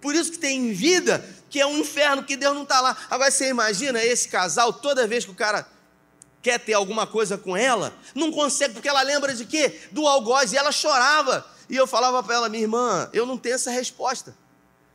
Por 0.00 0.14
isso 0.14 0.30
que 0.32 0.38
tem 0.38 0.72
vida 0.72 1.24
que 1.50 1.60
é 1.60 1.66
um 1.66 1.78
inferno, 1.78 2.22
que 2.22 2.36
Deus 2.36 2.54
não 2.54 2.62
está 2.62 2.80
lá. 2.80 2.96
Agora 3.10 3.30
você 3.30 3.48
imagina 3.48 4.04
esse 4.04 4.28
casal, 4.28 4.72
toda 4.72 5.06
vez 5.06 5.24
que 5.24 5.30
o 5.30 5.34
cara 5.34 5.66
quer 6.42 6.58
ter 6.58 6.74
alguma 6.74 7.06
coisa 7.06 7.36
com 7.36 7.56
ela, 7.56 7.92
não 8.14 8.30
consegue, 8.30 8.74
porque 8.74 8.88
ela 8.88 9.02
lembra 9.02 9.34
de 9.34 9.44
quê? 9.44 9.80
Do 9.90 10.06
algoz, 10.06 10.52
e 10.52 10.56
ela 10.56 10.72
chorava. 10.72 11.44
E 11.68 11.76
eu 11.76 11.86
falava 11.86 12.22
para 12.22 12.34
ela, 12.34 12.48
minha 12.48 12.62
irmã, 12.62 13.10
eu 13.12 13.26
não 13.26 13.36
tenho 13.36 13.56
essa 13.56 13.70
resposta. 13.70 14.36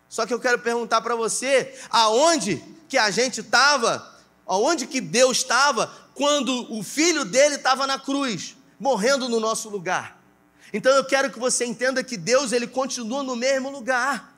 Só 0.09 0.25
que 0.25 0.33
eu 0.33 0.39
quero 0.39 0.59
perguntar 0.59 1.01
para 1.01 1.15
você, 1.15 1.73
aonde 1.89 2.63
que 2.87 2.97
a 2.97 3.09
gente 3.09 3.41
estava, 3.41 4.15
aonde 4.45 4.87
que 4.87 5.01
Deus 5.01 5.37
estava 5.37 5.91
quando 6.13 6.71
o 6.71 6.83
filho 6.83 7.25
dele 7.25 7.55
estava 7.55 7.87
na 7.87 7.99
cruz. 7.99 8.55
morrendo 8.79 9.29
no 9.29 9.39
nosso 9.39 9.69
lugar. 9.69 10.21
Então 10.73 10.91
eu 10.91 11.05
quero 11.05 11.31
que 11.31 11.39
você 11.39 11.63
entenda 11.63 12.03
que 12.03 12.17
Deus 12.17 12.51
ele 12.51 12.67
continua 12.67 13.23
no 13.23 13.33
mesmo 13.33 13.69
lugar. 13.69 14.35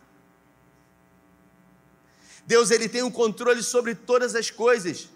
Deus 2.46 2.70
ele 2.70 2.88
tem 2.88 3.02
o 3.02 3.08
um 3.08 3.12
controle 3.12 3.64
sobre 3.64 3.96
todas 3.96 4.36
as 4.36 4.52
coisas. 4.52 5.10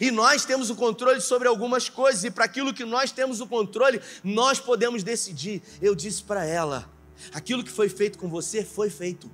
E 0.00 0.10
nós 0.10 0.44
temos 0.44 0.70
o 0.70 0.74
controle 0.74 1.20
sobre 1.20 1.48
algumas 1.48 1.88
coisas, 1.88 2.24
e 2.24 2.30
para 2.30 2.44
aquilo 2.44 2.72
que 2.72 2.84
nós 2.84 3.12
temos 3.12 3.40
o 3.40 3.46
controle, 3.46 4.00
nós 4.22 4.58
podemos 4.58 5.02
decidir. 5.02 5.62
Eu 5.80 5.94
disse 5.94 6.22
para 6.22 6.44
ela: 6.44 6.90
aquilo 7.32 7.64
que 7.64 7.70
foi 7.70 7.88
feito 7.88 8.18
com 8.18 8.28
você 8.28 8.64
foi 8.64 8.90
feito, 8.90 9.30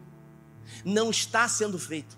não 0.84 1.10
está 1.10 1.48
sendo 1.48 1.78
feito. 1.78 2.16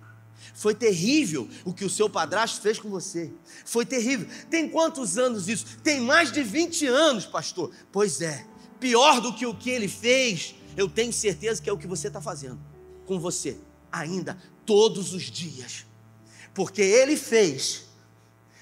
Foi 0.54 0.74
terrível 0.74 1.48
o 1.64 1.72
que 1.72 1.84
o 1.84 1.90
seu 1.90 2.08
padrasto 2.08 2.60
fez 2.60 2.78
com 2.78 2.88
você. 2.88 3.32
Foi 3.64 3.86
terrível. 3.86 4.26
Tem 4.48 4.68
quantos 4.68 5.16
anos 5.16 5.48
isso? 5.48 5.78
Tem 5.82 6.00
mais 6.00 6.32
de 6.32 6.42
20 6.42 6.86
anos, 6.86 7.26
pastor. 7.26 7.70
Pois 7.92 8.20
é. 8.20 8.46
Pior 8.78 9.20
do 9.20 9.34
que 9.34 9.44
o 9.44 9.54
que 9.54 9.68
ele 9.70 9.88
fez, 9.88 10.54
eu 10.76 10.88
tenho 10.88 11.12
certeza 11.12 11.60
que 11.60 11.68
é 11.68 11.72
o 11.72 11.78
que 11.78 11.86
você 11.86 12.08
está 12.08 12.20
fazendo 12.20 12.58
com 13.04 13.18
você, 13.18 13.58
ainda 13.92 14.38
todos 14.64 15.12
os 15.12 15.24
dias. 15.24 15.84
Porque 16.54 16.80
ele 16.80 17.16
fez, 17.16 17.89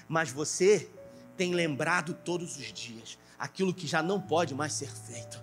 mas 0.09 0.31
você 0.31 0.89
tem 1.37 1.53
lembrado 1.53 2.13
todos 2.13 2.57
os 2.57 2.73
dias 2.73 3.17
aquilo 3.37 3.73
que 3.73 3.87
já 3.87 4.03
não 4.03 4.19
pode 4.19 4.53
mais 4.53 4.73
ser 4.73 4.91
feito. 4.91 5.41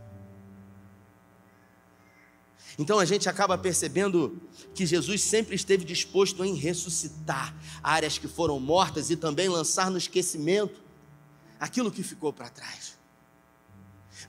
Então 2.79 2.99
a 2.99 3.07
gente 3.07 3.27
acaba 3.27 3.57
percebendo 3.57 4.43
que 4.75 4.85
Jesus 4.85 5.23
sempre 5.23 5.55
esteve 5.55 5.83
disposto 5.85 6.45
em 6.45 6.55
ressuscitar 6.55 7.57
áreas 7.83 8.19
que 8.19 8.29
foram 8.29 8.61
mortas 8.61 9.09
e 9.09 9.17
também 9.17 9.49
lançar 9.49 9.91
no 9.91 9.97
esquecimento 9.97 10.83
aquilo 11.59 11.91
que 11.91 12.03
ficou 12.03 12.33
para 12.35 12.51
trás. 12.51 12.99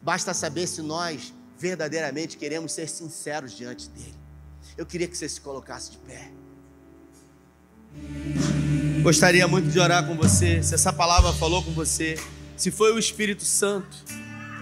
Basta 0.02 0.34
saber 0.34 0.68
se 0.68 0.82
nós 0.82 1.34
verdadeiramente 1.58 2.38
queremos 2.38 2.72
ser 2.72 2.88
sinceros 2.88 3.52
diante 3.52 3.90
dele. 3.90 4.16
Eu 4.78 4.86
queria 4.86 5.08
que 5.08 5.18
você 5.18 5.28
se 5.28 5.42
colocasse 5.42 5.92
de 5.92 5.98
pé. 5.98 6.32
Gostaria 9.02 9.48
muito 9.48 9.70
de 9.70 9.80
orar 9.80 10.06
com 10.06 10.16
você, 10.16 10.62
se 10.62 10.74
essa 10.74 10.92
palavra 10.92 11.32
falou 11.34 11.64
com 11.64 11.72
você, 11.72 12.20
se 12.56 12.72
foi 12.72 12.94
o 12.94 13.00
Espírito 13.00 13.46
Santo, 13.46 13.96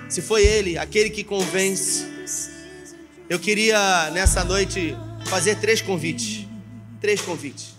se 0.09 0.21
foi 0.21 0.45
ele, 0.45 0.77
aquele 0.77 1.09
que 1.09 1.23
convence 1.23 2.15
eu 3.27 3.39
queria 3.39 4.11
nessa 4.11 4.43
noite 4.43 4.95
fazer 5.25 5.55
três 5.55 5.81
convites. 5.81 6.47
Três 7.01 7.19
convites. 7.19 7.73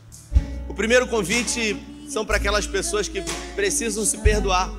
O 0.68 0.74
primeiro 0.74 1.07
convite 1.07 1.76
são 2.09 2.26
para 2.26 2.36
aquelas 2.36 2.66
pessoas 2.66 3.07
que 3.07 3.22
precisam 3.54 4.04
se 4.04 4.18
perdoar. 4.18 4.72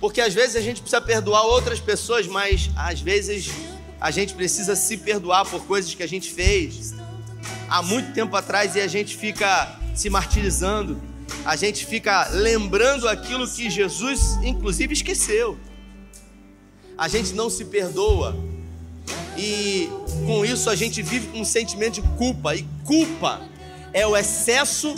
Porque 0.00 0.22
às 0.22 0.32
vezes 0.32 0.56
a 0.56 0.62
gente 0.62 0.80
precisa 0.80 1.02
perdoar 1.02 1.42
outras 1.42 1.80
pessoas, 1.80 2.26
mas 2.26 2.70
às 2.74 3.02
vezes 3.02 3.50
a 4.00 4.10
gente 4.10 4.32
precisa 4.32 4.74
se 4.74 4.96
perdoar 4.96 5.44
por 5.44 5.66
coisas 5.66 5.94
que 5.94 6.02
a 6.02 6.08
gente 6.08 6.32
fez 6.32 6.94
há 7.68 7.82
muito 7.82 8.14
tempo 8.14 8.34
atrás 8.36 8.74
e 8.76 8.80
a 8.80 8.86
gente 8.86 9.14
fica 9.14 9.78
se 9.94 10.10
martirizando, 10.10 11.00
a 11.44 11.56
gente 11.56 11.86
fica 11.86 12.28
lembrando 12.28 13.08
aquilo 13.08 13.48
que 13.48 13.70
Jesus, 13.70 14.38
inclusive, 14.42 14.92
esqueceu. 14.92 15.58
A 16.96 17.08
gente 17.08 17.32
não 17.32 17.48
se 17.48 17.64
perdoa 17.64 18.36
e 19.36 19.88
com 20.26 20.44
isso 20.44 20.70
a 20.70 20.76
gente 20.76 21.02
vive 21.02 21.28
com 21.28 21.40
um 21.40 21.44
sentimento 21.44 21.94
de 21.94 22.02
culpa. 22.16 22.54
E 22.54 22.66
culpa 22.84 23.40
é 23.92 24.06
o 24.06 24.16
excesso 24.16 24.94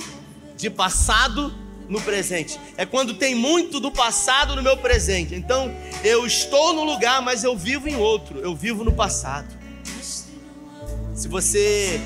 de 0.56 0.68
passado 0.70 1.54
no 1.88 2.00
presente. 2.00 2.58
É 2.76 2.84
quando 2.84 3.14
tem 3.14 3.34
muito 3.34 3.80
do 3.80 3.90
passado 3.90 4.56
no 4.56 4.62
meu 4.62 4.76
presente. 4.76 5.34
Então 5.34 5.74
eu 6.04 6.26
estou 6.26 6.74
no 6.74 6.84
lugar, 6.84 7.22
mas 7.22 7.44
eu 7.44 7.56
vivo 7.56 7.88
em 7.88 7.96
outro. 7.96 8.38
Eu 8.40 8.54
vivo 8.54 8.84
no 8.84 8.92
passado. 8.92 9.54
Se 11.14 11.28
você 11.28 12.00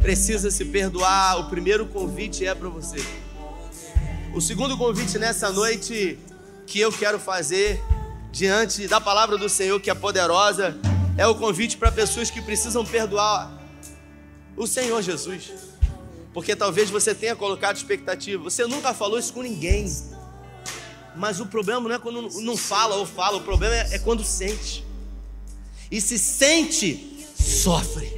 precisa 0.00 0.50
se 0.50 0.64
perdoar, 0.64 1.40
o 1.40 1.48
primeiro 1.48 1.86
convite 1.86 2.46
é 2.46 2.54
para 2.54 2.68
você. 2.68 3.04
O 4.34 4.40
segundo 4.40 4.76
convite 4.76 5.18
nessa 5.18 5.50
noite 5.50 6.18
que 6.66 6.78
eu 6.78 6.92
quero 6.92 7.18
fazer 7.18 7.82
diante 8.30 8.86
da 8.86 9.00
palavra 9.00 9.36
do 9.36 9.48
Senhor 9.48 9.80
que 9.80 9.90
é 9.90 9.94
poderosa 9.94 10.78
é 11.16 11.26
o 11.26 11.34
convite 11.34 11.76
para 11.76 11.90
pessoas 11.90 12.30
que 12.30 12.40
precisam 12.40 12.84
perdoar 12.84 13.52
o 14.56 14.66
Senhor 14.66 15.02
Jesus. 15.02 15.50
Porque 16.32 16.54
talvez 16.54 16.90
você 16.90 17.14
tenha 17.14 17.34
colocado 17.34 17.76
expectativa. 17.76 18.42
Você 18.42 18.66
nunca 18.66 18.92
falou 18.94 19.18
isso 19.18 19.32
com 19.32 19.42
ninguém. 19.42 19.90
Mas 21.16 21.40
o 21.40 21.46
problema 21.46 21.80
não 21.80 21.94
é 21.94 21.98
quando 21.98 22.22
não 22.42 22.56
fala 22.56 22.96
ou 22.96 23.06
fala, 23.06 23.38
o 23.38 23.40
problema 23.40 23.74
é, 23.74 23.94
é 23.94 23.98
quando 23.98 24.22
sente. 24.22 24.84
E 25.90 26.00
se 26.00 26.18
sente, 26.18 27.26
sofre. 27.34 28.17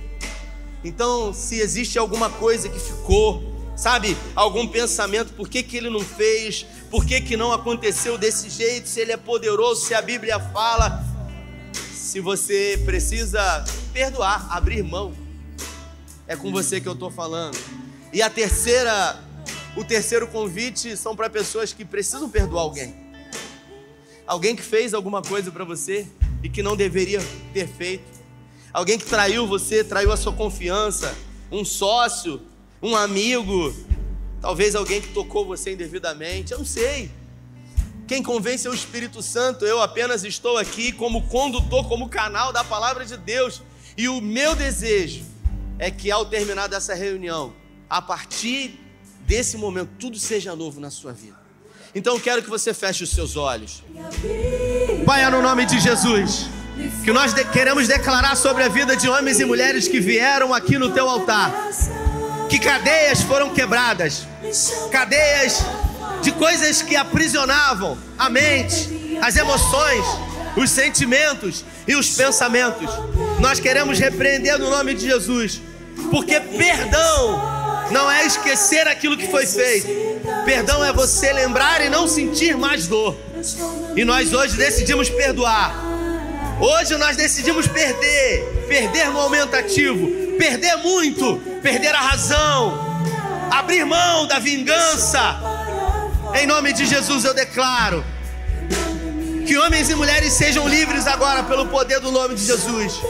Então, 0.85 1.33
se 1.33 1.59
existe 1.61 1.99
alguma 1.99 2.31
coisa 2.31 2.69
que 2.69 2.79
ficou, 2.79 3.43
sabe, 3.77 4.17
algum 4.35 4.67
pensamento, 4.67 5.33
por 5.35 5.49
que, 5.49 5.63
que 5.63 5.77
ele 5.77 5.91
não 5.91 6.01
fez, 6.01 6.65
por 6.91 7.05
que, 7.05 7.21
que 7.21 7.37
não 7.37 7.53
aconteceu 7.53 8.17
desse 8.17 8.49
jeito, 8.49 8.89
se 8.89 9.01
ele 9.01 9.13
é 9.13 9.17
poderoso, 9.17 9.87
se 9.87 9.95
a 9.95 10.01
Bíblia 10.01 10.41
fala, 10.41 11.05
se 11.93 12.21
você 12.21 12.81
precisa 12.85 13.65
perdoar, 13.93 14.47
abrir 14.51 14.83
mão, 14.83 15.15
é 16.27 16.35
com 16.35 16.51
você 16.51 16.81
que 16.81 16.89
eu 16.89 16.95
estou 16.95 17.11
falando. 17.11 17.59
E 18.13 18.23
a 18.23 18.31
terceira, 18.31 19.23
o 19.77 19.85
terceiro 19.85 20.27
convite 20.27 20.97
são 20.97 21.15
para 21.15 21.29
pessoas 21.29 21.73
que 21.73 21.85
precisam 21.85 22.29
perdoar 22.29 22.63
alguém. 22.63 22.95
Alguém 24.27 24.55
que 24.55 24.63
fez 24.63 24.95
alguma 24.95 25.23
coisa 25.23 25.51
para 25.51 25.65
você 25.65 26.07
e 26.43 26.49
que 26.49 26.63
não 26.63 26.77
deveria 26.77 27.21
ter 27.53 27.69
feito. 27.69 28.20
Alguém 28.73 28.99
que 28.99 29.05
traiu 29.05 29.47
você, 29.47 29.83
traiu 29.83 30.13
a 30.13 30.17
sua 30.17 30.33
confiança, 30.33 31.17
um 31.51 31.65
sócio, 31.65 32.41
um 32.83 32.95
amigo, 32.95 33.75
talvez 34.41 34.75
alguém 34.75 35.01
que 35.01 35.09
tocou 35.09 35.45
você 35.45 35.73
indevidamente, 35.73 36.53
eu 36.53 36.59
não 36.59 36.65
sei. 36.65 37.11
Quem 38.07 38.23
convence 38.23 38.67
é 38.67 38.71
o 38.71 38.75
Espírito 38.75 39.23
Santo. 39.23 39.65
Eu 39.65 39.81
apenas 39.81 40.25
estou 40.25 40.59
aqui 40.59 40.91
como 40.91 41.29
condutor, 41.29 41.87
como 41.89 42.09
canal 42.09 42.53
da 42.53 42.65
palavra 42.65 43.05
de 43.05 43.17
Deus. 43.17 43.63
E 43.97 44.09
o 44.09 44.21
meu 44.21 44.57
desejo 44.57 45.25
é 45.79 45.91
que 45.91 46.11
ao 46.11 46.27
terminar 46.27 46.67
dessa 46.67 46.93
reunião, 46.93 47.55
a 47.89 48.03
partir 48.03 48.81
desse 49.21 49.57
momento, 49.57 49.91
tudo 49.99 50.19
seja 50.19 50.57
novo 50.57 50.81
na 50.81 50.91
sua 50.91 51.13
vida. 51.13 51.39
Então 51.95 52.15
eu 52.15 52.21
quero 52.21 52.43
que 52.43 52.51
você 52.51 52.75
feche 52.75 53.05
os 53.05 53.11
seus 53.11 53.37
olhos. 53.37 53.83
Pai, 55.07 55.29
no 55.31 55.41
nome 55.41 55.65
de 55.67 55.79
Jesus, 55.79 56.47
que 57.05 57.13
nós 57.13 57.33
de 57.33 57.45
queremos 57.47 57.89
declarar 57.89 58.37
sobre 58.37 58.63
a 58.63 58.69
vida 58.69 58.97
de 58.97 59.09
homens 59.09 59.41
e 59.41 59.45
mulheres 59.45 59.89
que 59.89 60.01
vieram 60.01 60.53
aqui 60.53 60.79
no 60.79 60.91
teu 60.91 61.09
altar, 61.09 61.53
que 62.49 62.59
cadeias 62.59 63.23
foram 63.23 63.51
quebradas, 63.51 64.27
cadeias 64.91 65.65
de 66.23 66.33
coisas 66.33 66.83
que 66.83 66.97
aprisionavam 66.97 67.97
a 68.19 68.29
mente, 68.29 69.19
as 69.23 69.37
emoções, 69.37 70.05
os 70.57 70.71
sentimentos 70.71 71.65
e 71.87 71.95
os 71.97 72.11
pensamentos. 72.11 72.91
Nós 73.39 73.59
queremos 73.61 73.99
repreender 73.99 74.59
no 74.59 74.71
nome 74.71 74.95
de 74.95 75.07
Jesus, 75.07 75.61
porque 76.11 76.41
perdão 76.41 77.41
não 77.91 78.11
é 78.11 78.27
esquecer 78.27 78.87
aquilo 78.87 79.17
que 79.17 79.29
foi 79.29 79.47
feito, 79.47 79.89
perdão 80.45 80.85
é 80.85 80.93
você 80.93 81.33
lembrar 81.33 81.85
e 81.85 81.89
não 81.89 82.07
sentir 82.07 82.57
mais 82.57 82.87
dor. 82.87 83.17
E 83.97 84.05
nós 84.05 84.33
hoje 84.33 84.57
decidimos 84.57 85.09
perdoar. 85.09 85.90
Hoje 86.61 86.95
nós 86.99 87.17
decidimos 87.17 87.67
perder, 87.67 88.67
perder 88.69 89.09
no 89.11 89.19
aumentativo, 89.19 90.37
perder 90.37 90.77
muito, 90.77 91.39
perder 91.63 91.95
a 91.95 92.01
razão, 92.01 92.79
abrir 93.51 93.87
mão 93.87 94.27
da 94.27 94.39
vingança, 94.39 95.41
em 96.35 96.47
nome 96.47 96.75
de 96.75 96.85
Jesus 96.85 97.25
eu 97.25 97.33
declaro 97.33 98.05
que 99.47 99.57
homens 99.57 99.89
e 99.89 99.95
mulheres 99.95 100.35
sejam 100.35 100.69
livres 100.69 101.07
agora 101.07 101.43
pelo 101.43 101.67
poder 101.67 101.99
do 101.99 102.13
nome 102.13 102.35
de 102.35 102.45
Jesus. 102.45 103.01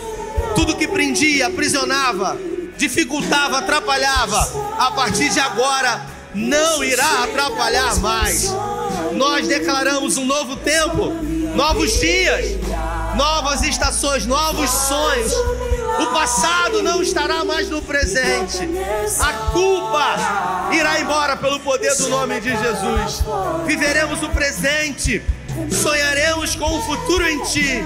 Tudo 0.55 0.77
que 0.77 0.87
prendia, 0.87 1.49
aprisionava, 1.49 2.39
dificultava, 2.79 3.59
atrapalhava, 3.59 4.77
a 4.79 4.93
partir 4.93 5.29
de 5.29 5.41
agora 5.41 6.01
não 6.35 6.85
irá 6.85 7.25
atrapalhar 7.25 7.97
mais. 7.97 8.49
Nós 9.13 9.49
declaramos 9.49 10.17
um 10.17 10.25
novo 10.25 10.55
tempo, 10.57 11.09
novos 11.55 11.99
dias, 11.99 12.57
novas 13.21 13.63
estações, 13.63 14.25
novos 14.25 14.71
sonhos 14.71 15.35
o 15.99 16.07
passado 16.13 16.83
não 16.83 17.03
estará 17.03 17.45
mais 17.45 17.69
no 17.69 17.83
presente. 17.83 18.59
A 19.21 19.33
culpa 19.51 20.71
irá 20.73 21.01
embora 21.01 21.37
pelo 21.37 21.61
poder 21.61 21.95
do 21.97 22.09
nome 22.09 22.41
de 22.41 22.51
Jesus. 22.51 23.23
Viveremos 23.67 24.23
o 24.23 24.29
presente. 24.31 25.23
Sonharemos 25.71 26.55
com 26.55 26.79
o 26.79 26.83
futuro 26.83 27.29
em 27.29 27.43
Ti. 27.45 27.85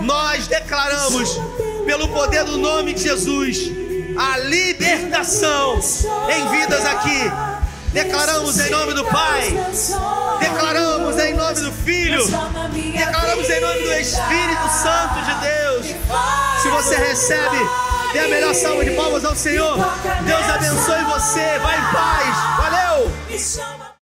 Nós 0.00 0.46
declaramos, 0.46 1.40
pelo 1.86 2.08
poder 2.08 2.44
do 2.44 2.58
nome 2.58 2.92
de 2.92 3.04
Jesus, 3.04 3.70
a 4.18 4.38
libertação 4.38 5.80
em 6.28 6.48
vidas 6.48 6.84
aqui. 6.84 7.53
Declaramos 7.94 8.58
em 8.58 8.70
nome 8.70 8.92
do 8.92 9.04
Pai. 9.04 9.56
Declaramos 10.40 11.16
em 11.16 11.32
nome 11.34 11.60
do 11.60 11.70
Filho. 11.70 12.26
Declaramos 12.26 13.48
em 13.48 13.60
nome 13.60 13.82
do 13.82 13.92
Espírito 13.92 14.68
Santo 14.68 15.22
de 15.24 15.34
Deus. 15.40 15.86
Se 16.60 16.68
você 16.70 16.96
recebe, 16.96 17.56
dê 18.12 18.18
a 18.18 18.28
melhor 18.28 18.52
salva 18.52 18.84
de 18.84 18.90
palmas 18.96 19.24
ao 19.24 19.36
Senhor. 19.36 19.76
Deus 20.26 20.50
abençoe 20.50 21.04
você. 21.04 21.58
Vai 21.60 21.78
em 21.78 21.92
paz. 21.92 22.36
Valeu. 22.58 23.83